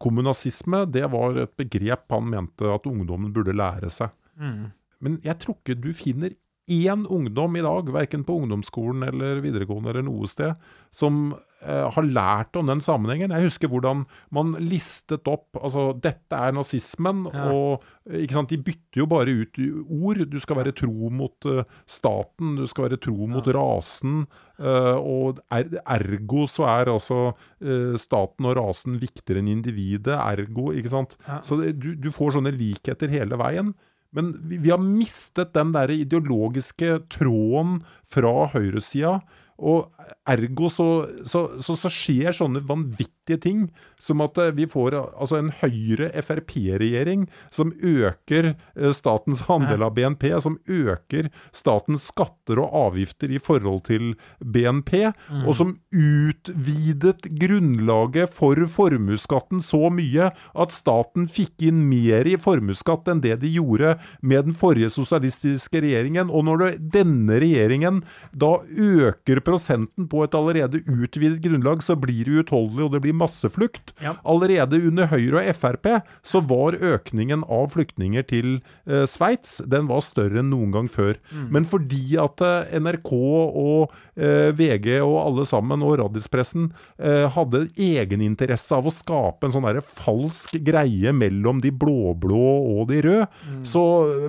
Kommunasisme, 0.05 0.85
det 0.93 1.09
var 1.17 1.41
et 1.47 1.57
begrep 1.57 2.05
han 2.13 2.29
mente 2.37 2.69
at 2.69 2.85
ungdommen 2.93 3.33
burde 3.33 3.57
lære 3.57 3.89
seg. 3.97 4.13
Mm. 4.37 4.69
Men 5.03 5.19
jeg 5.25 5.39
tror 5.43 5.59
ikke 5.59 5.79
du 5.83 5.91
finner 5.95 6.33
én 6.71 7.05
ungdom 7.11 7.57
i 7.59 7.63
dag, 7.63 7.89
verken 7.91 8.23
på 8.23 8.37
ungdomsskolen 8.39 9.03
eller 9.09 9.41
videregående 9.43 9.91
eller 9.91 10.05
noe 10.07 10.29
sted, 10.31 10.55
som 10.95 11.33
eh, 11.59 11.89
har 11.91 12.05
lært 12.07 12.55
om 12.55 12.69
den 12.71 12.79
sammenhengen. 12.83 13.33
Jeg 13.35 13.49
husker 13.49 13.71
hvordan 13.71 14.05
man 14.31 14.53
listet 14.63 15.27
opp 15.27 15.59
altså 15.59 15.89
dette 15.99 16.39
er 16.39 16.55
nazismen, 16.55 17.25
Ja. 17.33 17.49
og 17.51 17.83
ikke 18.07 18.37
sant, 18.37 18.55
de 18.55 18.61
bytter 18.63 19.03
jo 19.03 19.09
bare 19.11 19.35
ut 19.43 19.59
ord. 19.91 20.23
Du 20.31 20.39
skal 20.39 20.61
være 20.61 20.75
tro 20.75 21.11
mot 21.11 21.51
uh, 21.51 21.63
staten, 21.87 22.55
du 22.55 22.65
skal 22.67 22.87
være 22.87 23.01
tro 23.03 23.27
mot 23.27 23.47
rasen, 23.55 24.25
uh, 24.59 24.95
og 24.99 25.43
er, 25.51 25.67
ergo 25.83 26.47
så 26.47 26.67
er 26.79 26.91
altså 26.95 27.33
uh, 27.33 27.95
staten 27.99 28.47
og 28.47 28.55
rasen 28.59 29.01
viktigere 29.03 29.43
enn 29.43 29.51
individet, 29.51 30.15
ergo, 30.15 30.71
ikke 30.71 30.95
sant. 30.95 31.17
Ja. 31.27 31.41
Så 31.43 31.59
det, 31.59 31.75
du, 31.83 31.91
du 31.99 32.11
får 32.11 32.37
sånne 32.37 32.55
likheter 32.55 33.11
hele 33.11 33.39
veien. 33.39 33.75
Men 34.13 34.33
vi, 34.49 34.59
vi 34.61 34.71
har 34.71 34.81
mistet 34.81 35.53
den 35.57 35.73
der 35.73 35.91
ideologiske 35.91 36.99
tråden 37.13 37.79
fra 38.07 38.47
høyresida. 38.53 39.17
Og 39.61 39.91
ergo 40.29 40.69
så, 40.71 40.87
så, 41.29 41.45
så, 41.61 41.75
så 41.77 41.91
skjer 41.91 42.33
sånne 42.35 42.63
vanvittige 42.65 43.39
ting 43.43 43.65
som 44.01 44.23
at 44.23 44.39
eh, 44.41 44.51
vi 44.55 44.65
får 44.69 44.95
altså 44.97 45.37
en 45.39 45.51
Høyre-Frp-regjering 45.61 47.27
som 47.53 47.71
øker 47.77 48.53
eh, 48.53 48.93
statens 48.95 49.43
andel 49.51 49.85
av 49.85 49.93
BNP, 49.97 50.25
som 50.43 50.57
øker 50.65 51.29
statens 51.55 52.09
skatter 52.09 52.59
og 52.63 52.73
avgifter 52.89 53.31
i 53.31 53.39
forhold 53.43 53.83
til 53.87 54.13
BNP, 54.39 54.95
og 55.43 55.53
som 55.57 55.75
utvidet 55.93 57.29
grunnlaget 57.39 58.33
for 58.33 58.59
formuesskatten 58.73 59.61
så 59.63 59.87
mye 59.93 60.31
at 60.33 60.75
staten 60.75 61.29
fikk 61.31 61.67
inn 61.69 61.83
mer 61.89 62.27
i 62.29 62.35
formuesskatt 62.41 63.09
enn 63.11 63.23
det 63.23 63.37
de 63.43 63.53
gjorde 63.55 63.95
med 64.25 64.49
den 64.49 64.57
forrige 64.57 64.91
sosialistiske 64.93 65.83
regjeringen. 65.83 66.31
Og 66.33 66.47
når 66.47 66.63
det, 66.63 66.71
denne 66.97 67.39
regjeringen 67.43 68.01
da 68.31 68.55
øker 68.63 69.42
prosenten 69.45 70.07
på 70.11 70.23
et 70.25 70.35
allerede 70.37 70.81
utvidet 70.87 71.41
grunnlag, 71.43 71.83
så 71.85 71.97
blir 71.99 72.27
det 72.27 72.43
uutholdelig, 72.43 72.87
og 72.87 72.95
det 72.95 73.03
blir 73.05 73.17
masseflukt. 73.17 73.93
Ja. 74.03 74.15
Allerede 74.27 74.79
under 74.87 75.09
Høyre 75.11 75.43
og 75.43 75.59
Frp 75.59 75.89
så 76.25 76.41
var 76.47 76.77
økningen 76.77 77.45
av 77.51 77.71
flyktninger 77.75 78.25
til 78.29 78.55
eh, 78.87 79.05
Sveits 79.09 79.59
den 79.69 79.89
var 79.89 80.03
større 80.05 80.41
enn 80.41 80.51
noen 80.53 80.73
gang 80.73 80.89
før. 80.91 81.19
Men 81.53 81.67
fordi 81.69 82.15
at 82.21 82.41
eh, 82.43 82.75
NRK 82.79 83.11
og 83.13 83.93
eh, 84.15 84.49
VG 84.55 84.97
og 85.01 85.17
alle 85.23 85.47
sammen, 85.49 85.83
og 85.85 85.97
Radispressen, 86.01 86.71
eh, 86.99 87.25
hadde 87.33 87.65
egeninteresse 87.79 88.75
av 88.77 88.87
å 88.89 88.93
skape 88.93 89.47
en 89.47 89.55
sånn 89.55 89.67
der 89.67 89.81
falsk 89.85 90.57
greie 90.65 91.13
mellom 91.15 91.61
de 91.63 91.71
blå-blå 91.73 92.43
og 92.77 92.87
de 92.91 93.01
røde, 93.05 93.29
så 93.67 93.83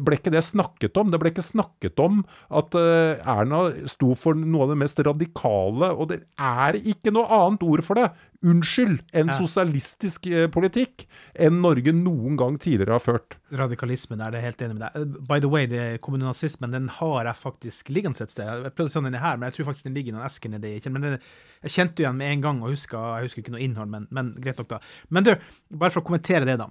ble 0.04 0.18
ikke 0.18 0.32
det 0.34 0.44
snakket 0.46 0.96
om. 1.00 1.10
Det 1.12 1.20
ble 1.20 1.32
ikke 1.32 1.44
snakket 1.44 2.00
om 2.02 2.22
at 2.54 2.76
eh, 2.78 3.22
Erna 3.34 3.66
sto 3.90 4.14
for 4.18 4.38
noe 4.38 4.66
av 4.66 4.74
det 4.74 4.80
mest 4.82 5.00
radikale, 5.06 5.90
og 5.92 6.10
det 6.12 6.20
er 6.40 6.78
ikke 6.80 7.12
noe 7.14 7.28
annet 7.32 7.64
ord 7.66 7.82
for 7.86 8.00
det. 8.00 8.08
Unnskyld, 8.44 8.98
en 9.16 9.30
sosialistisk 9.32 10.26
eh, 10.28 10.46
politikk 10.52 11.06
enn 11.40 11.62
Norge 11.64 11.94
noen 11.96 12.36
gang 12.40 12.58
tidligere 12.60 12.98
har 12.98 13.04
ført. 13.04 13.38
Radikalismen 13.56 14.20
er 14.20 14.34
det 14.34 14.42
helt 14.44 14.64
enig 14.66 14.76
med 14.76 14.84
deg. 14.84 14.98
Eh, 15.00 15.16
By 15.30 15.40
the 15.40 15.50
way, 15.50 15.68
det 15.70 16.02
kommuninazismen 16.04 16.74
den 16.74 16.90
har 16.98 17.30
jeg 17.30 17.40
faktisk 17.40 17.92
liggende 17.94 18.20
et 18.20 18.34
sted. 18.34 18.44
Jeg 18.44 18.76
prøvde 18.76 18.90
å 18.90 18.94
se 18.94 19.00
om 19.00 19.08
den 19.08 19.16
er 19.16 19.24
her, 19.24 19.40
men 19.40 19.48
jeg 19.48 19.58
tror 19.58 19.70
faktisk 19.70 19.88
den 19.88 19.96
ligger 19.96 20.12
i 20.12 20.18
noen 20.18 20.28
esker 20.28 20.52
nedi. 20.52 20.76
Men 20.92 21.08
den, 21.08 21.18
jeg 21.64 21.76
kjente 21.78 22.04
igjen 22.04 22.20
med 22.20 22.34
en 22.34 22.46
gang, 22.48 22.62
og 22.64 22.76
husker, 22.76 23.00
jeg 23.18 23.30
husker 23.30 23.44
ikke 23.44 23.56
noe 23.56 23.64
innhold, 23.64 23.92
men, 23.96 24.08
men 24.14 24.34
greit 24.44 24.60
nok, 24.60 24.74
da. 24.76 24.82
Men 25.08 25.28
du, 25.28 25.36
bare 25.72 25.94
for 25.94 26.04
å 26.04 26.08
kommentere 26.10 26.48
det, 26.48 26.58
da. 26.60 26.68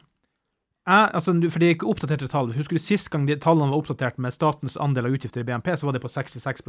Jeg, 0.84 1.10
altså, 1.16 1.32
for 1.48 1.64
det 1.64 1.68
er 1.68 1.78
ikke 1.78 1.88
oppdaterte 1.88 2.28
tall. 2.28 2.52
Husker 2.58 2.76
du 2.76 2.84
sist 2.84 3.08
gang 3.12 3.26
de 3.28 3.38
tallene 3.40 3.72
var 3.72 3.80
oppdatert 3.80 4.18
med 4.20 4.36
statens 4.36 4.76
andel 4.76 5.08
av 5.08 5.16
utgifter 5.16 5.42
i 5.42 5.48
BNP, 5.48 5.72
så 5.80 5.88
var 5.88 5.96
det 5.96 6.04
på 6.04 6.12
66 6.12 6.66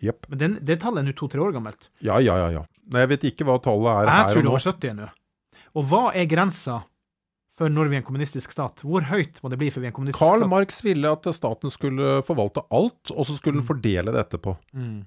Jepp. 0.00 0.28
Men 0.32 0.40
den, 0.40 0.58
det 0.64 0.78
tallet 0.80 1.02
er 1.02 1.10
nå 1.10 1.16
to-tre 1.16 1.42
år 1.44 1.52
gammelt. 1.56 1.90
Ja, 2.04 2.20
ja, 2.24 2.36
ja. 2.40 2.48
ja. 2.60 2.62
Nei, 2.90 3.04
jeg 3.04 3.10
vet 3.14 3.26
ikke 3.32 3.46
hva 3.48 3.58
tallet 3.62 3.90
er 3.92 4.08
Jeg 4.08 4.16
her 4.16 4.32
tror 4.32 4.46
det 4.46 4.54
var 4.54 4.64
70 4.66 4.92
ennå. 4.94 5.10
Og 5.78 5.86
hva 5.90 6.04
er 6.16 6.26
grensa 6.30 6.80
for 7.60 7.70
når 7.70 7.90
vi 7.90 7.98
er 7.98 8.00
en 8.00 8.06
kommunistisk 8.06 8.54
stat? 8.54 8.80
Hvor 8.86 9.04
høyt 9.10 9.38
må 9.44 9.50
det 9.52 9.58
bli 9.60 9.68
før 9.70 9.84
vi 9.84 9.90
er 9.90 9.92
en 9.92 9.96
kommunistisk 9.98 10.22
Karl 10.22 10.40
stat? 10.40 10.50
Marx 10.50 10.80
ville 10.86 11.12
at 11.12 11.28
staten 11.36 11.72
skulle 11.74 12.20
forvalte 12.26 12.64
alt, 12.72 13.12
og 13.12 13.26
så 13.28 13.36
skulle 13.36 13.60
den 13.60 13.68
fordele 13.68 14.14
det 14.14 14.24
etterpå. 14.24 14.56
Mm. 14.72 15.02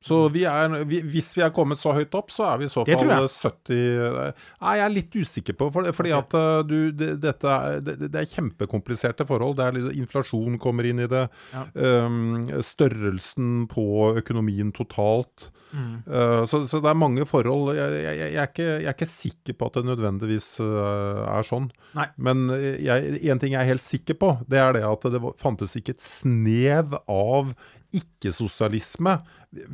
Så 0.00 0.16
vi 0.32 0.46
er, 0.48 0.72
vi, 0.88 1.02
hvis 1.12 1.28
vi 1.36 1.42
er 1.44 1.50
kommet 1.52 1.76
så 1.76 1.92
høyt 1.92 2.14
opp, 2.16 2.30
så 2.32 2.46
er 2.48 2.60
vi 2.62 2.64
i 2.64 2.72
så 2.72 2.86
fall 2.88 3.10
jeg. 3.10 3.28
70 3.28 4.30
Nei, 4.64 4.72
jeg 4.78 4.84
er 4.86 4.94
litt 4.94 5.16
usikker 5.20 5.56
på 5.60 5.68
for, 5.74 5.88
Fordi 5.92 6.14
at 6.16 6.36
uh, 6.40 6.60
du, 6.64 6.88
det, 6.96 7.10
dette 7.20 7.52
er, 7.52 7.82
det, 7.84 7.98
det 8.06 8.22
er 8.22 8.30
kjempekompliserte 8.30 9.26
forhold. 9.28 9.58
Det 9.58 9.66
er 9.66 9.76
liksom, 9.76 9.98
inflasjon 10.00 10.56
kommer 10.62 10.88
inn 10.88 11.02
i 11.04 11.08
det. 11.10 11.26
Ja. 11.52 11.66
Um, 11.76 12.48
størrelsen 12.64 13.66
på 13.68 13.84
økonomien 14.22 14.72
totalt. 14.72 15.50
Mm. 15.76 16.00
Uh, 16.08 16.46
så, 16.48 16.62
så 16.64 16.80
det 16.80 16.88
er 16.94 16.96
mange 16.96 17.26
forhold. 17.28 17.74
Jeg, 17.76 18.00
jeg, 18.00 18.16
jeg, 18.22 18.38
er 18.40 18.48
ikke, 18.48 18.70
jeg 18.70 18.88
er 18.88 18.96
ikke 18.96 19.10
sikker 19.12 19.58
på 19.60 19.68
at 19.68 19.76
det 19.76 19.90
nødvendigvis 19.90 20.48
uh, 20.64 21.26
er 21.28 21.44
sånn. 21.44 21.68
Nei. 21.98 22.08
Men 22.16 22.48
én 22.48 23.42
ting 23.42 23.52
jeg 23.52 23.60
er 23.60 23.68
helt 23.74 23.84
sikker 23.84 24.16
på, 24.16 24.32
det 24.48 24.64
er 24.64 24.78
det 24.78 24.86
at 24.88 25.04
det 25.12 25.20
fantes 25.36 25.76
ikke 25.76 25.92
et 25.92 26.04
snev 26.04 26.96
av 27.04 27.52
ikke-sosialisme, 27.96 29.16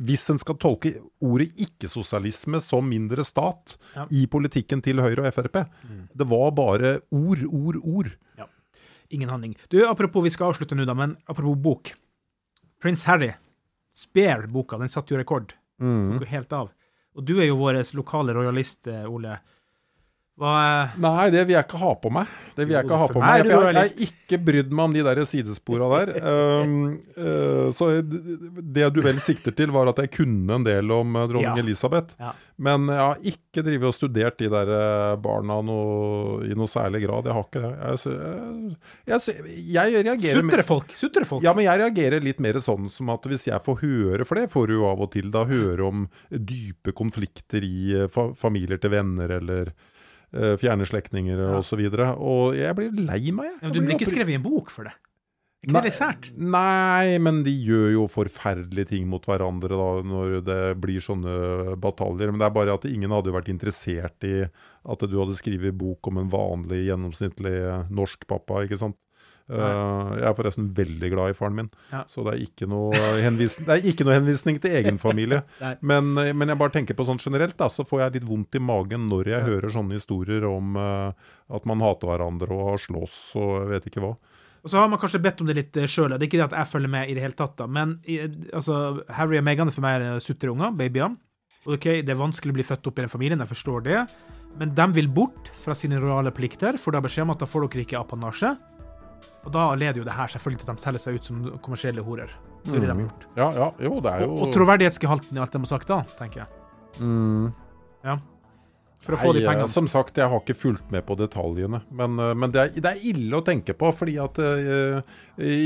hvis 0.07 0.23
en 0.33 0.39
skal 0.41 0.57
tolke 0.61 0.93
ordet 1.23 1.51
ikke-sosialisme 1.67 2.59
som 2.63 2.87
mindre 2.89 3.23
stat 3.27 3.77
Ja. 3.95 4.05
i 4.11 4.25
politikken 4.27 4.81
til 4.83 4.97
Høyre 5.03 5.27
og 5.27 5.33
Frp. 5.33 5.65
Det 6.15 6.27
var 6.27 6.51
bare 6.51 6.99
ord, 7.11 7.43
ord, 7.47 7.77
ord. 7.83 8.11
Ja. 8.37 8.47
Ingen 9.11 9.29
handling. 9.29 9.55
Du, 9.69 9.79
apropos, 9.87 10.23
vi 10.23 10.29
skal 10.33 10.51
avslutte 10.53 10.75
nå, 10.75 10.85
da, 10.85 10.93
men 10.93 11.15
apropos 11.27 11.55
bok. 11.57 11.93
Prins 12.81 13.03
Harry. 13.05 13.31
Spare 13.93 14.47
boka, 14.47 14.77
den 14.77 14.89
satte 14.89 15.13
jo 15.15 15.17
rekord. 15.21 15.53
Mm. 15.81 16.19
Helt 16.25 16.53
av. 16.53 16.69
Og 17.17 17.25
du 17.25 17.39
er 17.39 17.47
jo 17.47 17.57
vår 17.57 17.79
lokale 17.97 18.33
rojalist, 18.33 18.85
eh, 18.87 19.05
Ole. 19.09 19.39
Hva 20.37 20.53
eh, 20.61 20.97
Nei, 21.01 21.29
det 21.33 21.47
vil 21.47 21.55
jeg 21.55 21.65
ikke 21.65 21.79
ha 21.81 21.91
på 21.97 22.11
meg. 22.13 22.33
Det 22.53 22.65
vil 22.65 22.75
jeg 22.75 22.85
ikke 22.85 22.99
ha 23.01 23.07
på 23.09 23.21
meg 23.21 23.47
for 23.47 23.67
Jeg, 23.67 23.77
har 23.77 24.03
ikke 24.05 24.37
brydd 24.45 24.73
meg 24.73 24.83
om 24.85 24.93
de 24.93 25.05
der 25.07 25.21
sidespora 25.25 25.89
der. 25.95 26.13
Um, 26.27 26.97
uh, 27.17 27.69
så 27.73 27.87
det 28.03 28.87
du 28.93 28.99
vel 29.05 29.19
sikter 29.23 29.53
til, 29.55 29.71
var 29.73 29.89
at 29.89 29.99
jeg 30.01 30.11
kunne 30.13 30.57
en 30.59 30.65
del 30.65 30.91
om 30.93 31.15
uh, 31.15 31.23
dronning 31.29 31.57
Ja. 31.57 31.63
Elisabeth. 31.63 32.17
Ja. 32.21 32.33
Men 32.57 32.89
jeg 32.89 32.99
har 32.99 33.23
ikke 33.31 33.63
drevet 33.65 33.89
og 33.89 33.95
studert 33.95 34.37
de 34.41 34.49
der 34.51 34.71
barna 35.21 35.59
noe, 35.65 36.41
i 36.45 36.57
noe 36.57 36.69
særlig 36.69 37.03
grad. 37.05 37.29
Jeg 37.29 37.37
har 37.37 37.45
ikke 37.45 37.63
det. 37.63 37.73
Jeg, 39.07 39.19
jeg, 39.37 39.67
jeg 39.73 40.05
reagerer 40.07 40.41
Sutrefolk! 40.41 40.95
Sutrefolk! 40.97 41.45
ja, 41.45 41.53
men 41.57 41.67
jeg 41.67 41.81
reagerer 41.83 42.25
litt 42.25 42.41
mer 42.43 42.59
sånn 42.63 42.89
som 42.93 43.13
at 43.13 43.29
hvis 43.29 43.47
jeg 43.49 43.63
får 43.65 43.81
høre, 43.83 44.25
for 44.27 44.41
det 44.41 44.49
får 44.53 44.69
du 44.69 44.77
jo 44.79 44.87
av 44.89 45.05
og 45.05 45.13
til, 45.13 45.29
da 45.33 45.45
høre 45.49 45.85
om 45.87 46.07
dype 46.29 46.93
konflikter 46.97 47.65
i 47.65 47.77
eh, 48.03 48.09
fa 48.11 48.29
familier 48.37 48.81
til 48.81 48.93
venner 48.93 49.37
eller 49.37 49.71
eh, 49.71 49.93
fjerne 50.33 50.85
slektninger 50.85 51.37
Ja. 51.39 51.57
og 51.57 51.63
så. 51.63 51.77
Og 52.17 52.55
jeg 52.55 52.75
blir 52.75 52.91
lei 52.93 53.31
meg, 53.31 53.45
jeg. 53.51 53.59
Ja, 53.61 53.67
men 53.67 53.73
du 53.73 53.81
blir 53.81 53.95
ikke 53.97 54.09
skrevet 54.11 54.29
i 54.35 54.39
en 54.39 54.43
bok 54.43 54.69
for 54.69 54.83
det? 54.83 54.93
Ikke 55.65 55.81
det 55.83 55.93
sært? 55.95 56.27
Nei, 56.37 57.17
men 57.17 57.41
de 57.43 57.51
gjør 57.51 57.89
jo 57.91 58.03
forferdelige 58.07 58.91
ting 58.93 59.07
mot 59.09 59.23
hverandre 59.25 59.73
da, 59.75 59.87
når 60.05 60.35
det 60.45 60.59
blir 60.79 61.01
sånne 61.03 61.75
bataljer. 61.81 62.29
Men 62.31 62.39
det 62.39 62.45
er 62.47 62.53
bare 62.55 62.75
at 62.77 62.85
ingen 62.85 63.11
hadde 63.11 63.33
vært 63.33 63.49
interessert 63.49 64.23
i 64.23 64.45
at 64.87 64.99
du 65.09 65.17
hadde 65.17 65.35
skrevet 65.35 65.75
bok 65.75 66.07
om 66.07 66.21
en 66.21 66.29
vanlig, 66.31 66.85
gjennomsnittlig 66.87 67.55
eh, 67.57 67.89
norsk 67.89 68.27
pappa, 68.29 68.61
ikke 68.63 68.79
sant. 68.79 68.95
Eh, 69.47 70.07
jeg 70.19 70.27
er 70.27 70.33
forresten 70.35 70.65
veldig 70.75 71.09
glad 71.13 71.31
i 71.31 71.35
faren 71.37 71.55
min, 71.55 71.69
Ja. 71.93 72.03
så 72.11 72.23
det 72.25 72.33
er 72.33 72.41
ikke 72.43 72.67
noe, 72.67 72.91
henvisning, 73.23 73.67
det 73.67 73.75
er 73.77 73.85
ikke 73.87 74.03
noe 74.03 74.17
henvisning 74.17 74.59
til 74.59 74.75
egen 74.75 74.97
familie. 74.99 75.43
Men, 75.81 76.17
eh, 76.19 76.33
men 76.33 76.51
jeg 76.51 76.59
bare 76.59 76.73
tenker 76.75 76.97
på 76.97 77.05
sånn 77.07 77.21
generelt, 77.21 77.55
da, 77.55 77.69
så 77.71 77.85
får 77.87 78.01
jeg 78.03 78.17
litt 78.17 78.27
vondt 78.27 78.57
i 78.59 78.59
magen 78.59 79.07
når 79.07 79.31
jeg 79.31 79.47
hører 79.47 79.71
sånne 79.71 79.95
historier 79.95 80.43
om 80.49 80.75
uh, 80.75 81.13
at 81.53 81.65
man 81.69 81.79
hater 81.79 82.09
hverandre 82.11 82.51
og 82.51 82.73
har 82.73 82.83
slåss 82.83 83.15
og 83.39 83.53
jeg 83.61 83.71
vet 83.71 83.87
ikke 83.87 84.03
hva. 84.03 84.11
Og 84.63 84.71
så 84.73 84.81
har 84.81 84.89
man 84.91 84.99
kanskje 84.99 85.21
bedt 85.23 85.39
om 85.39 85.47
det 85.47 85.55
litt 85.55 85.77
sjøl. 85.87 86.11
Det 86.17 86.25
er 86.25 86.27
ikke 86.27 86.41
det 86.41 86.47
at 86.49 86.57
jeg 86.59 86.71
følger 86.73 86.91
med 86.91 87.07
i 87.07 87.15
det 87.15 87.23
hele 87.23 87.37
tatt, 87.37 87.55
da. 87.59 87.67
Men 87.71 88.01
altså, 88.51 89.03
Harry 89.15 89.39
og 89.39 89.45
Meghan 89.47 89.69
er 89.71 89.75
for 89.75 89.85
meg 89.85 90.01
er 90.01 90.23
sutreunger, 90.23 90.73
babyer. 90.75 91.13
Ok, 91.67 91.85
Det 92.03 92.11
er 92.11 92.19
vanskelig 92.19 92.51
å 92.51 92.57
bli 92.57 92.65
født 92.67 92.89
opp 92.89 92.99
i 92.99 93.05
den 93.05 93.11
familien, 93.11 93.39
jeg 93.39 93.53
forstår 93.53 93.85
det. 93.85 94.01
Men 94.59 94.73
de 94.75 94.87
vil 94.97 95.07
bort 95.07 95.51
fra 95.63 95.75
sine 95.77 96.01
rojale 96.01 96.33
plikter, 96.35 96.75
for 96.81 96.91
da 96.91 96.99
beskjed 97.03 97.27
om 97.27 97.35
at 97.35 97.43
da 97.43 97.47
får 97.47 97.67
dere 97.69 97.85
ikke 97.85 98.01
apanasje. 98.01 98.57
Og 99.47 99.53
da 99.55 99.67
leder 99.79 100.01
jo 100.01 100.05
det 100.07 100.15
her 100.17 100.27
selvfølgelig 100.33 100.61
til 100.63 100.71
at 100.71 100.77
de 100.77 100.83
selger 100.83 101.03
seg 101.03 101.19
ut 101.19 101.27
som 101.29 101.43
kommersielle 101.63 102.03
horer. 102.03 102.31
Det 102.65 102.73
er 102.75 102.81
det 102.81 102.87
de 102.87 102.91
har 102.91 103.03
gjort. 103.03 103.27
Ja, 103.37 103.47
ja, 103.55 103.67
jo, 103.87 103.99
det 104.03 104.11
er 104.11 104.25
jo 104.25 104.31
Og, 104.33 104.41
og 104.47 104.55
troverdighetsgehalten 104.55 105.37
i 105.37 105.43
alt 105.43 105.53
de 105.55 105.61
har 105.63 105.69
sagt 105.71 105.87
da, 105.91 106.01
tenker 106.19 106.43
jeg. 106.43 106.49
Mm. 106.99 107.53
Ja. 108.03 108.17
For 109.07 109.15
å 109.15 109.19
få 109.21 109.29
de 109.31 109.39
Nei, 109.39 109.45
eh, 109.45 109.47
pengene. 109.53 109.71
Som 109.71 109.87
sagt, 109.87 110.17
jeg 110.19 110.27
har 110.27 110.41
ikke 110.41 110.57
fulgt 110.57 110.91
med 110.91 111.05
på 111.07 111.15
detaljene. 111.15 111.79
Men, 111.95 112.19
eh, 112.19 112.33
men 112.35 112.51
det, 112.51 112.63
er, 112.65 112.81
det 112.83 112.91
er 112.91 113.05
ille 113.07 113.39
å 113.39 113.45
tenke 113.45 113.71
på. 113.77 113.93
fordi 113.95 114.17
at 114.19 114.39
eh, 114.43 114.99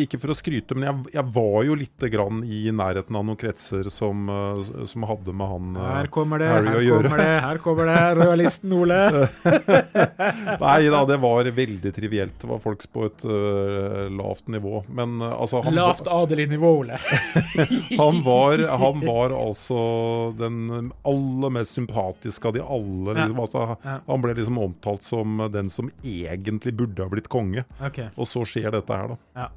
Ikke 0.04 0.20
for 0.22 0.34
å 0.34 0.38
skryte, 0.38 0.78
men 0.78 0.86
jeg, 0.86 1.16
jeg 1.16 1.34
var 1.34 1.58
jo 1.66 1.78
litt 1.80 2.06
grann 2.14 2.44
i 2.46 2.68
nærheten 2.76 3.18
av 3.18 3.26
noen 3.26 3.40
kretser 3.40 3.90
som, 3.94 4.30
som 4.90 5.06
hadde 5.08 5.34
med 5.38 5.48
han 5.48 5.80
Her 5.80 6.10
kommer 6.14 6.42
det, 6.42 6.50
Harry 6.52 6.70
her 6.70 6.78
å 6.78 6.84
gjøre. 6.84 7.10
kommer 7.10 7.24
det, 7.24 7.38
her 7.46 7.62
kommer 7.64 7.90
det, 7.90 8.02
rojalisten 8.20 8.76
Ole. 8.78 9.00
Nei 10.66 10.92
da, 10.92 11.02
det 11.10 11.18
var 11.24 11.50
veldig 11.58 11.94
trivielt. 11.96 12.38
Det 12.42 12.50
var 12.52 12.62
folk 12.62 12.84
på 12.92 13.08
et 13.08 13.26
uh, 13.26 14.06
lavt 14.12 14.52
nivå. 14.52 14.84
Men 14.92 15.22
altså 15.24 15.64
han, 15.66 15.78
Lavt 15.78 16.10
adelig 16.12 16.50
nivå, 16.52 16.74
Ole. 16.84 17.00
han, 18.02 18.22
var, 18.26 18.66
han 18.84 19.02
var 19.08 19.34
altså 19.40 19.82
den 20.38 20.92
aller 21.08 21.56
mest 21.58 21.80
sympatiske 21.80 22.52
av 22.52 22.60
de 22.60 22.66
alle. 22.66 23.16
Ja. 23.18 23.31
Liksom, 23.32 23.44
altså, 23.48 23.78
Ja. 23.84 23.98
Han 24.08 24.22
ble 24.22 24.36
liksom 24.38 24.62
omtalt 24.62 25.04
som 25.04 25.42
den 25.52 25.70
som 25.70 25.90
egentlig 26.04 26.76
burde 26.76 27.04
ha 27.04 27.10
blitt 27.10 27.30
konge. 27.32 27.66
Okay. 27.82 28.10
Og 28.18 28.28
så 28.28 28.46
skjer 28.46 28.72
dette 28.72 28.94
her, 28.94 29.16
da. 29.16 29.18
Ja. 29.36 29.50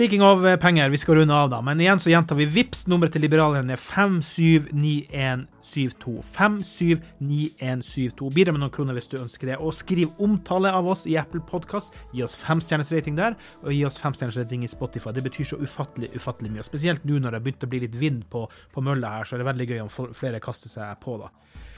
Speaking 0.00 0.22
of 0.22 0.46
eh, 0.46 0.56
penger, 0.56 0.88
vi 0.88 0.98
skal 0.98 1.14
runde 1.14 1.34
av, 1.34 1.50
da. 1.50 1.60
Men 1.60 1.80
igjen 1.80 1.98
så 2.00 2.10
gjentar 2.12 2.36
vi 2.38 2.44
Vips 2.48 2.86
nummeret 2.88 3.12
til 3.12 3.20
liberalerne 3.26 3.72
er 3.74 3.78
579172. 3.82 6.22
579172. 6.30 8.30
Bidra 8.32 8.52
med 8.54 8.60
noen 8.62 8.72
kroner 8.72 8.94
hvis 8.96 9.10
du 9.10 9.18
ønsker 9.18 9.46
det. 9.50 9.56
Og 9.58 9.74
skriv 9.76 10.08
omtale 10.22 10.70
av 10.72 10.88
oss 10.88 11.06
i 11.10 11.16
Apple 11.20 11.40
Podcast. 11.44 11.92
Gi 12.14 12.22
oss 12.24 12.36
femstjerners 12.38 12.92
rating 12.94 13.16
der, 13.18 13.34
og 13.64 13.72
gi 13.74 13.84
oss 13.84 13.98
femstjerners 14.00 14.38
rating 14.40 14.64
i 14.64 14.70
Spotify. 14.70 15.10
Det 15.12 15.22
betyr 15.26 15.44
så 15.52 15.58
ufattelig, 15.60 16.08
ufattelig 16.16 16.50
mye. 16.54 16.64
Spesielt 16.64 17.04
nå 17.04 17.18
når 17.18 17.30
det 17.34 17.38
har 17.40 17.46
begynt 17.50 17.66
å 17.66 17.72
bli 17.74 17.80
litt 17.84 17.96
vind 18.00 18.22
på, 18.30 18.40
på 18.72 18.80
mølla 18.86 19.08
her, 19.18 19.24
så 19.26 19.32
er 19.36 19.40
det 19.42 19.50
veldig 19.50 19.66
gøy 19.68 19.80
om 19.84 19.92
flere 20.16 20.40
kaster 20.40 20.70
seg 20.72 20.96
på, 21.02 21.12
da. 21.20 21.28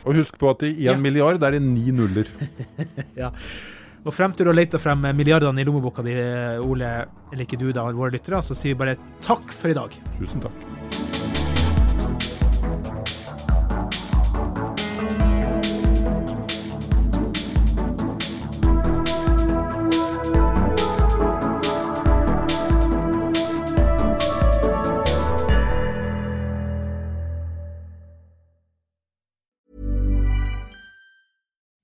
Og 0.05 0.16
husk 0.18 0.38
på 0.40 0.50
at 0.50 0.62
i 0.66 0.72
én 0.74 0.82
Ja. 0.90 0.96
milliard 0.98 1.42
er 1.42 1.50
det 1.59 1.62
ni 1.62 1.90
nuller. 1.94 2.26
Ja. 3.16 3.30
Og 4.05 4.11
frem 4.12 4.32
til 4.34 4.44
du 4.46 4.50
har 4.50 4.57
leita 4.59 4.80
frem 4.82 5.05
milliardene 5.14 5.62
i 5.62 5.64
lommeboka 5.64 6.03
di, 6.03 6.11
Ole, 6.59 6.88
eller 7.32 7.44
ikke 7.46 7.59
du, 7.61 7.68
da, 7.72 7.84
våre 7.94 8.11
lyttere, 8.11 8.42
så 8.42 8.57
sier 8.59 8.74
vi 8.74 8.80
bare 8.82 8.96
takk 9.22 9.53
for 9.55 9.70
i 9.70 9.76
dag. 9.78 9.94
Tusen 10.18 10.42
takk. 10.42 11.22